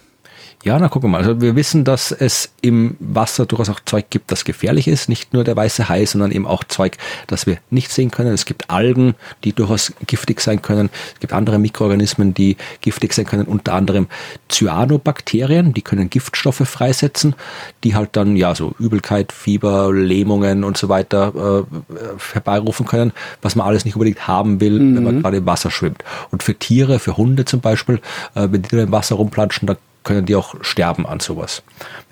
[0.62, 1.24] Ja, na gucken wir mal.
[1.26, 5.08] Also wir wissen, dass es im Wasser durchaus auch Zeug gibt, das gefährlich ist.
[5.08, 8.34] Nicht nur der weiße Hai, sondern eben auch Zeug, das wir nicht sehen können.
[8.34, 10.90] Es gibt Algen, die durchaus giftig sein können.
[11.14, 13.46] Es gibt andere Mikroorganismen, die giftig sein können.
[13.46, 14.08] Unter anderem
[14.50, 17.34] Cyanobakterien, die können Giftstoffe freisetzen,
[17.82, 21.94] die halt dann ja so Übelkeit, Fieber, Lähmungen und so weiter äh,
[22.34, 26.04] herbeirufen können, was man alles nicht unbedingt haben will, wenn man gerade im Wasser schwimmt.
[26.30, 28.02] Und für Tiere, für Hunde zum Beispiel,
[28.34, 31.62] äh, wenn die da im Wasser rumplatschen, da können die auch sterben an sowas.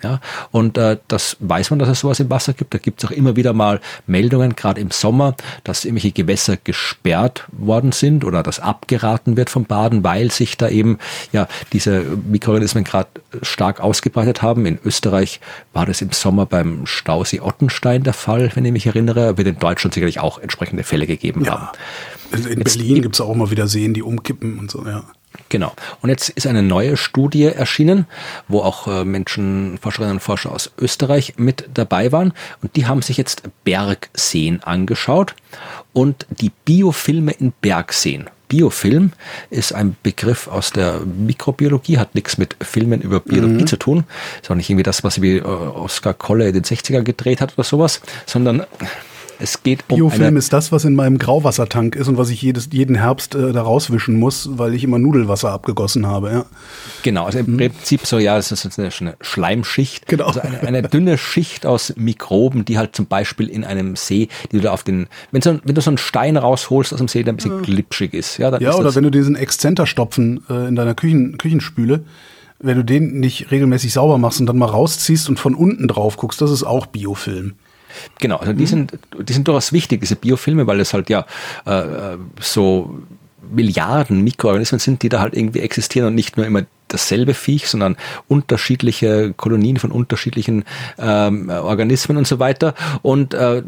[0.02, 0.20] Ja,
[0.50, 2.72] und äh, das weiß man, dass es sowas im Wasser gibt.
[2.74, 5.34] Da gibt es auch immer wieder mal Meldungen, gerade im Sommer,
[5.64, 10.68] dass irgendwelche Gewässer gesperrt worden sind oder dass abgeraten wird vom Baden, weil sich da
[10.68, 10.98] eben
[11.32, 13.08] ja diese Mikroorganismen gerade
[13.42, 14.66] stark ausgebreitet haben.
[14.66, 15.40] In Österreich
[15.72, 19.36] war das im Sommer beim Stausee Ottenstein der Fall, wenn ich mich erinnere.
[19.38, 21.72] Wird in Deutschland sicherlich auch entsprechende Fälle gegeben Ja.
[22.32, 22.44] haben.
[22.52, 25.02] In Jetzt- Berlin gibt's auch immer wieder Seen, die umkippen und so, ja.
[25.48, 25.72] Genau.
[26.00, 28.06] Und jetzt ist eine neue Studie erschienen,
[28.48, 32.32] wo auch äh, Menschen, Forscherinnen und Forscher aus Österreich mit dabei waren.
[32.62, 35.34] Und die haben sich jetzt Bergseen angeschaut
[35.92, 38.28] und die Biofilme in Bergseen.
[38.48, 39.12] Biofilm
[39.50, 44.04] ist ein Begriff aus der Mikrobiologie, hat nichts mit Filmen über Biologie zu tun.
[44.40, 47.54] Ist auch nicht irgendwie das, was wie äh, Oskar Kolle in den 60er gedreht hat
[47.54, 48.64] oder sowas, sondern
[49.40, 52.68] es geht um Biofilm ist das, was in meinem Grauwassertank ist und was ich jedes,
[52.72, 56.30] jeden Herbst äh, da rauswischen muss, weil ich immer Nudelwasser abgegossen habe.
[56.30, 56.46] Ja.
[57.02, 60.06] Genau, also im Prinzip so, ja, es ist eine, eine Schleimschicht.
[60.06, 60.26] Genau.
[60.26, 64.56] Also eine, eine dünne Schicht aus Mikroben, die halt zum Beispiel in einem See, die
[64.56, 67.22] du da auf den, wenn, so, wenn du so einen Stein rausholst aus dem See,
[67.22, 70.44] der ein bisschen glitschig ist, ja, dann Ja, ist oder das, wenn du diesen Exzenterstopfen
[70.50, 72.04] äh, in deiner Küchen, Küchenspüle,
[72.60, 76.16] wenn du den nicht regelmäßig sauber machst und dann mal rausziehst und von unten drauf
[76.16, 77.54] guckst, das ist auch Biofilm.
[78.18, 81.26] Genau, also die sind, die sind durchaus wichtig, diese Biofilme, weil es halt ja
[81.66, 81.80] äh,
[82.14, 83.00] äh, so
[83.50, 87.96] Milliarden Mikroorganismen sind, die da halt irgendwie existieren und nicht nur immer dasselbe Viech, sondern
[88.26, 90.64] unterschiedliche Kolonien von unterschiedlichen
[90.98, 92.74] ähm, Organismen und so weiter.
[93.02, 93.62] Und äh,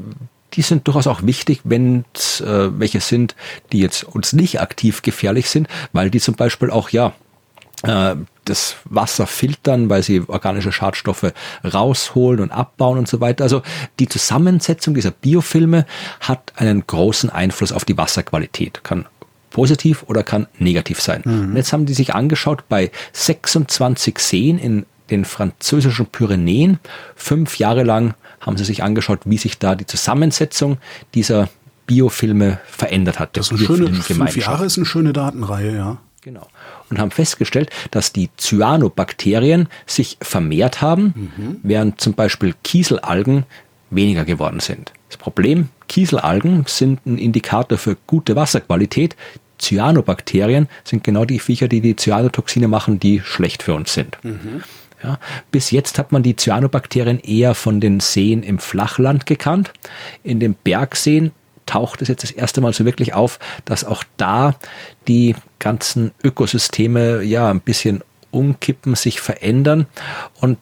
[0.54, 3.36] die sind durchaus auch wichtig, wenn es äh, welche sind,
[3.72, 7.12] die jetzt uns nicht aktiv gefährlich sind, weil die zum Beispiel auch ja
[7.82, 11.32] das Wasser filtern, weil sie organische Schadstoffe
[11.64, 13.44] rausholen und abbauen und so weiter.
[13.44, 13.62] Also
[13.98, 15.86] die Zusammensetzung dieser Biofilme
[16.20, 18.84] hat einen großen Einfluss auf die Wasserqualität.
[18.84, 19.06] Kann
[19.50, 21.22] positiv oder kann negativ sein.
[21.24, 26.78] Und jetzt haben die sich angeschaut bei 26 Seen in den französischen Pyrenäen.
[27.16, 30.78] Fünf Jahre lang haben sie sich angeschaut, wie sich da die Zusammensetzung
[31.14, 31.48] dieser
[31.86, 33.36] Biofilme verändert hat.
[33.36, 34.36] Das ist eine schöne, fünf.
[34.36, 35.98] Jahre ist eine schöne Datenreihe, ja.
[36.22, 36.46] Genau.
[36.90, 43.44] Und haben festgestellt, dass die Cyanobakterien sich vermehrt haben, während zum Beispiel Kieselalgen
[43.90, 44.92] weniger geworden sind.
[45.08, 49.16] Das Problem, Kieselalgen sind ein Indikator für gute Wasserqualität.
[49.58, 54.18] Cyanobakterien sind genau die Viecher, die die Cyanotoxine machen, die schlecht für uns sind.
[55.02, 55.18] Ja,
[55.50, 59.72] bis jetzt hat man die Cyanobakterien eher von den Seen im Flachland gekannt.
[60.22, 61.32] In den Bergseen
[61.70, 64.56] taucht es jetzt das erste Mal so wirklich auf, dass auch da
[65.06, 68.02] die ganzen Ökosysteme ja ein bisschen
[68.32, 69.86] umkippen, sich verändern
[70.40, 70.58] und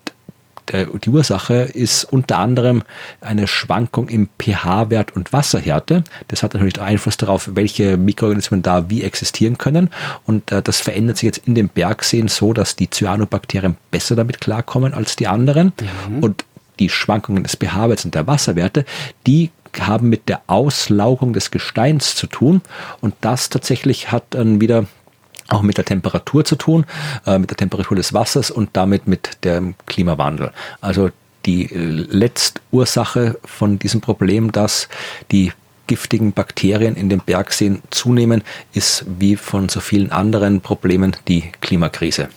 [0.70, 2.82] die Ursache ist unter anderem
[3.22, 6.04] eine Schwankung im pH-Wert und Wasserhärte.
[6.28, 9.88] Das hat natürlich Einfluss darauf, welche Mikroorganismen da wie existieren können.
[10.26, 14.42] Und äh, das verändert sich jetzt in den Bergseen so, dass die Cyanobakterien besser damit
[14.42, 15.72] klarkommen als die anderen.
[16.20, 16.44] Und
[16.78, 18.84] die Schwankungen des pH-Werts und der Wasserwerte,
[19.26, 19.50] die
[19.80, 22.62] haben mit der Auslaugung des Gesteins zu tun.
[23.00, 24.86] Und das tatsächlich hat dann wieder
[25.48, 26.84] auch mit der Temperatur zu tun,
[27.26, 30.52] äh, mit der Temperatur des Wassers und damit mit dem Klimawandel.
[30.80, 31.10] Also
[31.46, 34.88] die äh, Letztursache von diesem Problem, dass
[35.32, 35.52] die
[35.86, 38.42] giftigen Bakterien in den Bergseen zunehmen,
[38.74, 42.28] ist wie von so vielen anderen Problemen die Klimakrise.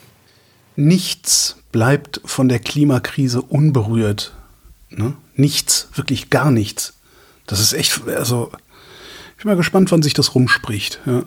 [0.78, 4.34] Nichts bleibt von der Klimakrise unberührt.
[4.90, 5.14] Ne?
[5.36, 6.94] Nichts, wirklich gar nichts.
[7.48, 8.52] Das ist echt, also,
[9.38, 11.00] ich bin mal gespannt, wann sich das rumspricht.
[11.06, 11.24] Ja.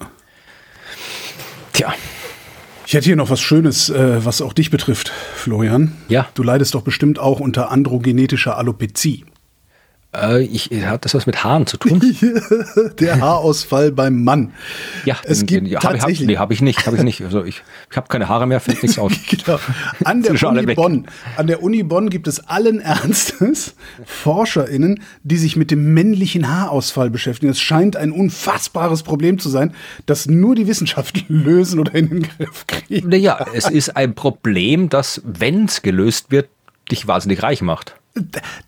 [1.72, 1.94] Tja,
[2.86, 5.92] Ich hätte hier noch was Schönes, äh, was auch dich betrifft, Florian.
[6.08, 6.28] Ja.
[6.34, 9.24] Du leidest doch bestimmt auch unter androgenetischer Alopezie.
[10.14, 12.00] Äh, ich, hat das was mit Haaren zu tun?
[13.00, 14.52] Der Haarausfall beim Mann.
[15.04, 16.26] Ja, es den- gibt den- ja, hab ich, hab, tatsächlich.
[16.28, 17.22] nee, habe ich nicht, habe ich nicht.
[17.22, 19.12] Also ich, ich habe keine Haare mehr, fällt nichts aus.
[19.28, 19.58] Genau.
[20.04, 20.76] An der Uni weg.
[20.76, 23.74] Bonn, an der Uni Bonn gibt es allen Ernstes
[24.04, 27.50] ForscherInnen, die sich mit dem männlichen Haarausfall beschäftigen.
[27.50, 29.74] Es scheint ein unfassbares Problem zu sein,
[30.06, 33.08] das nur die Wissenschaft lösen oder in den Griff kriegen.
[33.08, 36.48] Naja, es ist ein Problem, das, wenn es gelöst wird,
[36.90, 37.96] dich wahnsinnig reich macht.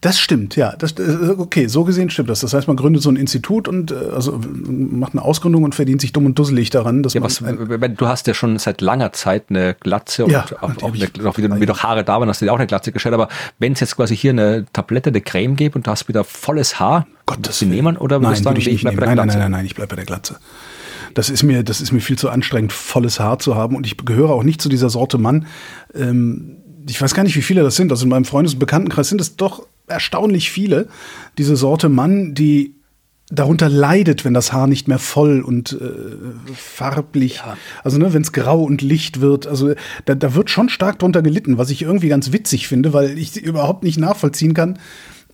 [0.00, 0.74] Das stimmt, ja.
[0.76, 2.40] Das, äh, okay, so gesehen stimmt das.
[2.40, 6.00] Das heißt, man gründet so ein Institut und äh, also macht eine Ausgründung und verdient
[6.00, 7.04] sich dumm und dusselig daran.
[7.04, 10.82] Dass ja, was, du hast ja schon seit langer Zeit eine Glatze und ja, auch,
[10.82, 13.14] auch, eine, auch wieder, wieder Haare da waren, hast du dir auch eine Glatze gestellt.
[13.14, 13.28] Aber
[13.60, 16.80] wenn es jetzt quasi hier eine Tablette, eine Creme gibt und du hast wieder volles
[16.80, 19.16] Haar, Gottes du nehmen oder nein, würdest du sagen, ich nicht bleib bei der Nein,
[19.16, 19.38] nein, Glatze?
[19.38, 20.36] nein, nein, nein, ich bleibe bei der Glatze.
[21.14, 23.96] Das ist mir, das ist mir viel zu anstrengend, volles Haar zu haben und ich
[23.96, 25.46] gehöre auch nicht zu dieser Sorte Mann.
[25.94, 26.56] Ähm,
[26.88, 27.90] ich weiß gar nicht, wie viele das sind.
[27.90, 30.88] Also in meinem Freundes- und Bekanntenkreis sind es doch erstaunlich viele.
[31.38, 32.74] Diese Sorte Mann, die
[33.28, 37.42] darunter leidet, wenn das Haar nicht mehr voll und äh, farblich,
[37.82, 41.22] also ne, wenn es grau und licht wird, also da, da wird schon stark drunter
[41.22, 44.78] gelitten, was ich irgendwie ganz witzig finde, weil ich überhaupt nicht nachvollziehen kann.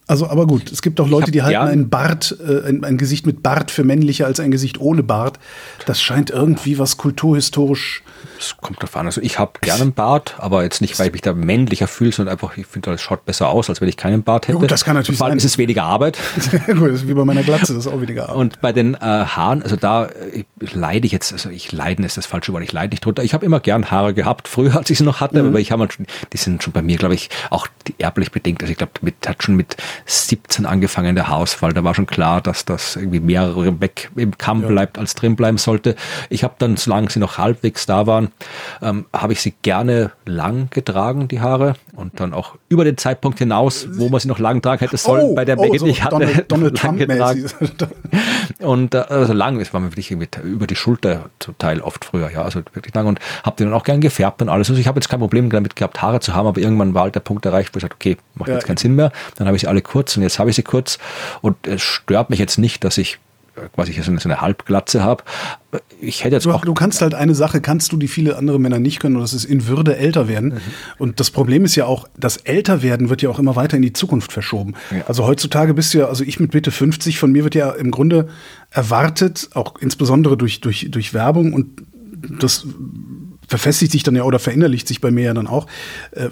[0.07, 2.83] Also, aber gut, es gibt auch Leute, hab die halten gern- ein Bart, äh, ein,
[2.83, 5.39] ein Gesicht mit Bart für männlicher als ein Gesicht ohne Bart.
[5.87, 8.03] Das scheint irgendwie was kulturhistorisch.
[8.39, 9.07] Es kommt drauf an.
[9.07, 12.12] Also ich habe gerne einen Bart, aber jetzt nicht, weil ich mich da männlicher fühle,
[12.12, 14.59] sondern einfach, ich finde, das schaut besser aus, als wenn ich keinen Bart hätte.
[14.59, 15.47] gut, das kann natürlich Vor allem sein.
[15.47, 16.19] ist es weniger Arbeit.
[16.66, 18.36] gut, das ist wie bei meiner Glatze, das ist auch weniger Arbeit.
[18.36, 22.16] Und bei den äh, Haaren, also da äh, leide ich jetzt, also ich leiden ist
[22.16, 23.23] das falsche Wort, ich leide nicht drunter.
[23.23, 25.49] Ich habe immer gern Haare gehabt, früher als ich sie noch hatte, Mhm.
[25.49, 27.66] aber ich habe schon, die sind schon bei mir, glaube ich, auch
[27.99, 28.62] erblich bedingt.
[28.62, 29.77] Also ich glaube, mit hat schon mit
[30.07, 31.73] 17 angefangen der Haarausfall.
[31.73, 35.59] Da war schon klar, dass das irgendwie mehrere weg im Kamm bleibt, als drin bleiben
[35.59, 35.97] sollte.
[36.31, 38.29] Ich habe dann, solange sie noch halbwegs da waren,
[38.83, 43.39] ähm, habe ich sie gerne lang getragen, die Haare, und dann auch über den Zeitpunkt
[43.39, 46.03] hinaus, wo man sie noch lang tragen hätte sollen, bei der Menge, so die ich
[46.05, 47.45] hatte, Donald, Donald lang Trump getragen.
[48.61, 52.31] Und äh, also lang, es war mir wirklich über die Schulter zum Teil oft früher,
[52.31, 54.69] ja, also wirklich lang und habe den dann auch gern gefärbt und alles.
[54.71, 57.15] Also ich habe jetzt kein Problem damit gehabt, Haare zu haben, aber irgendwann war halt
[57.15, 58.55] der Punkt erreicht, wo ich sagte, okay, macht Ja.
[58.55, 59.13] jetzt keinen Sinn mehr.
[59.37, 60.99] Dann habe ich sie alle kurz und jetzt habe ich sie kurz
[61.41, 63.19] und es stört mich jetzt nicht, dass ich
[63.74, 65.24] quasi hier so eine, Halbglatze habe.
[66.01, 68.59] Ich hätte jetzt Du, auch du kannst halt eine Sache, kannst du, die viele andere
[68.59, 70.61] Männer nicht können, und das ist in Würde älter werden.
[70.99, 73.93] Und das Problem ist ja auch, das Älterwerden wird ja auch immer weiter in die
[73.93, 74.74] Zukunft verschoben.
[75.07, 77.91] Also heutzutage bist du ja, also ich mit Mitte 50, von mir wird ja im
[77.91, 78.29] Grunde
[78.70, 81.83] erwartet, auch insbesondere durch, durch, durch Werbung und
[82.41, 82.66] das
[83.53, 85.66] verfestigt sich dann ja oder verinnerlicht sich bei mir ja dann auch.
[86.12, 86.31] Äh,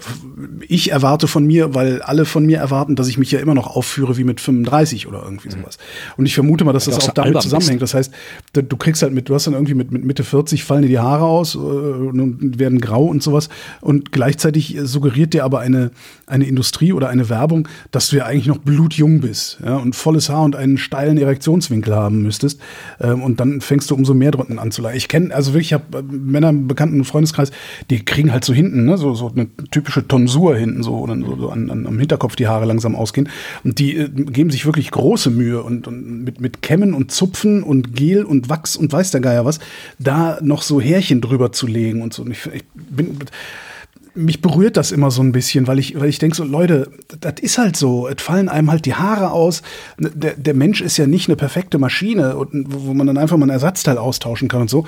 [0.67, 3.67] Ich erwarte von mir, weil alle von mir erwarten, dass ich mich ja immer noch
[3.75, 5.77] aufführe wie mit 35 oder irgendwie sowas.
[6.17, 7.81] Und ich vermute mal, dass Weil das auch damit zusammenhängt.
[7.81, 8.11] Das heißt,
[8.53, 10.87] du du kriegst halt mit, du hast dann irgendwie mit, mit Mitte 40 fallen dir
[10.87, 13.49] die Haare aus äh, und werden grau und sowas.
[13.81, 15.91] Und gleichzeitig äh, suggeriert dir aber eine,
[16.25, 20.29] eine Industrie oder eine Werbung, dass du ja eigentlich noch blutjung bist ja, und volles
[20.29, 22.59] Haar und einen steilen Erektionswinkel haben müsstest.
[22.99, 24.97] Ähm, und dann fängst du umso mehr drunten an zu leiden.
[24.97, 27.51] Ich kenne, also wirklich, ich habe Männer im bekannten Freundeskreis,
[27.89, 31.35] die kriegen halt so hinten, ne, so, so eine typische Tonsur hinten, so, oder so,
[31.35, 33.29] so an, an, am Hinterkopf die Haare langsam ausgehen.
[33.63, 37.63] Und die äh, geben sich wirklich große Mühe und, und mit, mit Kämmen und Zupfen
[37.63, 39.59] und Gel und Wachs und weiß der Geier was,
[39.99, 42.23] da noch so Härchen drüber zu legen und so.
[42.23, 43.17] Und ich, ich bin,
[44.13, 47.35] mich berührt das immer so ein bisschen, weil ich, weil ich denke so, Leute, das
[47.41, 48.07] ist halt so.
[48.07, 49.61] Es fallen einem halt die Haare aus.
[49.97, 53.51] Der, der Mensch ist ja nicht eine perfekte Maschine, wo man dann einfach mal ein
[53.51, 54.85] Ersatzteil austauschen kann und so.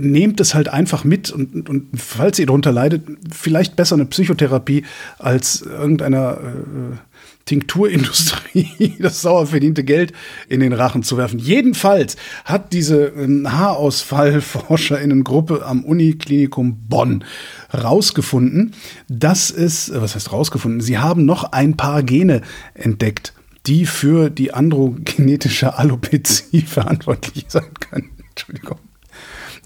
[0.00, 3.02] Nehmt es halt einfach mit und, und falls ihr darunter leidet,
[3.32, 4.84] vielleicht besser eine Psychotherapie
[5.18, 6.96] als irgendeiner äh,
[7.46, 10.12] Tinkturindustrie das sauer verdiente Geld
[10.48, 11.38] in den Rachen zu werfen.
[11.38, 17.24] Jedenfalls hat diese ähm, Haarausfallforscherinnengruppe am Uniklinikum Bonn
[17.72, 18.74] rausgefunden,
[19.08, 22.42] dass es, äh, was heißt rausgefunden, sie haben noch ein paar Gene
[22.74, 23.32] entdeckt,
[23.66, 28.10] die für die androgenetische Alopezie verantwortlich sein können.
[28.30, 28.78] Entschuldigung.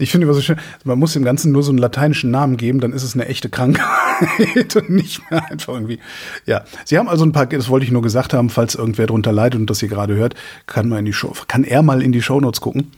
[0.01, 2.81] Ich finde immer so schön, man muss dem Ganzen nur so einen lateinischen Namen geben,
[2.81, 5.99] dann ist es eine echte Krankheit und nicht mehr einfach irgendwie.
[6.47, 9.33] Ja, Sie haben also ein paar, das wollte ich nur gesagt haben, falls irgendwer drunter
[9.33, 10.35] leidet und das hier gerade hört,
[10.67, 12.93] kann man in die Show, kann er mal in die Shownotes gucken.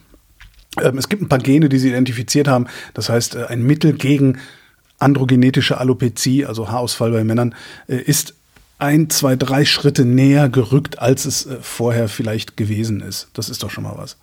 [0.81, 2.67] Ähm, es gibt ein paar Gene, die Sie identifiziert haben.
[2.95, 4.39] Das heißt, äh, ein Mittel gegen
[4.99, 7.55] androgenetische Alopezie, also Haarausfall bei Männern,
[7.89, 8.35] äh, ist
[8.83, 13.29] ein, zwei, drei Schritte näher gerückt, als es äh, vorher vielleicht gewesen ist.
[13.33, 14.17] Das ist doch schon mal was.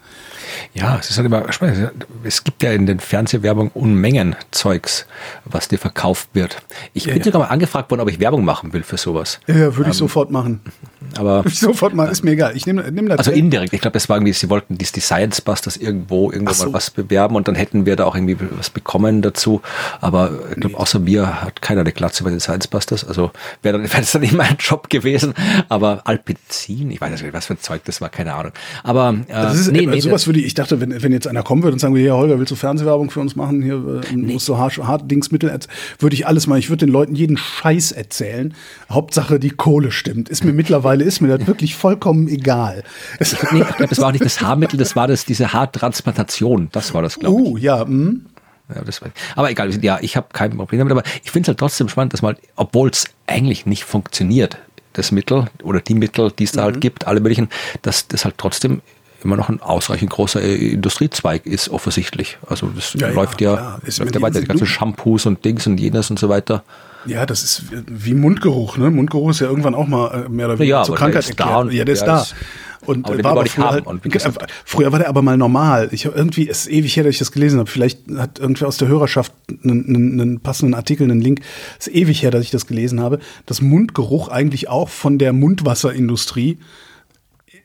[0.73, 1.91] Ja, es ist halt immer spannend.
[2.23, 5.06] Es gibt ja in den Fernsehwerbungen Unmengen Zeugs,
[5.45, 6.61] was dir verkauft wird.
[6.94, 7.26] Ich Ja, bin ja.
[7.26, 9.40] sogar mal angefragt worden, ob ich Werbung machen will für sowas.
[9.48, 10.60] Ja, würde ich sofort machen.
[11.18, 12.56] Aber Würde ich sofort machen, ist mir egal.
[12.57, 13.19] Ich nehme nehm das.
[13.19, 16.53] also indirekt, ich glaube, das war irgendwie, sie wollten die, die Science Busters irgendwo irgendwo
[16.53, 16.65] so.
[16.65, 19.61] mal was bewerben und dann hätten wir da auch irgendwie was bekommen dazu.
[20.02, 23.06] Aber ich glaube, außer mir hat keiner eine Glatze bei den Science Busters.
[23.07, 23.31] Also
[23.61, 25.34] wäre dann, wäre das dann nicht mein Job gewesen.
[25.68, 28.52] Aber Alpizin, ich weiß nicht, was für ein Zeug das war, keine Ahnung.
[28.84, 31.28] Aber äh, das ist, nee, äh, nee, sowas würde ich, ich dachte, wenn, wenn jetzt
[31.28, 33.62] einer kommen würde und sagen würde, ja, Holger, willst du Fernsehwerbung für uns machen?
[33.62, 35.68] Hier äh, musst du Haar, Haardingsmittel, erz-
[36.00, 36.60] würde ich alles machen.
[36.60, 38.54] Ich würde den Leuten jeden Scheiß erzählen.
[38.90, 40.30] Hauptsache, die Kohle stimmt.
[40.30, 42.84] Ist mir mittlerweile, ist mir das wirklich vollkommen egal.
[43.20, 46.70] Es, nee, das war auch nicht das Haarmittel, das war das, diese Haartransplantation.
[46.72, 47.48] Das war das, glaube ich.
[47.48, 48.26] uh, ja, hm.
[48.74, 51.48] Ja, das war, aber egal, ja, ich habe kein Problem damit, aber ich finde es
[51.50, 54.58] halt trotzdem spannend, dass mal, obwohl es eigentlich nicht funktioniert,
[54.94, 56.80] das Mittel oder die Mittel, die es da halt mhm.
[56.82, 57.50] gibt, alle möglichen,
[57.82, 58.82] dass das halt trotzdem
[59.24, 62.38] immer noch ein ausreichend großer äh, Industriezweig ist, offensichtlich.
[62.48, 65.80] Also das ja, läuft ja, ja läuft ja weiter, die ganzen Shampoos und Dings und
[65.80, 66.64] jenes und so weiter.
[67.06, 68.92] Ja, das ist wie Mundgeruch, ne?
[68.92, 71.74] Mundgeruch ist ja irgendwann auch mal äh, mehr oder weniger ja, zur Krankheit der erklärt.
[71.74, 72.26] ja, der ist da.
[72.86, 73.86] Und aber war aber früher, halt,
[74.66, 75.90] früher war der aber mal normal.
[75.92, 77.70] Ich irgendwie ist ewig her, dass ich das gelesen habe.
[77.70, 81.42] Vielleicht hat irgendwer aus der Hörerschaft einen, einen, einen passenden Artikel, einen Link.
[81.78, 83.20] Ist ewig her, dass ich das gelesen habe.
[83.46, 86.58] Dass Mundgeruch eigentlich auch von der Mundwasserindustrie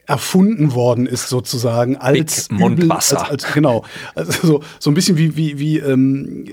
[0.07, 3.21] erfunden worden ist sozusagen als Mundwasser.
[3.21, 3.85] als, als, genau.
[4.15, 6.45] Also so, so ein bisschen wie wie wie ähm,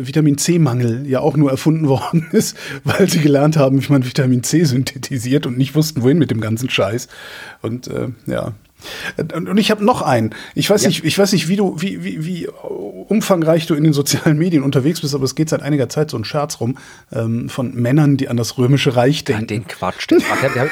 [0.00, 4.04] Vitamin C Mangel ja auch nur erfunden worden ist weil sie gelernt haben wie man
[4.04, 7.08] Vitamin C synthetisiert und nicht wussten wohin mit dem ganzen Scheiß.
[7.62, 8.52] Und äh, ja
[9.34, 10.34] und ich habe noch einen.
[10.54, 10.88] Ich weiß ja.
[10.88, 12.48] nicht, ich weiß nicht, wie du, wie, wie, wie
[13.08, 16.16] umfangreich du in den sozialen Medien unterwegs bist, aber es geht seit einiger Zeit so
[16.16, 16.78] ein Scherz rum
[17.12, 19.42] ähm, von Männern, die an das Römische Reich denken.
[19.42, 20.22] Ja, den Quatsch, den,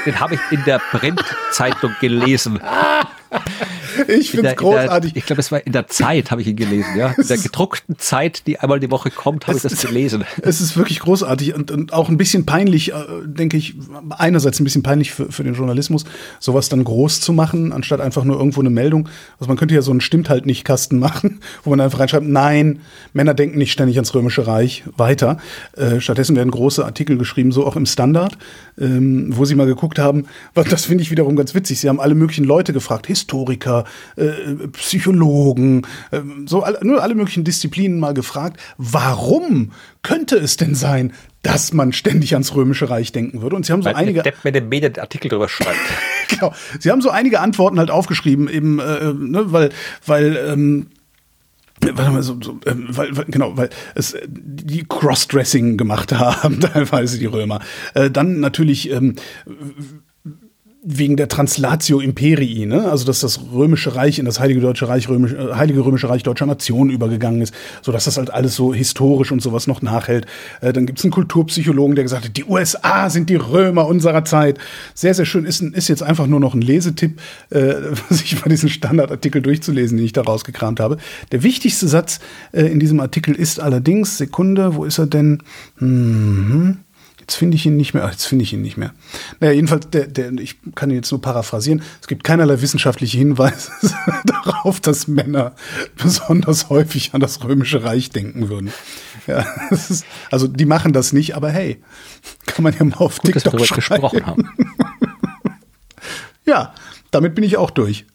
[0.07, 2.61] den habe ich in der Printzeitung gelesen.
[4.07, 5.13] Ich finde es großartig.
[5.13, 7.15] Der, ich glaube, es war in der Zeit, habe ich ihn gelesen, ja.
[7.17, 10.25] In der gedruckten Zeit, die einmal die Woche kommt, habe ich das gelesen.
[10.43, 12.95] Es ist wirklich großartig und, und auch ein bisschen peinlich, äh,
[13.25, 13.75] denke ich,
[14.11, 16.05] einerseits ein bisschen peinlich für, für den Journalismus,
[16.39, 19.09] sowas dann groß zu machen, anstatt einfach nur irgendwo eine Meldung.
[19.39, 22.27] Also man könnte ja so einen Stimmt halt nicht Kasten machen, wo man einfach reinschreibt,
[22.27, 22.81] nein,
[23.13, 25.39] Männer denken nicht ständig ans Römische Reich weiter.
[25.77, 28.39] Äh, stattdessen werden große Artikel geschrieben, so auch im Standard,
[28.79, 31.81] ähm, wo sie mal geguckt haben, das finde ich wiederum ganz witzig.
[31.81, 33.85] Sie haben alle möglichen Leute gefragt, Historiker,
[34.17, 40.75] äh, Psychologen, äh, so alle, nur alle möglichen Disziplinen mal gefragt, warum könnte es denn
[40.75, 41.13] sein,
[41.43, 43.57] dass man ständig ans Römische Reich denken würde?
[43.57, 44.23] Und sie haben so Weil einige.
[44.23, 45.79] Depp mit dem Medien Artikel drüber schreibt.
[46.29, 46.53] genau.
[46.79, 49.71] Sie haben so einige Antworten halt aufgeschrieben, eben, äh, ne, weil,
[50.07, 50.87] weil, ähm,
[51.81, 56.61] warte mal, so, so ähm, weil, weil, genau, weil es äh, die Crossdressing gemacht haben,
[56.61, 57.61] teilweise die Römer.
[57.95, 59.17] Äh, dann natürlich ähm,
[60.91, 62.91] wegen der Translatio Imperii, ne?
[62.91, 66.23] also dass das Römische Reich in das Heilige Deutsche Reich, Römisch, äh, Heilige Römische Reich
[66.23, 67.53] deutscher Nation übergegangen ist,
[67.83, 70.27] so dass das halt alles so historisch und sowas noch nachhält.
[70.63, 74.25] Äh, dann gibt es einen Kulturpsychologen, der gesagt hat, die USA sind die Römer unserer
[74.25, 74.57] Zeit.
[74.95, 75.45] Sehr, sehr schön.
[75.45, 77.21] Ist, ist jetzt einfach nur noch ein Lesetipp,
[77.51, 77.75] äh,
[78.09, 80.97] sich mal diesen Standardartikel durchzulesen, den ich da rausgekramt habe.
[81.33, 82.19] Der wichtigste Satz
[82.53, 85.43] äh, in diesem Artikel ist allerdings, Sekunde, wo ist er denn?
[85.79, 86.79] Mhm.
[87.29, 88.09] Jetzt finde ich ihn nicht mehr.
[88.11, 88.95] Jetzt finde ich ihn nicht mehr.
[89.39, 91.83] Naja, jedenfalls, der, der, ich kann ihn jetzt nur paraphrasieren.
[92.01, 93.71] Es gibt keinerlei wissenschaftliche Hinweise
[94.25, 95.55] darauf, dass Männer
[96.03, 98.73] besonders häufig an das Römische Reich denken würden.
[99.27, 101.83] Ja, ist, also die machen das nicht, aber hey,
[102.47, 104.49] kann man ja mal auf Gut, TikTok dass wir gesprochen haben.
[106.47, 106.73] ja,
[107.11, 108.07] damit bin ich auch durch.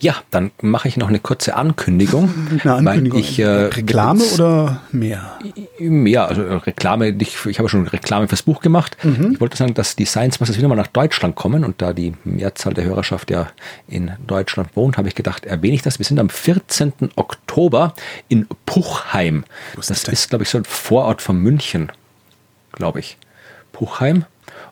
[0.00, 2.32] Ja, dann mache ich noch eine kurze Ankündigung.
[2.62, 3.20] Eine Ankündigung.
[3.20, 5.38] Ich, äh, Reklame oder mehr?
[5.78, 7.08] Mehr, also Reklame.
[7.20, 8.96] Ich, ich habe schon Reklame fürs Buch gemacht.
[9.02, 9.32] Mhm.
[9.32, 12.14] Ich wollte sagen, dass die Science Masters wieder mal nach Deutschland kommen und da die
[12.24, 13.48] Mehrzahl der Hörerschaft ja
[13.88, 15.98] in Deutschland wohnt, habe ich gedacht, erwähne ich das.
[15.98, 16.92] Wir sind am 14.
[17.16, 17.94] Oktober
[18.28, 19.44] in Puchheim.
[19.76, 21.92] Das, das ist, glaube ich, so ein Vorort von München,
[22.72, 23.18] glaube ich.
[23.72, 24.24] Puchheim.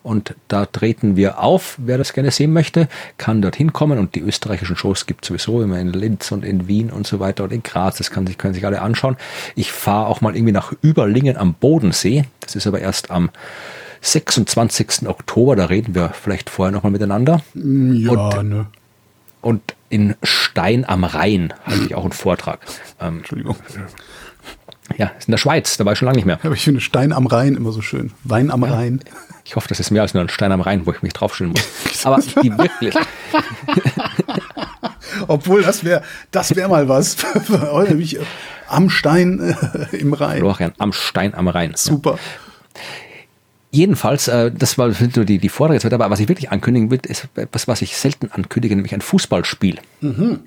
[0.03, 1.77] Und da treten wir auf.
[1.79, 3.99] Wer das gerne sehen möchte, kann dorthin kommen.
[3.99, 7.21] Und die österreichischen Shows gibt es sowieso immer in Linz und in Wien und so
[7.21, 7.99] weiter und in Graz.
[7.99, 9.17] Das kann sich, können sich alle anschauen.
[9.57, 12.25] Ich fahre auch mal irgendwie nach Überlingen am Bodensee.
[12.41, 13.31] Das ist aber erst am
[14.01, 15.07] 26.
[15.07, 15.55] Oktober.
[15.55, 17.43] Da reden wir vielleicht vorher nochmal miteinander.
[17.55, 18.67] Ja, und, ne.
[19.43, 22.61] Und in Stein am Rhein halte ich auch einen Vortrag.
[23.01, 23.57] Ähm, Entschuldigung.
[24.97, 26.39] Ja, ist in der Schweiz, da war ich schon lange nicht mehr.
[26.43, 28.13] Aber ich finde Stein am Rhein immer so schön.
[28.25, 28.73] Wein am ja.
[28.73, 29.01] Rhein.
[29.45, 31.53] Ich hoffe, das ist mehr als nur ein Stein am Rhein, wo ich mich draufstellen
[31.53, 32.07] muss.
[32.07, 32.95] Aber die wirklich.
[35.29, 37.17] Obwohl, das wäre das wär mal was
[37.95, 38.19] mich
[38.69, 40.39] am Stein äh, im Rhein.
[40.39, 41.73] Florian, am Stein am Rhein.
[41.75, 42.13] Super.
[42.13, 42.19] Ja.
[43.73, 47.29] Jedenfalls, äh, das war nur die, die Vorträge, aber was ich wirklich ankündigen will, ist
[47.37, 49.79] etwas, was ich selten ankündige, nämlich ein Fußballspiel.
[50.01, 50.41] Mhm.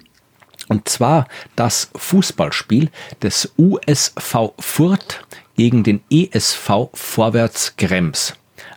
[0.67, 2.89] Und zwar das Fußballspiel
[3.21, 5.25] des USV Furt
[5.55, 8.33] gegen den ESV Vorwärts Krems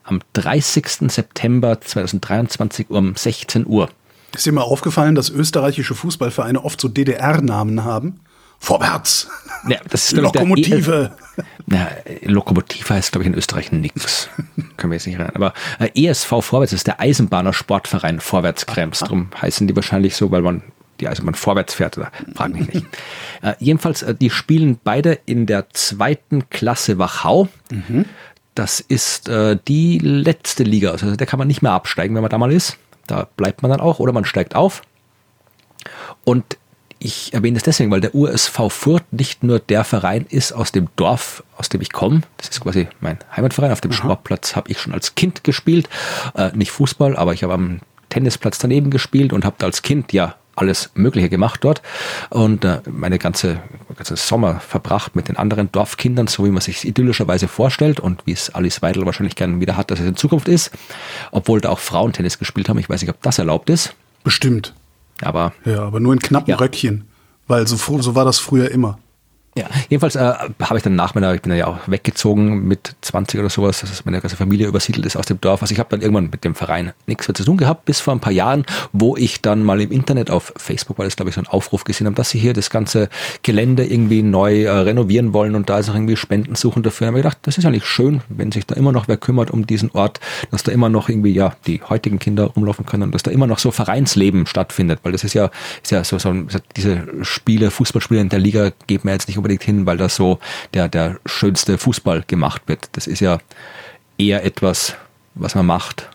[0.07, 1.11] am 30.
[1.11, 3.91] September 2023 um 16 Uhr.
[4.35, 8.21] Ist dir mal aufgefallen, dass österreichische Fußballvereine oft so DDR-Namen haben?
[8.59, 9.29] Vorwärts!
[9.69, 11.13] Ja, das ist, Lokomotive!
[11.71, 11.89] Ja,
[12.23, 14.29] Lokomotive heißt, glaube ich, in Österreich nichts.
[14.77, 15.31] Können wir jetzt nicht rein.
[15.35, 19.01] Aber äh, ESV Vorwärts ist der Eisenbahner-Sportverein Vorwärtskrems.
[19.01, 20.63] Darum heißen die wahrscheinlich so, weil man
[21.01, 21.99] die Eisenbahn vorwärts fährt.
[21.99, 22.11] Oder?
[22.35, 22.87] Frag mich nicht.
[23.43, 27.49] äh, jedenfalls, äh, die spielen beide in der zweiten Klasse Wachau.
[27.71, 28.07] Mhm.
[28.57, 30.91] Das ist äh, die letzte Liga.
[30.91, 32.79] Also da kann man nicht mehr absteigen, wenn man da mal ist.
[33.07, 34.83] Da bleibt man dann auch oder man steigt auf.
[36.25, 36.57] Und
[36.99, 40.89] ich erwähne das deswegen, weil der USV Furt nicht nur der Verein ist aus dem
[40.97, 42.23] Dorf, aus dem ich komme.
[42.39, 43.71] Das ist quasi mein Heimatverein.
[43.73, 43.99] Auf dem Aha.
[43.99, 45.91] Sportplatz habe ich schon als Kind gespielt.
[46.35, 50.37] Äh, nicht Fußball, aber ich habe am Tennisplatz daneben gespielt und habe als Kind ja
[50.55, 51.83] alles Mögliche gemacht dort
[52.31, 53.61] und äh, meine ganze,
[53.97, 58.33] ganze Sommer verbracht mit den anderen Dorfkindern, so wie man sich idyllischerweise vorstellt und wie
[58.33, 60.71] es Alice Weidel wahrscheinlich gerne wieder hat, dass es in Zukunft ist.
[61.33, 62.79] Obwohl da auch Frauen Tennis gespielt haben.
[62.79, 63.95] Ich weiß nicht, ob das erlaubt ist.
[64.25, 64.75] Bestimmt.
[65.23, 65.53] Aber.
[65.65, 66.57] Ja, aber nur in knappen ja.
[66.57, 67.05] Röckchen.
[67.47, 68.99] Weil so, so war das früher immer.
[69.59, 73.41] Ja, jedenfalls äh, habe ich dann nach meiner, ich bin ja auch weggezogen mit 20
[73.41, 75.63] oder sowas, dass meine ganze Familie übersiedelt ist aus dem Dorf.
[75.63, 78.13] Also ich habe dann irgendwann mit dem Verein nichts mehr zu tun gehabt, bis vor
[78.13, 81.37] ein paar Jahren, wo ich dann mal im Internet auf Facebook, weil das glaube ich
[81.37, 83.09] so ein Aufruf gesehen habe, dass sie hier das ganze
[83.43, 87.07] Gelände irgendwie neu äh, renovieren wollen und da ist auch irgendwie Spenden suchen dafür.
[87.07, 89.51] Da habe ich gedacht, das ist eigentlich schön, wenn sich da immer noch wer kümmert
[89.51, 90.21] um diesen Ort,
[90.51, 93.47] dass da immer noch irgendwie, ja, die heutigen Kinder rumlaufen können und dass da immer
[93.47, 95.51] noch so Vereinsleben stattfindet, weil das ist ja,
[95.83, 96.35] ist ja so, so
[96.77, 100.41] diese Spiele, Fußballspiele in der Liga geht mir jetzt nicht unbedingt hin, weil da so
[100.75, 102.89] der, der schönste Fußball gemacht wird.
[102.93, 103.39] Das ist ja
[104.19, 104.97] eher etwas,
[105.35, 106.09] was man macht,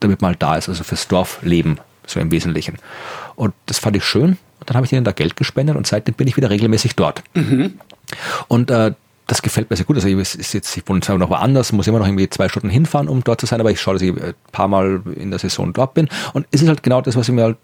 [0.00, 2.78] damit man halt da ist, also fürs Dorfleben, so im Wesentlichen.
[3.36, 4.38] Und das fand ich schön.
[4.58, 7.22] Und dann habe ich ihnen da Geld gespendet und seitdem bin ich wieder regelmäßig dort.
[7.34, 7.78] Mhm.
[8.48, 8.92] Und äh,
[9.26, 9.96] das gefällt mir sehr gut.
[9.96, 12.68] Also ich, ist jetzt, ich wohne zwar noch woanders, muss immer noch irgendwie zwei Stunden
[12.68, 15.40] hinfahren, um dort zu sein, aber ich schaue, dass ich ein paar Mal in der
[15.40, 16.08] Saison dort bin.
[16.32, 17.56] Und es ist halt genau das, was ich mir halt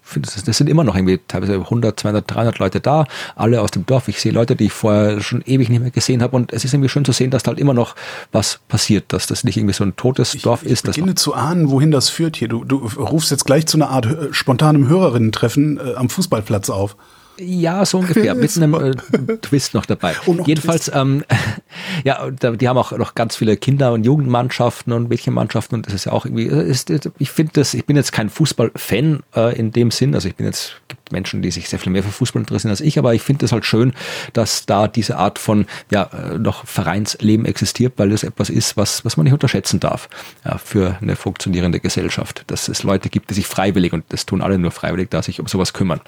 [0.00, 0.30] finde.
[0.46, 3.04] Das sind immer noch irgendwie teilweise 100, 200, 300 Leute da,
[3.36, 4.08] alle aus dem Dorf.
[4.08, 6.34] Ich sehe Leute, die ich vorher schon ewig nicht mehr gesehen habe.
[6.34, 7.94] Und es ist irgendwie schön zu sehen, dass da halt immer noch
[8.32, 10.88] was passiert, dass das nicht irgendwie so ein totes ich, Dorf ist.
[10.88, 12.48] Ich beginne zu ahnen, wohin das führt hier.
[12.48, 16.96] Du, du rufst jetzt gleich zu einer Art äh, spontanem Hörerinnen-Treffen äh, am Fußballplatz auf.
[17.38, 20.14] Ja, so ungefähr, mit einem äh, Twist noch dabei.
[20.26, 21.24] Noch Jedenfalls, ähm,
[22.04, 26.04] ja, die haben auch noch ganz viele Kinder- und Jugendmannschaften und Mädchenmannschaften und das ist
[26.06, 29.90] ja auch irgendwie, ist, ich finde das, ich bin jetzt kein Fußballfan äh, in dem
[29.90, 32.70] Sinn, also ich bin jetzt, gibt Menschen, die sich sehr viel mehr für Fußball interessieren
[32.70, 33.92] als ich, aber ich finde es halt schön,
[34.32, 39.04] dass da diese Art von, ja, äh, noch Vereinsleben existiert, weil das etwas ist, was,
[39.04, 40.08] was man nicht unterschätzen darf,
[40.44, 44.42] ja, für eine funktionierende Gesellschaft, dass es Leute gibt, die sich freiwillig, und das tun
[44.42, 46.00] alle nur freiwillig, da sich um sowas kümmern.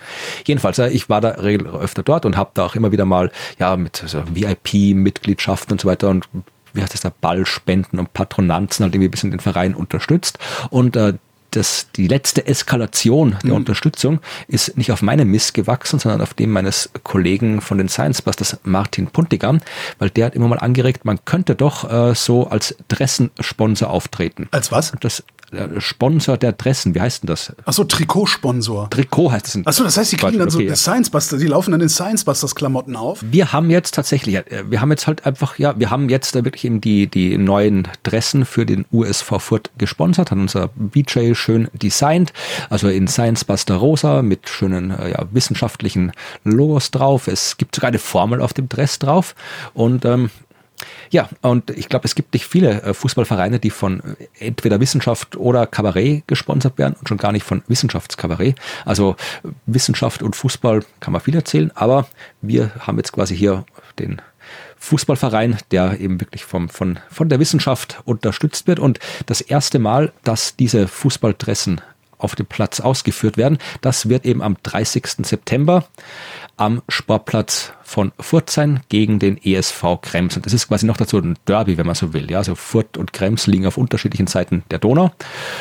[0.45, 3.77] Jedenfalls, äh, ich war da öfter dort und habe da auch immer wieder mal, ja,
[3.77, 6.29] mit so VIP-Mitgliedschaften und so weiter und
[6.75, 10.39] wie heißt das da, Ballspenden und Patronanzen halt irgendwie ein bisschen den Verein unterstützt.
[10.71, 11.15] Und äh,
[11.57, 13.57] das, die letzte Eskalation der mhm.
[13.57, 18.23] Unterstützung ist nicht auf meinem Mist gewachsen, sondern auf dem meines Kollegen von den Science
[18.23, 19.61] Busters, Martin Puntigam,
[19.99, 24.49] weil der hat immer mal angeregt, man könnte doch äh, so als Dressensponsor auftreten.
[24.51, 24.93] Als was?
[25.01, 25.25] Das
[25.79, 27.53] Sponsor der Dressen, wie heißt denn das?
[27.65, 28.91] Achso, Trikotsponsor.
[28.91, 29.67] Trikot heißt es.
[29.67, 30.75] Achso, das heißt, die kriegen dann so okay.
[30.75, 33.21] Science Busters, die laufen dann in Science Busters Klamotten auf.
[33.23, 36.81] Wir haben jetzt tatsächlich, wir haben jetzt halt einfach, ja, wir haben jetzt wirklich eben
[36.81, 42.33] die, die neuen Dressen für den USV Furt gesponsert, hat unser BJ schön designt,
[42.71, 46.13] also in Science Buster Rosa mit schönen, äh, ja, wissenschaftlichen
[46.45, 47.29] Logos drauf.
[47.29, 49.35] Es gibt sogar eine Formel auf dem Dress drauf
[49.75, 50.31] und ähm,
[51.11, 55.37] ja, und ich glaube, es gibt nicht viele äh, Fußballvereine, die von äh, entweder Wissenschaft
[55.37, 58.57] oder Kabarett gesponsert werden und schon gar nicht von Wissenschaftskabarett.
[58.85, 59.17] Also
[59.67, 62.07] Wissenschaft und Fußball kann man viel erzählen, aber
[62.41, 63.65] wir haben jetzt quasi hier
[63.99, 64.21] den
[64.85, 68.79] Fußballverein, der eben wirklich vom, von, von der Wissenschaft unterstützt wird.
[68.79, 71.81] Und das erste Mal, dass diese Fußballdressen
[72.19, 75.07] auf dem Platz ausgeführt werden, das wird eben am 30.
[75.23, 75.87] September
[76.57, 80.37] am Sportplatz von Furt sein gegen den ESV Krems.
[80.37, 82.31] Und das ist quasi noch dazu ein Derby, wenn man so will.
[82.31, 85.13] Ja, also Furt und Krems liegen auf unterschiedlichen Seiten der Donau.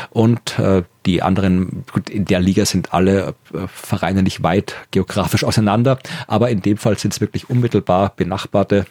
[0.10, 5.44] Und äh, die anderen, gut, in der Liga sind alle äh, Vereine nicht weit geografisch
[5.44, 8.86] auseinander, aber in dem Fall sind es wirklich unmittelbar benachbarte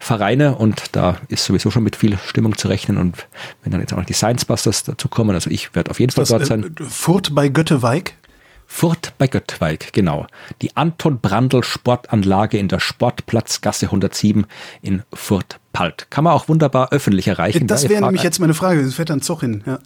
[0.00, 2.98] Vereine und da ist sowieso schon mit viel Stimmung zu rechnen.
[2.98, 3.28] Und
[3.62, 6.22] wenn dann jetzt auch noch die Science Busters dazukommen, also ich werde auf jeden Fall
[6.22, 6.74] das, dort sein.
[6.78, 8.14] Äh, Furt bei Götteweig?
[8.74, 9.28] Furt bei
[9.92, 10.26] genau.
[10.60, 14.46] Die Anton Brandl Sportanlage in der Sportplatzgasse 107
[14.80, 16.06] in Furt Palt.
[16.10, 17.66] Kann man auch wunderbar öffentlich erreichen.
[17.66, 18.84] Das wäre nämlich jetzt meine Frage.
[18.90, 19.62] Fährt da ein Zug hin?
[19.66, 19.78] Ja.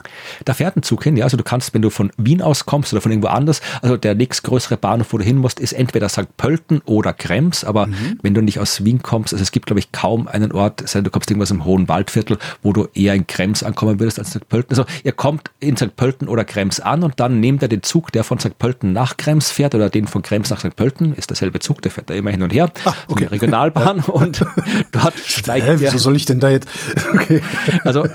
[0.44, 1.24] Da fährt ein Zug hin, ja.
[1.24, 4.14] Also du kannst, wenn du von Wien aus kommst oder von irgendwo anders, also der
[4.14, 6.36] nächstgrößere Bahnhof, wo du hin musst, ist entweder St.
[6.36, 7.64] Pölten oder Krems.
[7.64, 8.18] Aber mhm.
[8.22, 11.00] wenn du nicht aus Wien kommst, also es gibt, glaube ich, kaum einen Ort, sei
[11.00, 14.48] du kommst irgendwas im Hohen Waldviertel, wo du eher in Krems ankommen würdest als St.
[14.48, 14.70] Pölten.
[14.70, 15.94] Also ihr kommt in St.
[15.96, 18.58] Pölten oder Krems an und dann nehmt ihr den Zug, der von St.
[18.58, 20.74] Pölten nach Krems fährt oder den von Krems nach St.
[20.74, 22.70] Pölten, ist derselbe Zug, der fährt da immer hin und her.
[22.84, 23.26] Ah, okay.
[23.26, 24.44] Regionalbahn und
[24.92, 26.68] dort steigt Hä, wieso soll ich denn da jetzt.
[27.16, 27.40] Okay.
[27.84, 28.06] Also,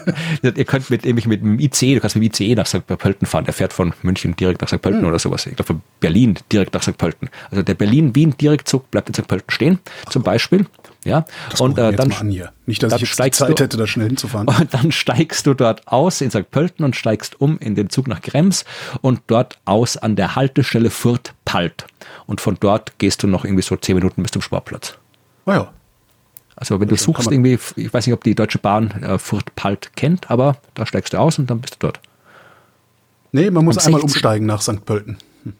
[0.43, 2.85] ihr könnt mit, nämlich mit dem IC, du kannst mit dem ICE nach St.
[2.85, 3.45] Pölten fahren.
[3.45, 4.81] Der fährt von München direkt nach St.
[4.81, 5.07] Pölten hm.
[5.07, 5.45] oder sowas.
[5.47, 6.97] Ich glaube, von Berlin direkt nach St.
[6.97, 7.29] Pölten.
[7.49, 9.27] Also der Berlin-Wien-Direktzug bleibt in St.
[9.27, 9.79] Pölten stehen,
[10.09, 10.65] zum Beispiel.
[11.03, 12.13] Ja, Das und äh, dann.
[12.67, 14.47] Nicht, dass dann ich steigst Zeit du- hätte, da schnell hinzufahren.
[14.59, 16.51] und dann steigst du dort aus in St.
[16.51, 18.65] Pölten und steigst um in den Zug nach Krems
[19.01, 21.85] und dort aus an der Haltestelle Fürth-Palt.
[22.27, 24.95] Und von dort gehst du noch irgendwie so zehn Minuten bis zum Sportplatz.
[25.45, 25.73] Ah ja.
[26.61, 30.29] Also wenn du suchst irgendwie, ich weiß nicht, ob die Deutsche Bahn äh, Fürth-Palt kennt,
[30.29, 31.99] aber da steigst du aus und dann bist du dort.
[33.31, 34.85] Nee, man muss Um einmal 16 umsteigen nach St.
[34.85, 35.17] Pölten.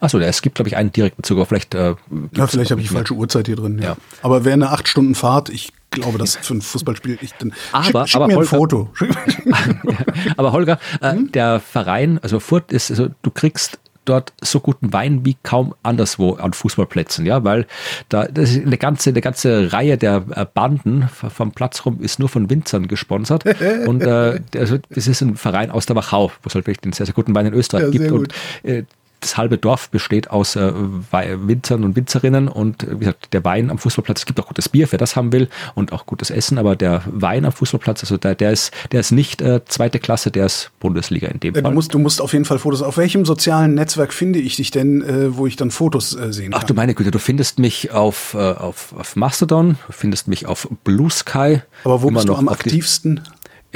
[0.00, 1.74] Achso, es gibt, glaube ich, einen direkten Zug, aber vielleicht.
[1.74, 1.94] Äh,
[2.34, 2.98] Ja, vielleicht habe ich mehr.
[3.00, 3.78] falsche Uhrzeit hier drin.
[3.78, 3.90] Ja.
[3.92, 3.96] Ja.
[4.20, 7.16] Aber wäre eine acht Stunden Fahrt, ich glaube, das für ein Fußballspiel.
[7.22, 8.90] Ich, dann Aber- schick, aber mir ein Holger- Foto.
[10.36, 11.32] Aber Holger, äh, Hm?
[11.32, 16.34] der Verein, also Furt ist, also du kriegst dort so guten Wein wie kaum anderswo
[16.34, 17.66] an Fußballplätzen, ja, weil
[18.08, 22.18] da das ist eine ganze, eine ganze Reihe der äh, Banden vom Platz rum ist
[22.18, 23.44] nur von Winzern gesponsert.
[23.86, 26.92] Und äh, also das ist ein Verein aus der Wachau, wo es halt wirklich den
[26.92, 28.10] sehr, sehr guten Wein in Österreich Ja, gibt.
[28.12, 28.84] und äh,
[29.26, 30.72] das halbe Dorf besteht aus äh,
[31.12, 34.68] Winzern und Winzerinnen und äh, wie gesagt, der Wein am Fußballplatz, es gibt auch gutes
[34.68, 38.16] Bier, wer das haben will und auch gutes Essen, aber der Wein am Fußballplatz, also
[38.16, 41.58] der, der ist, der ist nicht äh, zweite Klasse, der ist Bundesliga in dem Äh,
[41.58, 41.74] Du Fall.
[41.74, 42.82] musst, du musst auf jeden Fall Fotos.
[42.82, 46.52] Auf welchem sozialen Netzwerk finde ich dich denn, äh, wo ich dann Fotos äh, sehen
[46.52, 46.60] kann?
[46.62, 50.46] Ach du meine Güte, du findest mich auf, äh, auf, auf Mastodon, du findest mich
[50.46, 51.60] auf Blue Sky.
[51.84, 53.20] Aber wo bist du noch am aktivsten?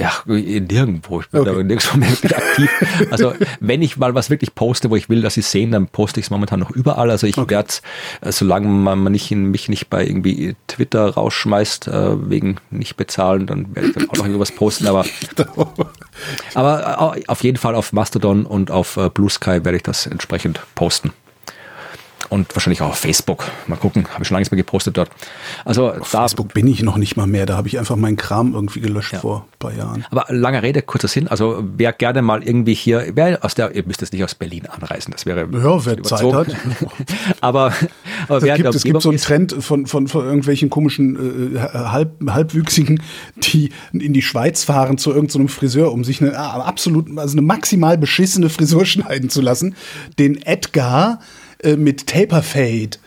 [0.00, 1.20] Ja, nirgendwo.
[1.20, 1.50] Ich bin Okay.
[1.54, 2.70] da nirgendwo mehr wirklich aktiv.
[3.10, 6.20] Also wenn ich mal was wirklich poste, wo ich will, dass sie sehen, dann poste
[6.20, 7.10] ich es momentan noch überall.
[7.10, 7.68] Also ich werde,
[8.22, 13.46] äh, solange man man nicht, mich nicht bei irgendwie Twitter rausschmeißt, äh, wegen nicht bezahlen,
[13.46, 14.86] dann werde ich dann auch noch irgendwas posten.
[14.86, 15.04] Aber,
[16.54, 20.06] aber äh, auf jeden Fall auf Mastodon und auf äh, Blue Sky werde ich das
[20.06, 21.12] entsprechend posten.
[22.30, 23.44] Und wahrscheinlich auch auf Facebook.
[23.66, 25.10] Mal gucken, habe ich schon lange nicht mehr gepostet dort.
[25.64, 27.44] Also Auf da Facebook bin ich noch nicht mal mehr.
[27.44, 30.06] Da habe ich einfach meinen Kram irgendwie gelöscht vor ein paar Jahren.
[30.12, 31.26] Aber lange Rede, kurzer Sinn.
[31.26, 34.66] Also wer gerne mal irgendwie hier, wer aus der, ihr müsst jetzt nicht aus Berlin
[34.66, 35.40] anreisen, das wäre.
[35.40, 36.46] Ja, wer Zeit hat.
[37.40, 37.72] aber,
[38.28, 41.58] aber Es wer gibt, es gibt so einen Trend von, von, von irgendwelchen komischen äh,
[41.58, 43.02] Halb, Halbwüchsigen,
[43.38, 47.42] die in die Schweiz fahren zu irgendeinem Friseur, um sich eine ah, absolut, also eine
[47.42, 49.74] maximal beschissene Frisur schneiden zu lassen.
[50.16, 51.18] Den Edgar
[51.62, 52.98] äh, mit Taper Fade.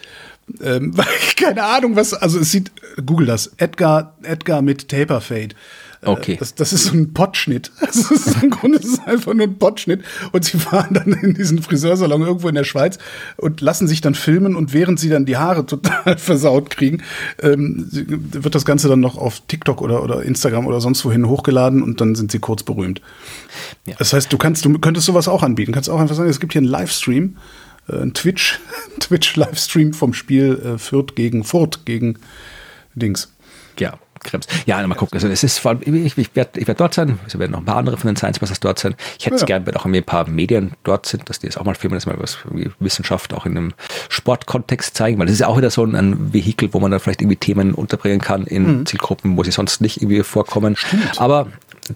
[0.62, 0.94] Ähm,
[1.38, 2.72] keine Ahnung, was, also es sieht,
[3.06, 5.56] google das, Edgar, Edgar mit Taper Fade.
[6.04, 6.36] Äh, Okay.
[6.40, 7.72] Das, das ist so ein Pottschnitt.
[7.84, 10.04] Also es ist Im Grunde ist es einfach nur ein Pottschnitt.
[10.32, 12.98] Und sie fahren dann in diesen Friseursalon irgendwo in der Schweiz
[13.38, 14.56] und lassen sich dann filmen.
[14.56, 17.04] Und während sie dann die Haare total versaut kriegen,
[17.42, 21.84] ähm, wird das Ganze dann noch auf TikTok oder, oder Instagram oder sonst wohin hochgeladen
[21.84, 23.02] und dann sind sie kurz berühmt.
[23.86, 23.96] Ja.
[24.00, 25.72] Das heißt, du kannst, du könntest sowas auch anbieten.
[25.72, 27.38] Du kannst auch einfach sagen, es gibt hier einen Livestream,
[27.90, 28.60] äh, einen Twitch,
[29.00, 32.18] Twitch-Livestream vom Spiel äh, Fürth gegen Furt gegen
[32.96, 33.32] Dings.
[33.80, 33.94] Ja,
[34.24, 34.48] Krems.
[34.66, 35.16] Ja, mal gucken.
[35.18, 37.60] Also es ist vor allem, ich, ich werde ich werd dort sein, es werden noch
[37.60, 38.96] ein paar andere von den Science Busters dort sein.
[39.20, 39.48] Ich hätte es Ja.
[39.48, 42.06] gern, wenn auch ein paar Medien dort sind, dass die es auch mal filmen, dass
[42.06, 42.38] mal was
[42.80, 43.74] Wissenschaft auch in einem
[44.10, 47.00] Sportkontext zeigen, weil das ist ja auch wieder so ein, ein Vehikel, wo man dann
[47.02, 48.86] vielleicht irgendwie Themen unterbringen kann in Mhm.
[48.86, 50.78] Zielgruppen, wo sie sonst nicht irgendwie vorkommen.
[51.18, 51.48] Aber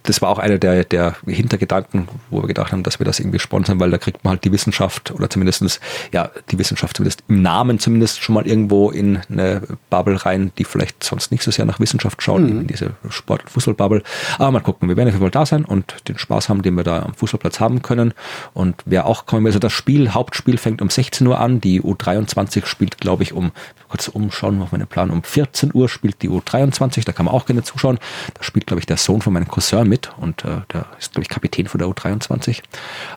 [0.04, 3.40] das war auch einer der, der Hintergedanken, wo wir gedacht haben, dass wir das irgendwie
[3.40, 5.80] sponsern, weil da kriegt man halt die Wissenschaft oder zumindestens
[6.12, 10.64] ja, die Wissenschaft zumindest im Namen zumindest schon mal irgendwo in eine Bubble rein, die
[10.64, 14.04] vielleicht sonst nicht so sehr nach Wissenschaft schaut, eben in diese Sport- und Fußballbubble.
[14.38, 16.76] Aber mal gucken, wir werden auf jeden Fall da sein und den Spaß haben, den
[16.76, 18.14] wir da am Fußballplatz haben können.
[18.54, 21.82] Und wer auch kommen will, also das Spiel, Hauptspiel fängt um 16 Uhr an, die
[21.82, 23.52] U23 spielt, glaube ich, um,
[23.88, 27.46] kurz umschauen auf meinen Plan, um 14 Uhr spielt die U23, da kann man auch
[27.46, 28.00] gerne zuschauen.
[28.34, 31.24] Da spielt, glaube ich, der Sohn von meinem Cousin mit und äh, der ist, glaube
[31.24, 32.62] ich, Kapitän von der U23.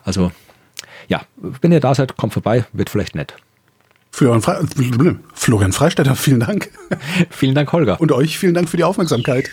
[0.03, 0.31] Also,
[1.07, 3.35] ja, wenn ihr da seid, kommt vorbei, wird vielleicht nett.
[4.11, 4.65] Florian, Fre
[5.33, 6.69] Florian Freistetter, vielen Dank.
[7.29, 7.99] Vielen Dank, Holger.
[8.01, 9.49] Und euch vielen Dank für die Aufmerksamkeit.